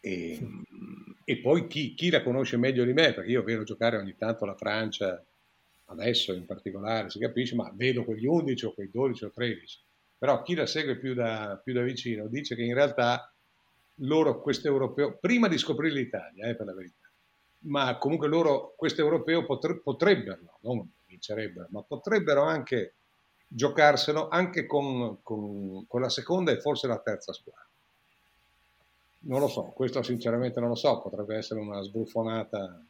E, 0.00 0.40
e, 1.24 1.38
poi 1.38 1.66
chi, 1.66 1.94
chi, 1.94 2.10
la 2.10 2.22
conosce 2.22 2.56
meglio 2.56 2.84
di 2.84 2.92
me, 2.92 3.12
perché 3.12 3.30
io 3.30 3.42
vedo 3.42 3.64
giocare 3.64 3.96
ogni 3.96 4.16
tanto 4.16 4.44
la 4.44 4.54
Francia, 4.54 5.20
adesso 5.86 6.32
in 6.34 6.46
particolare, 6.46 7.10
si 7.10 7.18
capisce, 7.18 7.56
ma 7.56 7.70
vedo 7.74 8.04
quegli 8.04 8.26
11 8.26 8.66
o 8.66 8.72
quei 8.74 8.90
12 8.90 9.24
o 9.24 9.30
13. 9.32 9.78
Però 10.18 10.42
chi 10.42 10.54
la 10.54 10.66
segue 10.66 10.96
più 10.96 11.14
da, 11.14 11.60
più 11.62 11.72
da 11.72 11.82
vicino 11.82 12.26
dice 12.26 12.54
che 12.54 12.62
in 12.62 12.74
realtà 12.74 13.30
loro 14.00 14.40
questo 14.40 14.68
europeo, 14.68 15.16
prima 15.20 15.48
di 15.48 15.58
scoprire 15.58 15.94
l'Italia, 15.94 16.46
eh, 16.46 16.54
per 16.54 16.66
la 16.66 16.74
verità, 16.74 17.08
ma 17.60 17.96
comunque 17.98 18.28
loro 18.28 18.74
questo 18.76 19.00
europeo 19.00 19.44
potre, 19.44 19.78
potrebbero, 19.78 20.58
non 20.60 20.88
vincerebbero, 21.06 21.66
ma 21.70 21.82
potrebbero 21.82 22.42
anche 22.42 22.94
giocarselo 23.48 24.28
anche 24.28 24.66
con, 24.66 25.18
con, 25.22 25.86
con 25.86 26.00
la 26.00 26.08
seconda 26.08 26.50
e 26.50 26.60
forse 26.60 26.86
la 26.86 26.98
terza 26.98 27.32
squadra. 27.32 27.64
Non 29.20 29.40
lo 29.40 29.48
so, 29.48 29.64
questo 29.74 30.02
sinceramente 30.02 30.60
non 30.60 30.68
lo 30.68 30.74
so, 30.74 31.00
potrebbe 31.00 31.36
essere 31.36 31.60
una 31.60 31.80
sbruffonata 31.82 32.80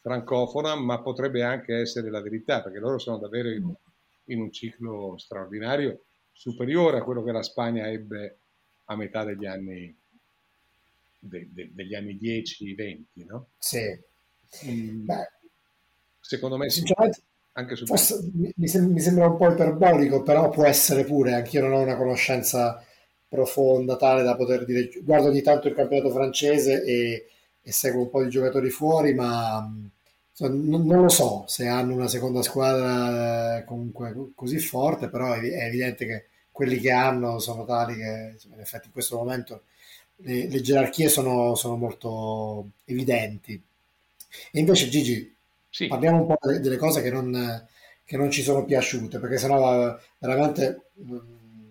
francofona, 0.00 0.74
ma 0.76 1.00
potrebbe 1.00 1.42
anche 1.42 1.76
essere 1.76 2.10
la 2.10 2.22
verità, 2.22 2.62
perché 2.62 2.78
loro 2.78 2.98
sono 2.98 3.18
davvero 3.18 3.50
in, 3.50 3.70
in 4.26 4.40
un 4.40 4.52
ciclo 4.52 5.16
straordinario, 5.18 6.04
superiore 6.38 6.98
a 6.98 7.02
quello 7.02 7.24
che 7.24 7.32
la 7.32 7.42
Spagna 7.42 7.88
ebbe 7.88 8.38
a 8.84 8.96
metà 8.96 9.24
degli 9.24 9.44
anni, 9.44 9.92
de, 11.18 11.48
de, 11.50 11.70
degli 11.72 11.96
anni 11.96 12.16
10-20, 12.16 13.26
no? 13.26 13.48
Sì. 13.58 13.80
Mm, 14.64 15.10
secondo 16.20 16.56
me 16.56 16.70
sì. 16.70 16.84
Anche 17.52 17.74
su 17.74 17.86
forse, 17.86 18.30
mi, 18.34 18.52
mi, 18.54 18.68
sembra 19.00 19.26
un 19.26 19.36
po' 19.36 19.50
iperbolico, 19.50 20.22
però 20.22 20.48
può 20.48 20.64
essere 20.64 21.02
pure, 21.02 21.34
anche 21.34 21.56
io 21.56 21.62
non 21.62 21.72
ho 21.72 21.80
una 21.80 21.96
conoscenza 21.96 22.80
profonda 23.28 23.96
tale 23.96 24.22
da 24.22 24.36
poter 24.36 24.64
dire, 24.64 24.88
guardo 25.02 25.26
ogni 25.26 25.42
tanto 25.42 25.66
il 25.66 25.74
campionato 25.74 26.12
francese 26.12 26.84
e, 26.84 27.26
e 27.60 27.72
seguo 27.72 28.02
un 28.02 28.10
po' 28.10 28.22
di 28.22 28.30
giocatori 28.30 28.70
fuori, 28.70 29.12
ma 29.12 29.68
non, 30.46 30.86
non, 30.86 31.02
lo 31.02 31.08
so 31.08 31.44
se 31.48 31.66
hanno 31.66 31.94
una 31.94 32.08
seconda 32.08 32.42
squadra 32.42 33.58
eh, 33.58 33.64
comunque 33.64 34.30
così 34.34 34.58
forte, 34.58 35.08
però 35.08 35.32
è, 35.32 35.40
è, 35.40 35.64
evidente 35.64 36.06
che 36.06 36.26
quelli 36.52 36.78
che 36.78 36.92
hanno 36.92 37.38
sono 37.40 37.64
tali 37.64 37.94
che 37.96 38.36
in 38.52 38.60
effetti 38.60 38.86
in 38.86 38.92
questo 38.92 39.16
momento 39.16 39.62
le, 40.16 40.48
le 40.48 40.60
gerarchie 40.60 41.08
sono, 41.08 41.54
sono, 41.54 41.76
molto 41.76 42.70
evidenti. 42.84 43.60
E 44.52 44.58
invece 44.58 44.88
Gigi, 44.88 45.34
sì. 45.70 45.86
parliamo 45.88 46.20
un 46.20 46.26
po' 46.26 46.58
delle 46.58 46.76
cose 46.76 47.02
che 47.02 47.10
non, 47.10 47.66
che 48.04 48.16
non 48.16 48.30
ci 48.30 48.42
sono 48.42 48.64
piaciute, 48.64 49.18
perché 49.18 49.38
sennò 49.38 49.98
veramente 50.18 50.90
mh, 50.94 51.14
mm, 51.14 51.68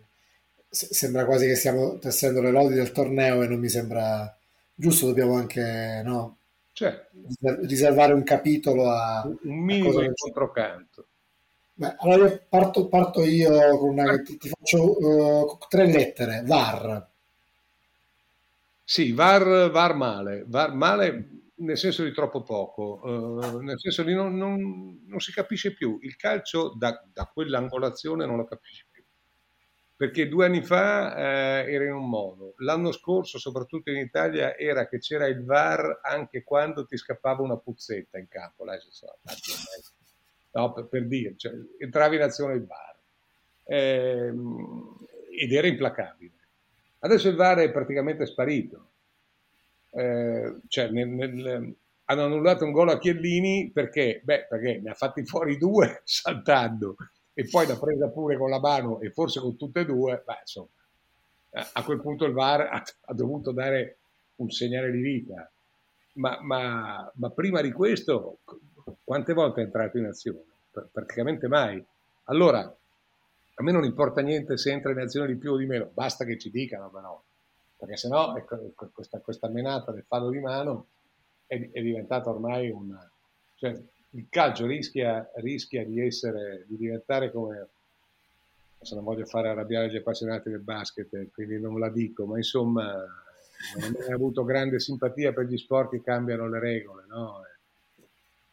sembra 0.69 1.25
quasi 1.25 1.47
che 1.47 1.55
stiamo 1.55 1.97
tessendo 1.99 2.41
le 2.41 2.51
lodi 2.51 2.73
del 2.75 2.91
torneo 2.91 3.41
e 3.43 3.47
non 3.47 3.59
mi 3.59 3.69
sembra 3.69 4.35
giusto, 4.73 5.07
dobbiamo 5.07 5.35
anche 5.35 6.01
no, 6.03 6.36
cioè, 6.77 7.07
riservare 7.63 8.13
un 8.13 8.21
capitolo 8.21 8.91
a 8.91 9.25
un 9.25 9.57
minimo 9.63 9.99
di 9.99 10.11
controcanto. 10.13 11.07
Beh, 11.73 11.95
allora 11.97 12.27
io 12.27 12.45
parto, 12.47 12.87
parto 12.87 13.23
io 13.23 13.79
con 13.79 13.89
una, 13.89 14.21
ti, 14.21 14.37
ti 14.37 14.47
faccio 14.47 14.95
uh, 14.95 15.57
tre 15.67 15.87
lettere, 15.87 16.43
VAR. 16.45 17.09
Sì, 18.83 19.11
VAR, 19.11 19.71
VAR 19.71 19.95
male, 19.95 20.43
VAR 20.45 20.71
male 20.75 21.29
nel 21.55 21.79
senso 21.79 22.03
di 22.03 22.13
troppo 22.13 22.43
poco, 22.43 22.99
uh, 23.03 23.57
nel 23.57 23.79
senso 23.79 24.03
di 24.03 24.13
non, 24.13 24.37
non, 24.37 25.01
non, 25.07 25.19
si 25.19 25.31
capisce 25.31 25.73
più. 25.73 25.97
Il 26.03 26.15
calcio 26.15 26.75
da, 26.77 27.03
da, 27.11 27.25
quell'angolazione 27.25 28.27
non 28.27 28.37
lo 28.37 28.45
capisce 28.45 28.85
più. 28.91 28.96
Perché 29.97 30.27
due 30.27 30.45
anni 30.45 30.61
fa 30.63 31.15
eh, 31.15 31.73
era 31.73 31.85
in 31.85 31.93
un 31.93 32.07
modo, 32.07 32.53
l'anno 32.57 32.91
scorso, 32.91 33.39
soprattutto 33.39 33.89
in 33.89 33.97
Italia, 33.97 34.55
era 34.55 34.87
che 34.87 34.99
c'era 34.99 35.25
il 35.25 35.43
VAR 35.43 36.01
anche 36.03 36.43
quando 36.43 36.85
ti 36.85 36.95
scappava 36.97 37.41
una 37.41 37.57
puzzetta 37.57 38.19
in 38.19 38.27
campo. 38.27 38.63
Là, 38.63 38.77
so, 38.79 39.17
no, 40.51 40.73
per, 40.73 40.85
per 40.87 41.07
dire, 41.07 41.33
cioè, 41.35 41.51
entravi 41.79 42.15
in 42.15 42.21
azione 42.21 42.53
il 42.53 42.65
VAR 42.67 42.95
eh, 43.65 44.33
ed 45.31 45.51
era 45.51 45.65
implacabile. 45.65 46.33
Adesso 46.99 47.29
il 47.29 47.35
VAR 47.35 47.57
è 47.57 47.71
praticamente 47.71 48.27
sparito 48.27 48.91
eh, 49.91 50.57
cioè 50.67 50.89
nel, 50.89 51.07
nel, 51.07 51.75
hanno 52.05 52.23
annullato 52.23 52.65
un 52.65 52.71
gol 52.71 52.89
a 52.89 52.99
Chiellini 52.99 53.71
perché? 53.73 54.21
Beh, 54.23 54.45
perché 54.47 54.79
ne 54.79 54.91
ha 54.91 54.93
fatti 54.93 55.25
fuori 55.25 55.57
due 55.57 56.01
saltando 56.05 56.95
e 57.39 57.47
poi 57.51 57.67
l'ha 57.67 57.77
presa 57.77 58.07
pure 58.09 58.35
con 58.35 58.49
la 58.49 58.59
mano 58.59 58.99
e 58.99 59.11
forse 59.11 59.39
con 59.39 59.55
tutte 59.55 59.81
e 59.81 59.85
due, 59.85 60.23
beh, 60.25 60.39
insomma, 60.39 60.67
a 61.73 61.83
quel 61.83 62.01
punto 62.01 62.25
il 62.25 62.33
VAR 62.33 62.61
ha, 62.61 62.83
ha 63.01 63.13
dovuto 63.13 63.51
dare 63.51 63.97
un 64.37 64.49
segnale 64.49 64.89
di 64.89 65.01
vita. 65.01 65.47
Ma, 66.13 66.39
ma, 66.41 67.11
ma, 67.13 67.29
prima 67.29 67.61
di 67.61 67.71
questo, 67.71 68.39
quante 69.03 69.33
volte 69.33 69.61
è 69.61 69.65
entrato 69.65 69.99
in 69.99 70.05
azione? 70.05 70.41
Praticamente 70.91 71.47
mai. 71.47 71.83
Allora, 72.23 72.61
a 72.61 73.63
me 73.63 73.71
non 73.71 73.83
importa 73.83 74.21
niente 74.21 74.57
se 74.57 74.71
entra 74.71 74.89
in 74.91 74.97
azione 74.97 75.27
di 75.27 75.35
più 75.35 75.51
o 75.51 75.57
di 75.57 75.67
meno, 75.67 75.91
basta 75.93 76.25
che 76.25 76.39
ci 76.39 76.49
dicano 76.49 76.89
però 76.89 77.21
perché 77.77 77.97
sennò 77.97 78.35
ecco, 78.35 78.71
questa, 78.91 79.19
questa 79.19 79.47
menata 79.47 79.91
del 79.91 80.05
fallo 80.07 80.31
di 80.31 80.39
mano 80.39 80.87
è, 81.45 81.69
è 81.71 81.81
diventata 81.81 82.31
ormai 82.31 82.71
una... 82.71 83.07
Cioè, 83.53 83.79
il 84.11 84.27
calcio 84.29 84.65
rischia, 84.65 85.29
rischia 85.35 85.85
di 85.85 85.99
essere, 85.99 86.65
di 86.67 86.77
diventare 86.77 87.31
come... 87.31 87.67
Adesso 88.77 88.93
non 88.93 89.03
voglio 89.03 89.25
fare 89.25 89.49
arrabbiare 89.49 89.89
gli 89.89 89.95
appassionati 89.95 90.51
del 90.51 90.59
basket, 90.59 91.31
quindi 91.31 91.59
non 91.59 91.79
la 91.79 91.89
dico, 91.89 92.25
ma 92.25 92.37
insomma 92.37 93.03
non 93.79 93.95
ho 94.07 94.13
avuto 94.13 94.43
grande 94.43 94.79
simpatia 94.79 95.33
per 95.33 95.45
gli 95.45 95.57
sport 95.57 95.89
che 95.89 96.03
cambiano 96.03 96.47
le 96.47 96.59
regole, 96.59 97.05
no? 97.07 97.41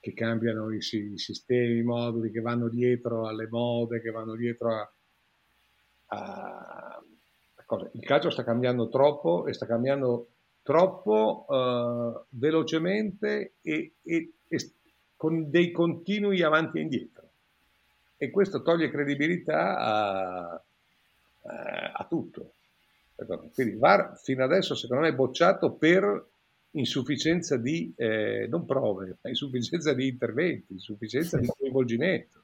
che 0.04 0.12
cambiano 0.12 0.70
i, 0.70 0.76
i, 0.76 1.18
sistemi, 1.18 1.78
i 1.78 1.82
moduli, 1.82 2.30
che 2.30 2.42
vanno 2.42 2.68
dietro 2.68 3.26
alle 3.26 3.48
mode, 3.48 4.02
che 4.02 4.10
vanno 4.10 4.34
dietro 4.34 4.70
a, 4.70 4.92
a, 6.08 7.02
cosa? 7.64 7.88
Il 7.92 8.04
calcio 8.04 8.28
sta 8.28 8.44
cambiando 8.44 8.90
troppo 8.90 9.46
e 9.46 9.54
sta 9.54 9.64
cambiando 9.64 10.28
troppo 10.60 11.46
uh, 11.48 12.22
velocemente 12.28 13.54
e, 13.62 13.92
e, 14.02 14.32
e, 14.46 14.70
con 15.16 15.50
dei 15.50 15.70
continui 15.70 16.42
avanti 16.42 16.78
e 16.78 16.82
indietro. 16.82 17.28
E 18.16 18.30
questo 18.30 18.62
toglie 18.62 18.90
credibilità 18.90 19.78
a, 19.78 20.62
a, 21.42 21.92
a 21.92 22.06
tutto. 22.08 22.52
Quindi 23.54 23.76
VAR 23.76 24.18
fino 24.22 24.42
adesso 24.42 24.74
secondo 24.74 25.04
me 25.04 25.10
è 25.10 25.14
bocciato 25.14 25.72
per 25.72 26.26
insufficienza 26.72 27.56
di, 27.56 27.92
eh, 27.96 28.46
non 28.48 28.64
prove, 28.64 29.18
ma 29.20 29.30
insufficienza 29.30 29.92
di 29.92 30.08
interventi, 30.08 30.72
insufficienza 30.72 31.38
di 31.38 31.46
coinvolgimento. 31.46 32.42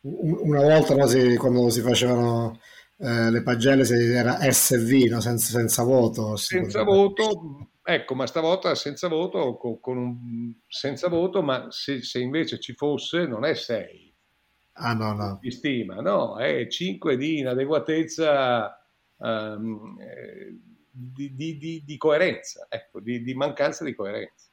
Una 0.00 0.60
volta 0.60 0.94
no, 0.94 1.06
si, 1.06 1.36
quando 1.36 1.70
si 1.70 1.80
facevano 1.80 2.60
eh, 2.98 3.30
le 3.30 3.42
pagelle 3.42 3.84
era 3.86 4.38
SV, 4.40 5.08
no? 5.08 5.20
senza, 5.20 5.50
senza, 5.50 5.82
voto. 5.82 6.36
Senza 6.36 6.82
voto, 6.82 7.68
ecco, 7.84 8.14
ma 8.14 8.26
stavolta 8.26 8.74
senza 8.74 9.08
voto, 9.08 9.56
con, 9.56 9.80
con 9.80 9.96
un, 9.96 10.52
senza 10.66 11.08
voto, 11.08 11.42
ma 11.42 11.66
se, 11.70 12.02
se, 12.02 12.18
invece 12.18 12.58
ci 12.58 12.74
fosse 12.74 13.26
non 13.26 13.44
è 13.44 13.54
6 13.54 14.14
ah, 14.72 14.94
no, 14.94 15.12
no. 15.12 15.38
di 15.40 15.50
stima, 15.50 16.00
no, 16.00 16.38
è 16.38 16.66
5 16.66 17.16
di 17.16 17.38
inadeguatezza 17.38 18.84
um, 19.16 19.96
di, 20.90 21.34
di, 21.34 21.58
di, 21.58 21.82
di, 21.84 21.96
coerenza, 21.96 22.66
ecco, 22.68 23.00
di, 23.00 23.34
mancanza 23.34 23.84
di 23.84 23.94
coerenza. 23.94 24.48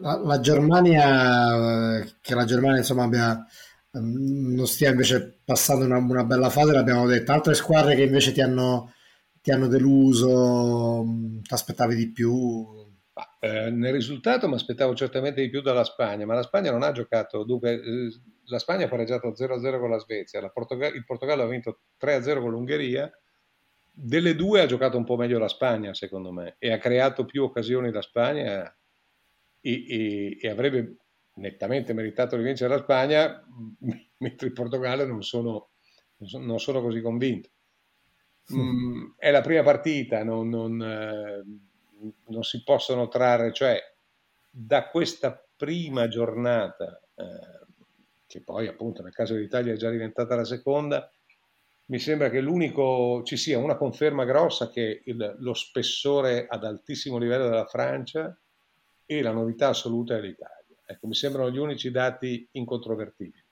La, 0.00 0.18
la 0.18 0.40
Germania, 0.40 2.04
che 2.20 2.34
la 2.34 2.44
Germania 2.44 2.78
insomma 2.78 3.04
abbia 3.04 3.46
Ehm, 3.92 4.54
non 4.54 4.66
stia 4.66 4.90
invece 4.90 5.40
passando 5.44 5.84
una, 5.84 5.98
una 5.98 6.24
bella 6.24 6.50
fase, 6.50 6.72
l'abbiamo 6.72 7.06
detto. 7.06 7.32
Altre 7.32 7.54
squadre 7.54 7.94
che 7.94 8.02
invece 8.02 8.32
ti 8.32 8.40
hanno, 8.40 8.92
ti 9.48 9.54
hanno 9.54 9.66
deluso, 9.66 11.04
mm, 11.06 11.40
ti 11.40 11.54
aspettavi 11.54 11.94
di 11.94 12.12
più? 12.12 12.66
Eh, 13.40 13.70
nel 13.70 13.94
risultato 13.94 14.46
mi 14.46 14.54
aspettavo 14.54 14.94
certamente 14.94 15.40
di 15.40 15.48
più 15.48 15.62
dalla 15.62 15.84
Spagna, 15.84 16.26
ma 16.26 16.34
la 16.34 16.42
Spagna 16.42 16.70
non 16.70 16.82
ha 16.82 16.92
giocato, 16.92 17.44
dunque 17.44 17.72
eh, 17.72 18.10
la 18.44 18.58
Spagna 18.58 18.84
ha 18.84 18.88
pareggiato 18.88 19.32
0-0 19.32 19.78
con 19.78 19.88
la 19.88 19.98
Svezia, 19.98 20.42
la 20.42 20.50
Portog- 20.50 20.94
il 20.94 21.04
Portogallo 21.06 21.44
ha 21.44 21.48
vinto 21.48 21.80
3-0 21.98 22.42
con 22.42 22.50
l'Ungheria, 22.50 23.10
delle 23.90 24.34
due 24.34 24.60
ha 24.60 24.66
giocato 24.66 24.98
un 24.98 25.04
po' 25.04 25.16
meglio 25.16 25.38
la 25.38 25.48
Spagna 25.48 25.94
secondo 25.94 26.30
me 26.30 26.56
e 26.58 26.70
ha 26.70 26.78
creato 26.78 27.24
più 27.24 27.42
occasioni 27.42 27.90
la 27.90 28.02
Spagna 28.02 28.78
e, 29.60 29.86
e, 29.88 30.38
e 30.40 30.48
avrebbe 30.48 30.96
nettamente 31.36 31.94
meritato 31.94 32.36
di 32.36 32.42
vincere 32.42 32.74
la 32.74 32.82
Spagna, 32.82 33.42
mentre 34.18 34.46
il 34.46 34.52
Portogallo 34.52 35.06
non 35.06 35.22
sono, 35.22 35.70
non 36.18 36.60
sono 36.60 36.82
così 36.82 37.00
convinto. 37.00 37.48
Mm, 38.54 39.10
è 39.16 39.30
la 39.30 39.42
prima 39.42 39.62
partita, 39.62 40.24
non, 40.24 40.48
non, 40.48 40.80
eh, 40.82 41.44
non, 42.26 42.42
si 42.42 42.62
possono 42.62 43.08
trarre, 43.08 43.52
cioè 43.52 43.78
da 44.50 44.88
questa 44.88 45.42
prima 45.56 46.08
giornata, 46.08 46.98
eh, 47.14 47.66
che 48.26 48.40
poi 48.40 48.66
appunto 48.66 49.02
nel 49.02 49.12
caso 49.12 49.34
dell'Italia 49.34 49.74
è 49.74 49.76
già 49.76 49.90
diventata 49.90 50.34
la 50.34 50.44
seconda, 50.44 51.10
mi 51.86 51.98
sembra 51.98 52.30
che 52.30 52.40
l'unico 52.40 53.22
ci 53.24 53.36
sia 53.36 53.58
una 53.58 53.76
conferma 53.76 54.24
grossa 54.24 54.70
che 54.70 55.02
il, 55.04 55.36
lo 55.38 55.54
spessore 55.54 56.46
ad 56.46 56.64
altissimo 56.64 57.18
livello 57.18 57.44
della 57.44 57.66
Francia 57.66 58.36
e 59.04 59.22
la 59.22 59.32
novità 59.32 59.68
assoluta 59.68 60.16
è 60.16 60.20
l'Italia. 60.20 60.56
Ecco, 60.86 61.06
mi 61.06 61.14
sembrano 61.14 61.50
gli 61.50 61.58
unici 61.58 61.90
dati 61.90 62.46
incontrovertibili. 62.52 63.44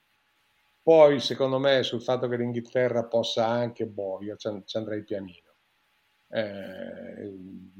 Poi, 0.87 1.19
secondo 1.19 1.59
me, 1.59 1.83
sul 1.83 2.01
fatto 2.01 2.29
che 2.29 2.37
l'Inghilterra 2.37 3.03
possa 3.03 3.45
anche, 3.45 3.85
boh, 3.87 4.23
io 4.23 4.37
ci 4.37 4.77
andrei 4.77 5.03
pianino. 5.03 5.55
Eh, 6.29 7.29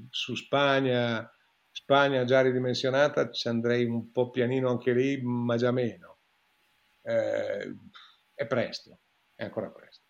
su 0.10 0.36
Spagna, 0.36 1.34
Spagna 1.72 2.26
già 2.26 2.41
ridimensionata, 2.41 3.32
ci 3.32 3.47
andrei 3.47 3.86
un 3.86 4.12
po' 4.12 4.30
pianino 4.30 4.70
anche 4.70 4.91
lì, 4.91 5.22
ma 5.22 5.55
già 5.55 5.72
meno. 5.72 6.18
Eh, 7.03 7.74
è 8.34 8.45
presto, 8.45 8.99
è 9.36 9.45
ancora 9.45 9.70
presto. 9.70 10.03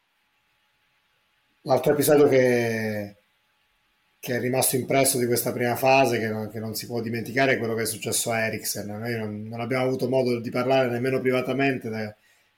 L'altro 1.61 1.93
episodio 1.93 2.27
che, 2.27 3.17
che 4.17 4.35
è 4.37 4.39
rimasto 4.39 4.75
impresso 4.75 5.19
di 5.19 5.27
questa 5.27 5.51
prima 5.51 5.75
fase, 5.75 6.17
che 6.17 6.29
non, 6.29 6.49
che 6.49 6.57
non, 6.57 6.73
si 6.73 6.87
può 6.87 6.99
dimenticare, 6.99 7.53
è 7.53 7.57
quello 7.59 7.75
che 7.75 7.83
è 7.83 7.85
successo 7.85 8.31
a 8.31 8.39
Eriksen. 8.39 8.87
Noi 8.87 9.15
non, 9.15 9.43
non 9.43 9.61
abbiamo 9.61 9.85
avuto 9.85 10.09
modo 10.09 10.39
di 10.39 10.49
parlare 10.49 10.89
nemmeno 10.89 11.19
privatamente. 11.19 11.89
De, 11.89 12.15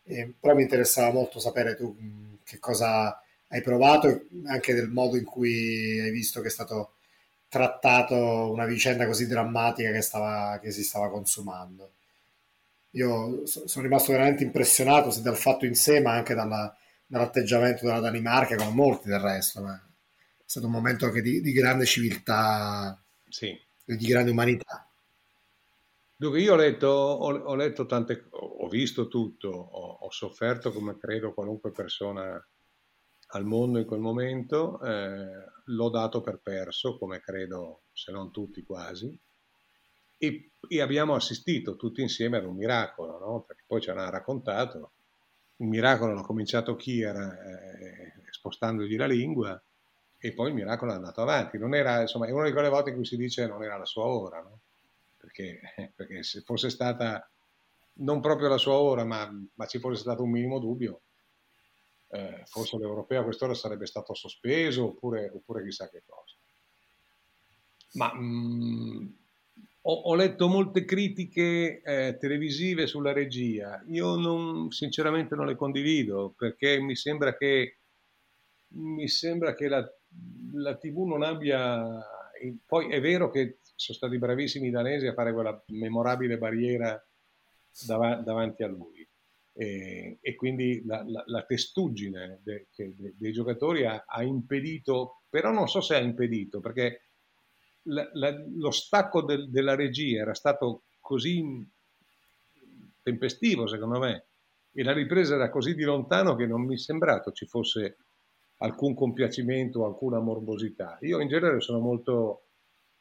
eh, 0.09 0.33
però 0.39 0.55
mi 0.55 0.63
interessava 0.63 1.13
molto 1.13 1.39
sapere 1.39 1.75
tu 1.75 1.95
mm, 2.01 2.33
che 2.43 2.57
cosa 2.57 3.21
hai 3.49 3.61
provato, 3.61 4.25
anche 4.45 4.73
del 4.73 4.89
modo 4.89 5.15
in 5.17 5.23
cui 5.23 5.99
hai 5.99 6.11
visto 6.11 6.41
che 6.41 6.47
è 6.47 6.51
stato 6.51 6.93
trattato 7.47 8.51
una 8.51 8.65
vicenda 8.65 9.05
così 9.05 9.27
drammatica 9.27 9.91
che, 9.91 10.01
stava, 10.01 10.59
che 10.61 10.71
si 10.71 10.83
stava 10.83 11.09
consumando. 11.09 11.93
Io 12.91 13.45
sono 13.45 13.85
rimasto 13.85 14.11
veramente 14.11 14.43
impressionato 14.43 15.11
sia 15.11 15.21
dal 15.21 15.37
fatto 15.37 15.65
in 15.65 15.75
sé, 15.75 15.99
ma 15.99 16.13
anche 16.13 16.33
dalla, 16.33 16.75
dall'atteggiamento 17.05 17.85
della 17.85 17.99
Danimarca, 17.99 18.55
come 18.55 18.71
molti 18.71 19.09
del 19.09 19.19
resto. 19.19 19.61
Ma 19.61 19.75
è 19.75 20.41
stato 20.45 20.65
un 20.65 20.71
momento 20.71 21.05
anche 21.05 21.21
di, 21.21 21.41
di 21.41 21.51
grande 21.51 21.85
civiltà 21.85 22.99
sì. 23.27 23.47
e 23.47 23.95
di 23.95 24.05
grande 24.07 24.31
umanità. 24.31 24.88
Dunque, 26.21 26.41
io 26.41 26.51
ho 26.51 26.57
letto, 26.57 26.87
ho, 26.87 27.33
ho 27.33 27.55
letto 27.55 27.85
tante, 27.85 28.27
ho 28.31 28.67
visto 28.67 29.07
tutto, 29.07 29.47
ho, 29.47 29.99
ho, 30.01 30.11
sofferto 30.11 30.73
come 30.73 30.97
credo 30.97 31.33
qualunque 31.33 31.71
persona 31.71 32.45
al 33.27 33.45
mondo 33.45 33.79
in 33.79 33.85
quel 33.85 34.01
momento, 34.01 34.81
eh, 34.81 35.45
l'ho 35.63 35.89
dato 35.89 36.19
per 36.19 36.41
perso, 36.43 36.97
come 36.97 37.21
credo 37.21 37.83
se 37.93 38.11
non 38.11 38.31
tutti 38.31 38.63
quasi, 38.63 39.17
e, 40.17 40.51
e, 40.67 40.81
abbiamo 40.81 41.15
assistito 41.15 41.77
tutti 41.77 42.01
insieme 42.01 42.35
ad 42.35 42.43
un 42.43 42.57
miracolo, 42.57 43.17
no? 43.17 43.45
perché 43.47 43.63
poi 43.65 43.79
ci 43.79 43.89
hanno 43.89 44.09
raccontato, 44.09 44.91
il 45.55 45.67
miracolo 45.67 46.13
l'ha 46.13 46.23
cominciato 46.23 46.75
Kier 46.75 47.15
eh, 47.15 48.13
spostandogli 48.29 48.97
la 48.97 49.07
lingua, 49.07 49.63
e 50.17 50.33
poi 50.33 50.49
il 50.49 50.55
miracolo 50.55 50.91
è 50.91 50.95
andato 50.95 51.21
avanti. 51.21 51.57
Non 51.57 51.73
era, 51.73 52.01
insomma, 52.01 52.27
è 52.27 52.31
una 52.31 52.43
di 52.43 52.51
quelle 52.51 52.67
volte 52.67 52.89
in 52.89 52.97
cui 52.97 53.05
si 53.05 53.15
dice 53.15 53.47
non 53.47 53.63
era 53.63 53.77
la 53.77 53.85
sua 53.85 54.03
ora, 54.03 54.41
no? 54.41 54.59
Perché, 55.19 55.59
perché, 55.95 56.23
se 56.23 56.41
fosse 56.41 56.69
stata 56.69 57.29
non 57.99 58.21
proprio 58.21 58.47
la 58.47 58.57
sua 58.57 58.75
ora, 58.75 59.03
ma, 59.03 59.29
ma 59.55 59.65
ci 59.65 59.79
fosse 59.79 60.01
stato 60.01 60.23
un 60.23 60.31
minimo 60.31 60.59
dubbio, 60.59 61.01
eh, 62.11 62.43
forse 62.45 62.77
l'europeo 62.77 63.21
a 63.21 63.23
quest'ora 63.23 63.53
sarebbe 63.53 63.85
stato 63.85 64.13
sospeso 64.13 64.85
oppure, 64.85 65.29
oppure 65.29 65.63
chissà 65.63 65.89
che 65.89 66.03
cosa. 66.05 66.35
Ma 67.93 68.13
mh, 68.13 68.21
mm, 68.23 69.07
ho, 69.81 69.93
ho, 69.93 70.15
letto 70.15 70.47
molte 70.47 70.85
critiche 70.85 71.81
eh, 71.81 72.17
televisive 72.19 72.87
sulla 72.87 73.11
regia, 73.11 73.83
io 73.87 74.15
non, 74.15 74.71
sinceramente 74.71 75.35
non 75.35 75.47
le 75.47 75.55
condivido 75.55 76.33
perché 76.37 76.79
mi 76.79 76.95
sembra 76.95 77.35
che, 77.35 77.77
mi 78.69 79.07
sembra 79.07 79.53
che 79.53 79.67
la, 79.67 79.91
la 80.53 80.75
TV 80.75 81.05
non 81.05 81.23
abbia... 81.23 81.99
Poi 82.65 82.89
è 82.89 83.01
vero 83.01 83.29
che 83.29 83.57
sono 83.79 83.97
stati 83.97 84.17
bravissimi 84.17 84.67
i 84.67 84.71
danesi 84.71 85.07
a 85.07 85.13
fare 85.13 85.31
quella 85.31 85.63
memorabile 85.67 86.37
barriera 86.37 87.01
dav- 87.85 88.23
davanti 88.23 88.63
a 88.63 88.67
lui. 88.67 89.07
E, 89.53 90.17
e 90.21 90.35
quindi 90.35 90.83
la, 90.85 91.01
la, 91.07 91.23
la 91.27 91.43
testuggine 91.43 92.41
de, 92.43 92.67
de, 92.75 93.13
dei 93.17 93.31
giocatori 93.31 93.85
ha, 93.85 94.03
ha, 94.05 94.21
impedito, 94.21 95.21
però 95.29 95.51
non 95.51 95.69
so 95.69 95.79
se 95.79 95.95
ha 95.95 95.99
impedito, 95.99 96.59
perché 96.59 97.07
la, 97.83 98.09
lo 98.55 98.71
stacco 98.71 99.21
del, 99.21 99.49
della 99.49 99.75
regia 99.75 100.21
era 100.21 100.33
stato 100.33 100.83
così 100.99 101.65
tempestivo, 103.01 103.65
secondo 103.65 103.99
me, 103.99 104.25
e 104.73 104.83
la 104.83 104.93
ripresa 104.93 105.35
era 105.35 105.49
così 105.49 105.73
di 105.73 105.83
lontano 105.83 106.35
che 106.35 106.45
non 106.45 106.65
mi 106.65 106.75
è 106.75 106.77
sembrato 106.77 107.31
ci 107.31 107.45
fosse 107.45 107.97
alcun 108.57 108.93
compiacimento, 108.93 109.85
alcuna 109.85 110.19
morbosità. 110.19 110.97
Io 111.01 111.21
in 111.21 111.29
genere 111.29 111.61
sono 111.61 111.79
molto 111.79 112.48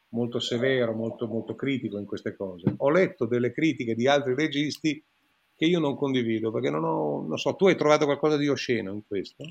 molto 0.09 0.39
severo, 0.39 0.93
molto, 0.93 1.27
molto 1.27 1.55
critico 1.55 1.97
in 1.97 2.05
queste 2.05 2.35
cose. 2.35 2.73
Ho 2.77 2.89
letto 2.89 3.25
delle 3.25 3.51
critiche 3.51 3.95
di 3.95 4.07
altri 4.07 4.33
registi 4.33 5.03
che 5.55 5.65
io 5.65 5.79
non 5.79 5.95
condivido, 5.95 6.51
perché 6.51 6.69
non 6.69 6.83
ho, 6.85 7.25
non 7.27 7.37
so, 7.37 7.55
tu 7.55 7.67
hai 7.67 7.75
trovato 7.75 8.05
qualcosa 8.05 8.37
di 8.37 8.47
osceno 8.47 8.93
in 8.93 9.01
questo? 9.05 9.43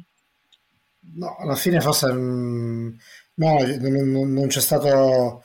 No, 1.15 1.37
alla 1.37 1.55
fine 1.55 1.81
forse 1.81 2.13
mm, 2.13 2.89
no, 3.35 3.59
non, 3.79 4.33
non 4.33 4.47
c'è 4.49 4.61
stato 4.61 5.45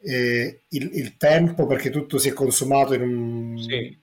eh, 0.00 0.62
il, 0.68 0.90
il, 0.94 1.16
tempo 1.16 1.66
perché 1.66 1.90
tutto 1.90 2.18
si 2.18 2.28
è 2.28 2.32
consumato 2.32 2.94
un, 2.94 3.56
sì. 3.58 3.98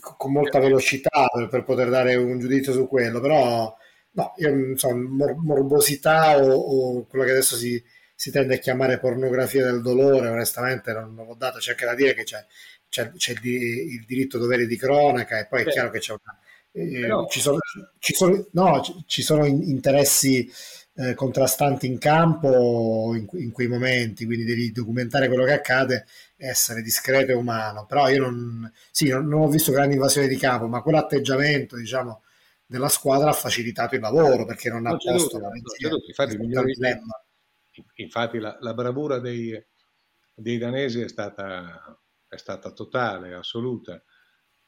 con 0.00 0.32
molta 0.32 0.58
velocità 0.58 1.28
per, 1.32 1.48
per, 1.48 1.64
poter 1.64 1.90
dare 1.90 2.14
un 2.14 2.38
giudizio 2.38 2.72
su 2.72 2.88
quello, 2.88 3.20
però 3.20 3.74
no, 4.12 4.34
io, 4.36 4.76
so, 4.76 4.94
mor- 4.96 5.36
morbosità 5.36 6.38
o, 6.42 6.52
o 6.52 7.06
quello 7.06 7.24
che 7.24 7.30
adesso 7.32 7.56
si, 7.56 7.82
si 8.20 8.30
tende 8.30 8.56
a 8.56 8.58
chiamare 8.58 8.98
pornografia 8.98 9.64
del 9.64 9.80
dolore, 9.80 10.28
onestamente 10.28 10.92
non, 10.92 11.14
non 11.14 11.24
l'ho 11.26 11.34
dato, 11.34 11.56
c'è 11.56 11.70
anche 11.70 11.86
da 11.86 11.94
dire 11.94 12.12
che 12.12 12.24
c'è, 12.24 12.44
c'è, 12.86 13.12
c'è 13.12 13.32
il, 13.32 13.46
il, 13.46 14.04
diritto 14.04 14.36
dovere 14.36 14.66
di 14.66 14.76
cronaca 14.76 15.38
e 15.38 15.46
poi 15.46 15.62
è 15.62 15.66
chiaro 15.66 15.88
che 15.88 16.00
c'è 16.00 16.12
una, 16.12 16.38
eh, 16.72 17.06
no. 17.06 17.26
ci, 17.30 17.40
sono, 17.40 17.56
ci, 17.98 18.12
sono, 18.12 18.46
no, 18.50 18.82
ci 19.06 19.22
sono 19.22 19.46
interessi 19.46 20.52
eh, 20.96 21.14
contrastanti 21.14 21.86
in 21.86 21.96
campo 21.96 23.14
in, 23.14 23.26
in, 23.40 23.52
quei 23.52 23.68
momenti, 23.68 24.26
quindi 24.26 24.44
devi 24.44 24.70
documentare 24.70 25.26
quello 25.26 25.46
che 25.46 25.54
accade 25.54 26.04
e 26.36 26.46
essere 26.46 26.82
discreto 26.82 27.30
e 27.30 27.34
umano. 27.34 27.86
Però 27.86 28.06
io 28.10 28.20
non, 28.20 28.70
sì, 28.90 29.08
non, 29.08 29.28
non 29.28 29.40
ho 29.40 29.48
visto 29.48 29.72
grandi 29.72 29.94
invasioni 29.94 30.28
di 30.28 30.36
campo, 30.36 30.66
ma 30.66 30.82
quell'atteggiamento, 30.82 31.74
diciamo, 31.74 32.22
della 32.66 32.90
squadra 32.90 33.30
ha 33.30 33.32
facilitato 33.32 33.94
il 33.94 34.02
lavoro 34.02 34.44
perché 34.44 34.68
non, 34.68 34.84
ha 34.84 34.94
posto 34.94 35.38
la. 35.38 35.48
Infatti, 35.54 36.36
infatti 37.94 38.38
la, 38.38 38.56
la 38.60 38.74
bravura 38.74 39.18
dei, 39.18 39.58
dei, 40.34 40.58
danesi 40.58 41.00
è 41.00 41.08
stata, 41.08 41.98
è 42.28 42.36
stata 42.36 42.72
totale, 42.72 43.34
assoluta. 43.34 44.02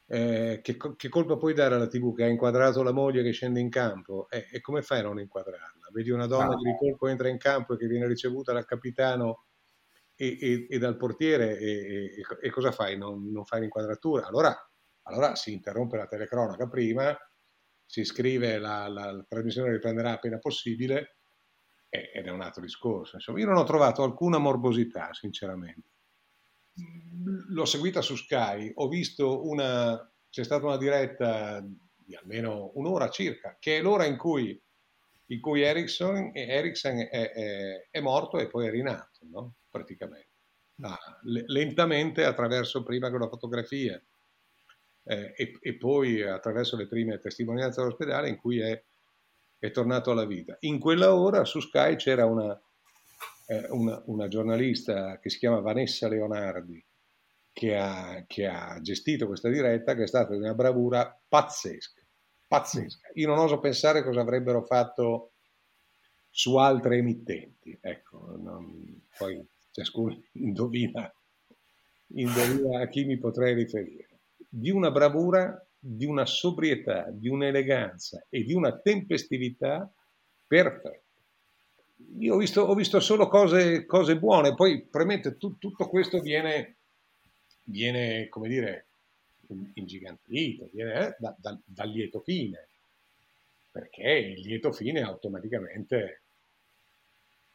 Eh, 0.05 0.59
che, 0.61 0.77
che, 0.95 1.09
colpa 1.09 1.37
puoi 1.37 1.53
dare 1.53 1.75
alla 1.75 1.87
TV 1.87 2.13
che 2.13 2.23
ha 2.23 2.27
inquadrato 2.27 2.83
la 2.83 2.91
moglie 2.91 3.23
che 3.23 3.31
scende 3.31 3.59
in 3.59 3.69
campo? 3.69 4.27
Eh, 4.29 4.47
e 4.51 4.61
come 4.61 4.81
fai 4.81 4.99
a 4.99 5.03
non 5.03 5.19
inquadrarla? 5.19 5.89
Vedi 5.91 6.09
una 6.11 6.27
donna 6.27 6.53
ah. 6.53 6.57
che 6.57 6.69
di 6.69 6.77
colpo 6.77 7.07
entra 7.07 7.29
in 7.29 7.37
campo 7.37 7.73
e 7.73 7.77
che 7.77 7.87
viene 7.87 8.07
ricevuta 8.07 8.53
dal 8.53 8.65
capitano 8.65 9.45
e, 10.15 10.37
e, 10.39 10.67
e 10.69 10.77
dal 10.77 10.97
portiere 10.97 11.57
e, 11.57 12.21
e, 12.41 12.49
cosa 12.49 12.71
fai? 12.71 12.97
Non, 12.97 13.31
non 13.31 13.45
fai 13.45 13.61
l'inquadratura? 13.61 14.27
Allora, 14.27 14.55
allora, 15.03 15.35
si 15.35 15.51
interrompe 15.53 15.97
la 15.97 16.05
telecronaca 16.05 16.67
prima, 16.67 17.15
si 17.85 18.03
scrive 18.03 18.57
la, 18.57 18.87
la, 18.87 19.11
la 19.11 19.25
trasmissione 19.27 19.71
riprenderà 19.71 20.11
appena 20.11 20.37
possibile 20.37 21.12
ed 21.93 22.25
è 22.25 22.31
un 22.31 22.41
altro 22.41 22.61
discorso. 22.61 23.17
Insomma, 23.17 23.39
io 23.39 23.45
non 23.45 23.57
ho 23.57 23.63
trovato 23.63 24.01
alcuna 24.01 24.39
morbosità, 24.39 25.13
sinceramente. 25.13 25.89
L'ho 27.49 27.65
seguita 27.65 28.01
su 28.01 28.15
Sky, 28.15 28.71
ho 28.73 28.87
visto 28.87 29.47
una, 29.47 30.11
c'è 30.29 30.43
stata 30.43 30.65
una 30.65 30.77
diretta 30.77 31.63
di 31.95 32.15
almeno 32.15 32.71
un'ora 32.75 33.09
circa, 33.09 33.57
che 33.59 33.77
è 33.77 33.81
l'ora 33.81 34.05
in 34.05 34.17
cui, 34.17 34.59
in 35.27 35.39
cui 35.39 35.61
Ericsson, 35.61 36.31
Ericsson 36.33 36.97
è, 36.97 37.07
è, 37.09 37.87
è, 37.91 37.99
morto 37.99 38.39
e 38.39 38.47
poi 38.47 38.67
è 38.67 38.71
rinato, 38.71 39.19
no? 39.29 39.53
praticamente. 39.69 40.29
Ah, 40.81 40.97
lentamente 41.21 42.25
attraverso 42.25 42.81
prima 42.81 43.11
che 43.11 43.17
la 43.19 43.29
fotografia 43.29 44.03
eh, 45.03 45.33
e, 45.35 45.57
e, 45.61 45.77
poi 45.77 46.23
attraverso 46.23 46.75
le 46.75 46.87
prime 46.87 47.19
testimonianze 47.19 47.79
all'ospedale 47.79 48.29
in 48.29 48.37
cui 48.37 48.59
è 48.59 48.83
è 49.63 49.71
tornato 49.71 50.11
alla 50.11 50.25
vita. 50.25 50.57
In 50.61 50.77
quella 50.77 51.15
ora 51.15 51.45
su 51.45 51.61
Sky 51.61 51.95
c'era 51.95 52.25
una, 52.25 52.61
eh, 53.45 53.65
una, 53.69 54.01
una 54.07 54.27
giornalista 54.27 55.19
che 55.19 55.29
si 55.29 55.37
chiama 55.37 55.61
Vanessa 55.61 56.09
Leonardi, 56.09 56.83
che 57.53 57.77
ha, 57.77 58.25
che 58.27 58.45
ha, 58.45 58.77
gestito 58.81 59.25
questa 59.25 59.47
diretta, 59.47 59.95
che 59.95 60.03
è 60.03 60.07
stata 60.07 60.33
di 60.33 60.41
una 60.41 60.53
bravura 60.53 61.17
pazzesca, 61.29 62.01
pazzesca. 62.45 63.11
Io 63.13 63.27
non 63.27 63.37
oso 63.37 63.61
pensare 63.61 64.03
cosa 64.03 64.19
avrebbero 64.19 64.63
fatto 64.63 65.31
su 66.29 66.57
altre 66.57 66.97
emittenti, 66.97 67.77
ecco, 67.79 68.35
non, 68.37 69.01
poi 69.17 69.41
ciascuno 69.71 70.21
indovina, 70.43 71.09
indovina 72.07 72.81
a 72.81 72.87
chi 72.89 73.05
mi 73.05 73.17
potrei 73.17 73.53
riferire. 73.53 74.09
Di 74.35 74.71
una 74.71 74.91
bravura 74.91 75.65
di 75.85 76.05
una 76.05 76.25
sobrietà, 76.25 77.09
di 77.11 77.27
un'eleganza 77.27 78.25
e 78.29 78.43
di 78.45 78.53
una 78.53 78.77
tempestività 78.77 79.91
perfetta. 80.47 80.97
Io 82.19 82.35
ho 82.35 82.37
visto, 82.37 82.61
ho 82.61 82.73
visto 82.73 83.01
solo 83.01 83.27
cose, 83.27 83.85
cose, 83.85 84.17
buone, 84.17 84.55
poi 84.55 84.81
probabilmente 84.85 85.35
tu, 85.35 85.57
tutto 85.57 85.89
questo 85.89 86.21
viene, 86.21 86.77
viene, 87.63 88.29
come 88.29 88.47
dire, 88.47 88.85
ingigantito, 89.73 90.69
viene 90.71 91.07
eh, 91.07 91.15
da, 91.19 91.35
da, 91.37 91.59
dal 91.65 91.89
lieto 91.89 92.21
fine, 92.21 92.69
perché 93.69 94.35
il 94.37 94.47
lieto 94.47 94.71
fine 94.71 95.01
automaticamente 95.01 96.21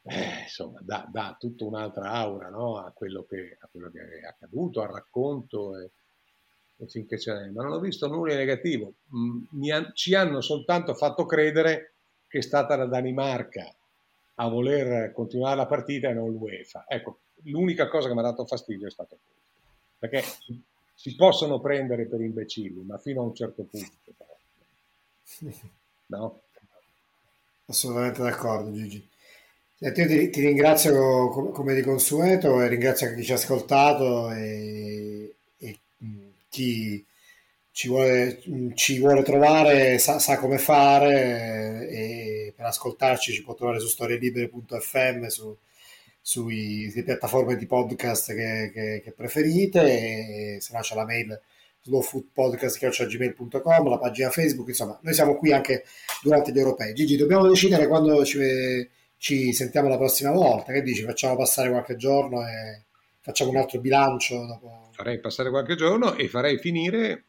eh, 0.03 0.41
insomma, 0.43 0.81
dà, 0.83 1.09
dà, 1.11 1.35
tutta 1.39 1.65
un'altra 1.65 2.11
aura 2.11 2.51
no? 2.51 2.77
a, 2.77 2.91
quello 2.91 3.25
che, 3.25 3.57
a, 3.59 3.69
quello 3.71 3.91
che, 3.91 4.21
è 4.21 4.27
accaduto, 4.27 4.83
al 4.83 4.91
racconto. 4.91 5.79
E, 5.79 5.93
finché 6.87 7.17
c'è, 7.17 7.49
ma 7.51 7.63
non 7.65 7.73
ho 7.73 7.81
visto 7.81 8.07
nulla 8.07 8.33
di 8.33 8.39
negativo. 8.39 8.93
Mm, 9.15 9.71
ha, 9.71 9.93
ci 9.93 10.15
hanno 10.15 10.41
soltanto 10.41 10.95
fatto 10.95 11.27
credere 11.27 11.95
che 12.29 12.39
è 12.39 12.43
stata 12.43 12.77
la 12.77 12.87
Danimarca 12.87 13.75
a 14.41 14.49
voler 14.49 15.13
continuare 15.13 15.57
la 15.57 15.67
partita 15.67 16.09
e 16.09 16.13
non 16.13 16.31
l'UEFA. 16.31 16.85
Ecco, 16.87 17.21
l'unica 17.45 17.89
cosa 17.89 18.09
che 18.09 18.15
mi 18.15 18.21
ha 18.21 18.25
dato 18.25 18.47
fastidio 18.47 18.87
è 18.87 18.91
stato 18.91 19.17
questo. 19.17 19.37
Perché 19.99 20.23
si 20.95 21.15
possono 21.17 21.61
prendere 21.61 22.07
per 22.07 22.21
imbecilli, 22.21 22.85
ma 22.85 22.99
fino 22.99 23.23
a 23.23 23.25
un 23.25 23.35
certo 23.35 23.65
punto. 23.65 23.97
No? 26.07 26.41
Assolutamente 27.67 28.23
d'accordo, 28.23 28.73
Gigi. 28.73 29.07
Senti, 29.79 30.01
io 30.01 30.09
ti, 30.09 30.31
ti 30.31 30.41
ringrazio 30.41 31.29
come 31.29 31.75
di 31.75 31.83
consueto 31.83 32.61
e 32.61 32.69
ringrazio 32.69 33.15
chi 33.15 33.23
ci 33.23 33.33
ha 33.33 33.37
ascoltato 33.37 34.31
e 34.33 35.08
chi 36.49 37.05
ci 37.71 37.89
vuole, 37.89 38.43
ci 38.75 38.99
vuole 38.99 39.23
trovare 39.23 39.99
sa, 39.99 40.19
sa, 40.19 40.39
come 40.39 40.59
fare 40.59 41.89
e 41.89 42.53
per 42.57 42.67
ascoltarci 42.67 43.33
ci 43.33 43.45
può 43.45 43.55
trovare 43.55 43.79
su 43.79 43.87
storielibere.fm 43.87 45.27
su, 45.27 45.57
sulle 46.21 47.03
piattaforme 47.05 47.57
di 47.57 47.67
podcast 47.67 48.35
che, 48.35 48.71
che, 48.73 49.01
che 49.05 49.13
preferite 49.13 50.57
e 50.57 50.61
se 50.61 50.73
no 50.75 50.81
c'è 50.81 50.95
la 50.97 51.05
mail 51.05 51.41
slowfoodpodcast.gmail.com 51.83 53.89
la 53.89 53.99
pagina 53.99 54.31
Facebook, 54.31 54.69
insomma 54.69 54.99
noi 55.03 55.15
siamo 55.15 55.37
qui 55.37 55.53
anche 55.53 55.85
durante 56.23 56.53
gli 56.53 56.59
europei. 56.59 56.95
Gigi, 56.95 57.17
dobbiamo 57.17 57.47
decidere 57.47 57.87
quando 57.87 58.25
ci, 58.25 58.39
ci 59.17 59.53
sentiamo 59.53 59.89
la 59.89 59.97
prossima 59.97 60.33
volta, 60.33 60.73
che 60.73 60.83
dici? 60.83 61.05
Facciamo 61.05 61.37
passare 61.37 61.71
qualche 61.71 61.97
giorno 61.97 62.47
e 62.47 62.83
facciamo 63.21 63.51
un 63.51 63.57
altro 63.57 63.81
bilancio 63.81 64.47
dopo... 64.47 64.88
Farei 64.99 65.21
passare 65.21 65.49
qualche 65.51 65.77
giorno 65.77 66.15
e 66.15 66.27
farei 66.29 66.59
finire 66.59 67.25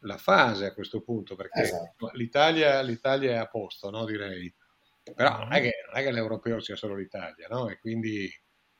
la 0.00 0.18
fase 0.18 0.66
a 0.66 0.74
questo 0.74 1.00
punto, 1.00 1.34
perché 1.34 1.62
esatto. 1.62 2.10
l'Italia, 2.12 2.82
l'Italia, 2.82 3.30
è 3.30 3.36
a 3.36 3.46
posto, 3.46 3.88
no? 3.88 4.04
direi. 4.04 4.54
Però 5.14 5.38
non 5.38 5.50
è, 5.54 5.62
che, 5.62 5.72
non 5.86 5.98
è 5.98 6.04
che 6.04 6.10
l'europeo 6.10 6.60
sia 6.60 6.76
solo 6.76 6.94
l'Italia, 6.94 7.46
no? 7.48 7.70
E 7.70 7.78
quindi 7.78 8.30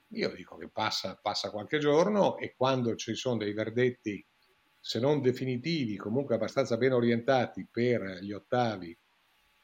io 0.09 0.35
dico 0.35 0.59
che 0.59 0.69
passa, 0.69 1.19
passa 1.23 1.51
qualche 1.51 1.79
giorno 1.79 2.37
e 2.37 2.53
quando 2.55 2.95
ci 2.95 3.15
sono 3.15 3.39
dei 3.39 3.55
verdetti, 3.55 4.23
se 4.79 5.01
non 5.01 5.23
definitivi, 5.23 5.97
comunque 5.97 6.35
abbastanza 6.35 6.77
ben 6.77 6.93
orientati 6.93 7.67
per 7.71 8.19
gli 8.21 8.33
ottavi 8.33 8.95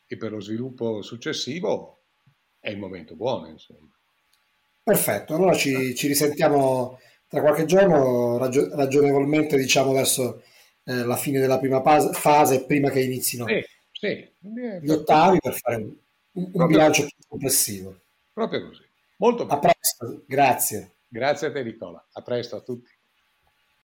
e 0.06 0.16
per 0.16 0.32
lo 0.32 0.40
sviluppo 0.40 1.02
successivo, 1.02 2.04
è 2.58 2.70
il 2.70 2.78
momento 2.78 3.16
buono, 3.16 3.48
insomma. 3.48 3.94
Perfetto, 4.82 5.34
allora 5.34 5.52
ci, 5.52 5.94
ci 5.94 6.06
risentiamo 6.06 6.98
tra 7.32 7.40
qualche 7.40 7.64
giorno, 7.64 8.36
ragio- 8.36 8.68
ragionevolmente 8.76 9.56
diciamo 9.56 9.92
verso 9.92 10.42
eh, 10.84 11.02
la 11.02 11.16
fine 11.16 11.40
della 11.40 11.58
prima 11.58 11.80
pas- 11.80 12.14
fase, 12.14 12.66
prima 12.66 12.90
che 12.90 13.00
inizino 13.00 13.46
sì, 13.46 13.64
sì. 13.90 14.28
gli 14.38 14.90
ottavi 14.90 15.38
per 15.40 15.54
fare 15.54 15.76
un, 15.76 15.94
un, 16.52 16.66
bilancio 16.66 17.04
più 17.04 17.16
complessivo. 17.26 17.98
Proprio 18.34 18.66
così. 18.66 18.82
Molto 19.16 19.46
bene. 19.46 19.56
A 19.56 19.60
presto, 19.60 20.24
grazie. 20.26 20.96
Grazie 21.08 21.46
a 21.46 21.52
te 21.52 21.62
Nicola, 21.62 22.06
a 22.12 22.20
presto 22.20 22.56
a 22.56 22.60
tutti. 22.60 22.90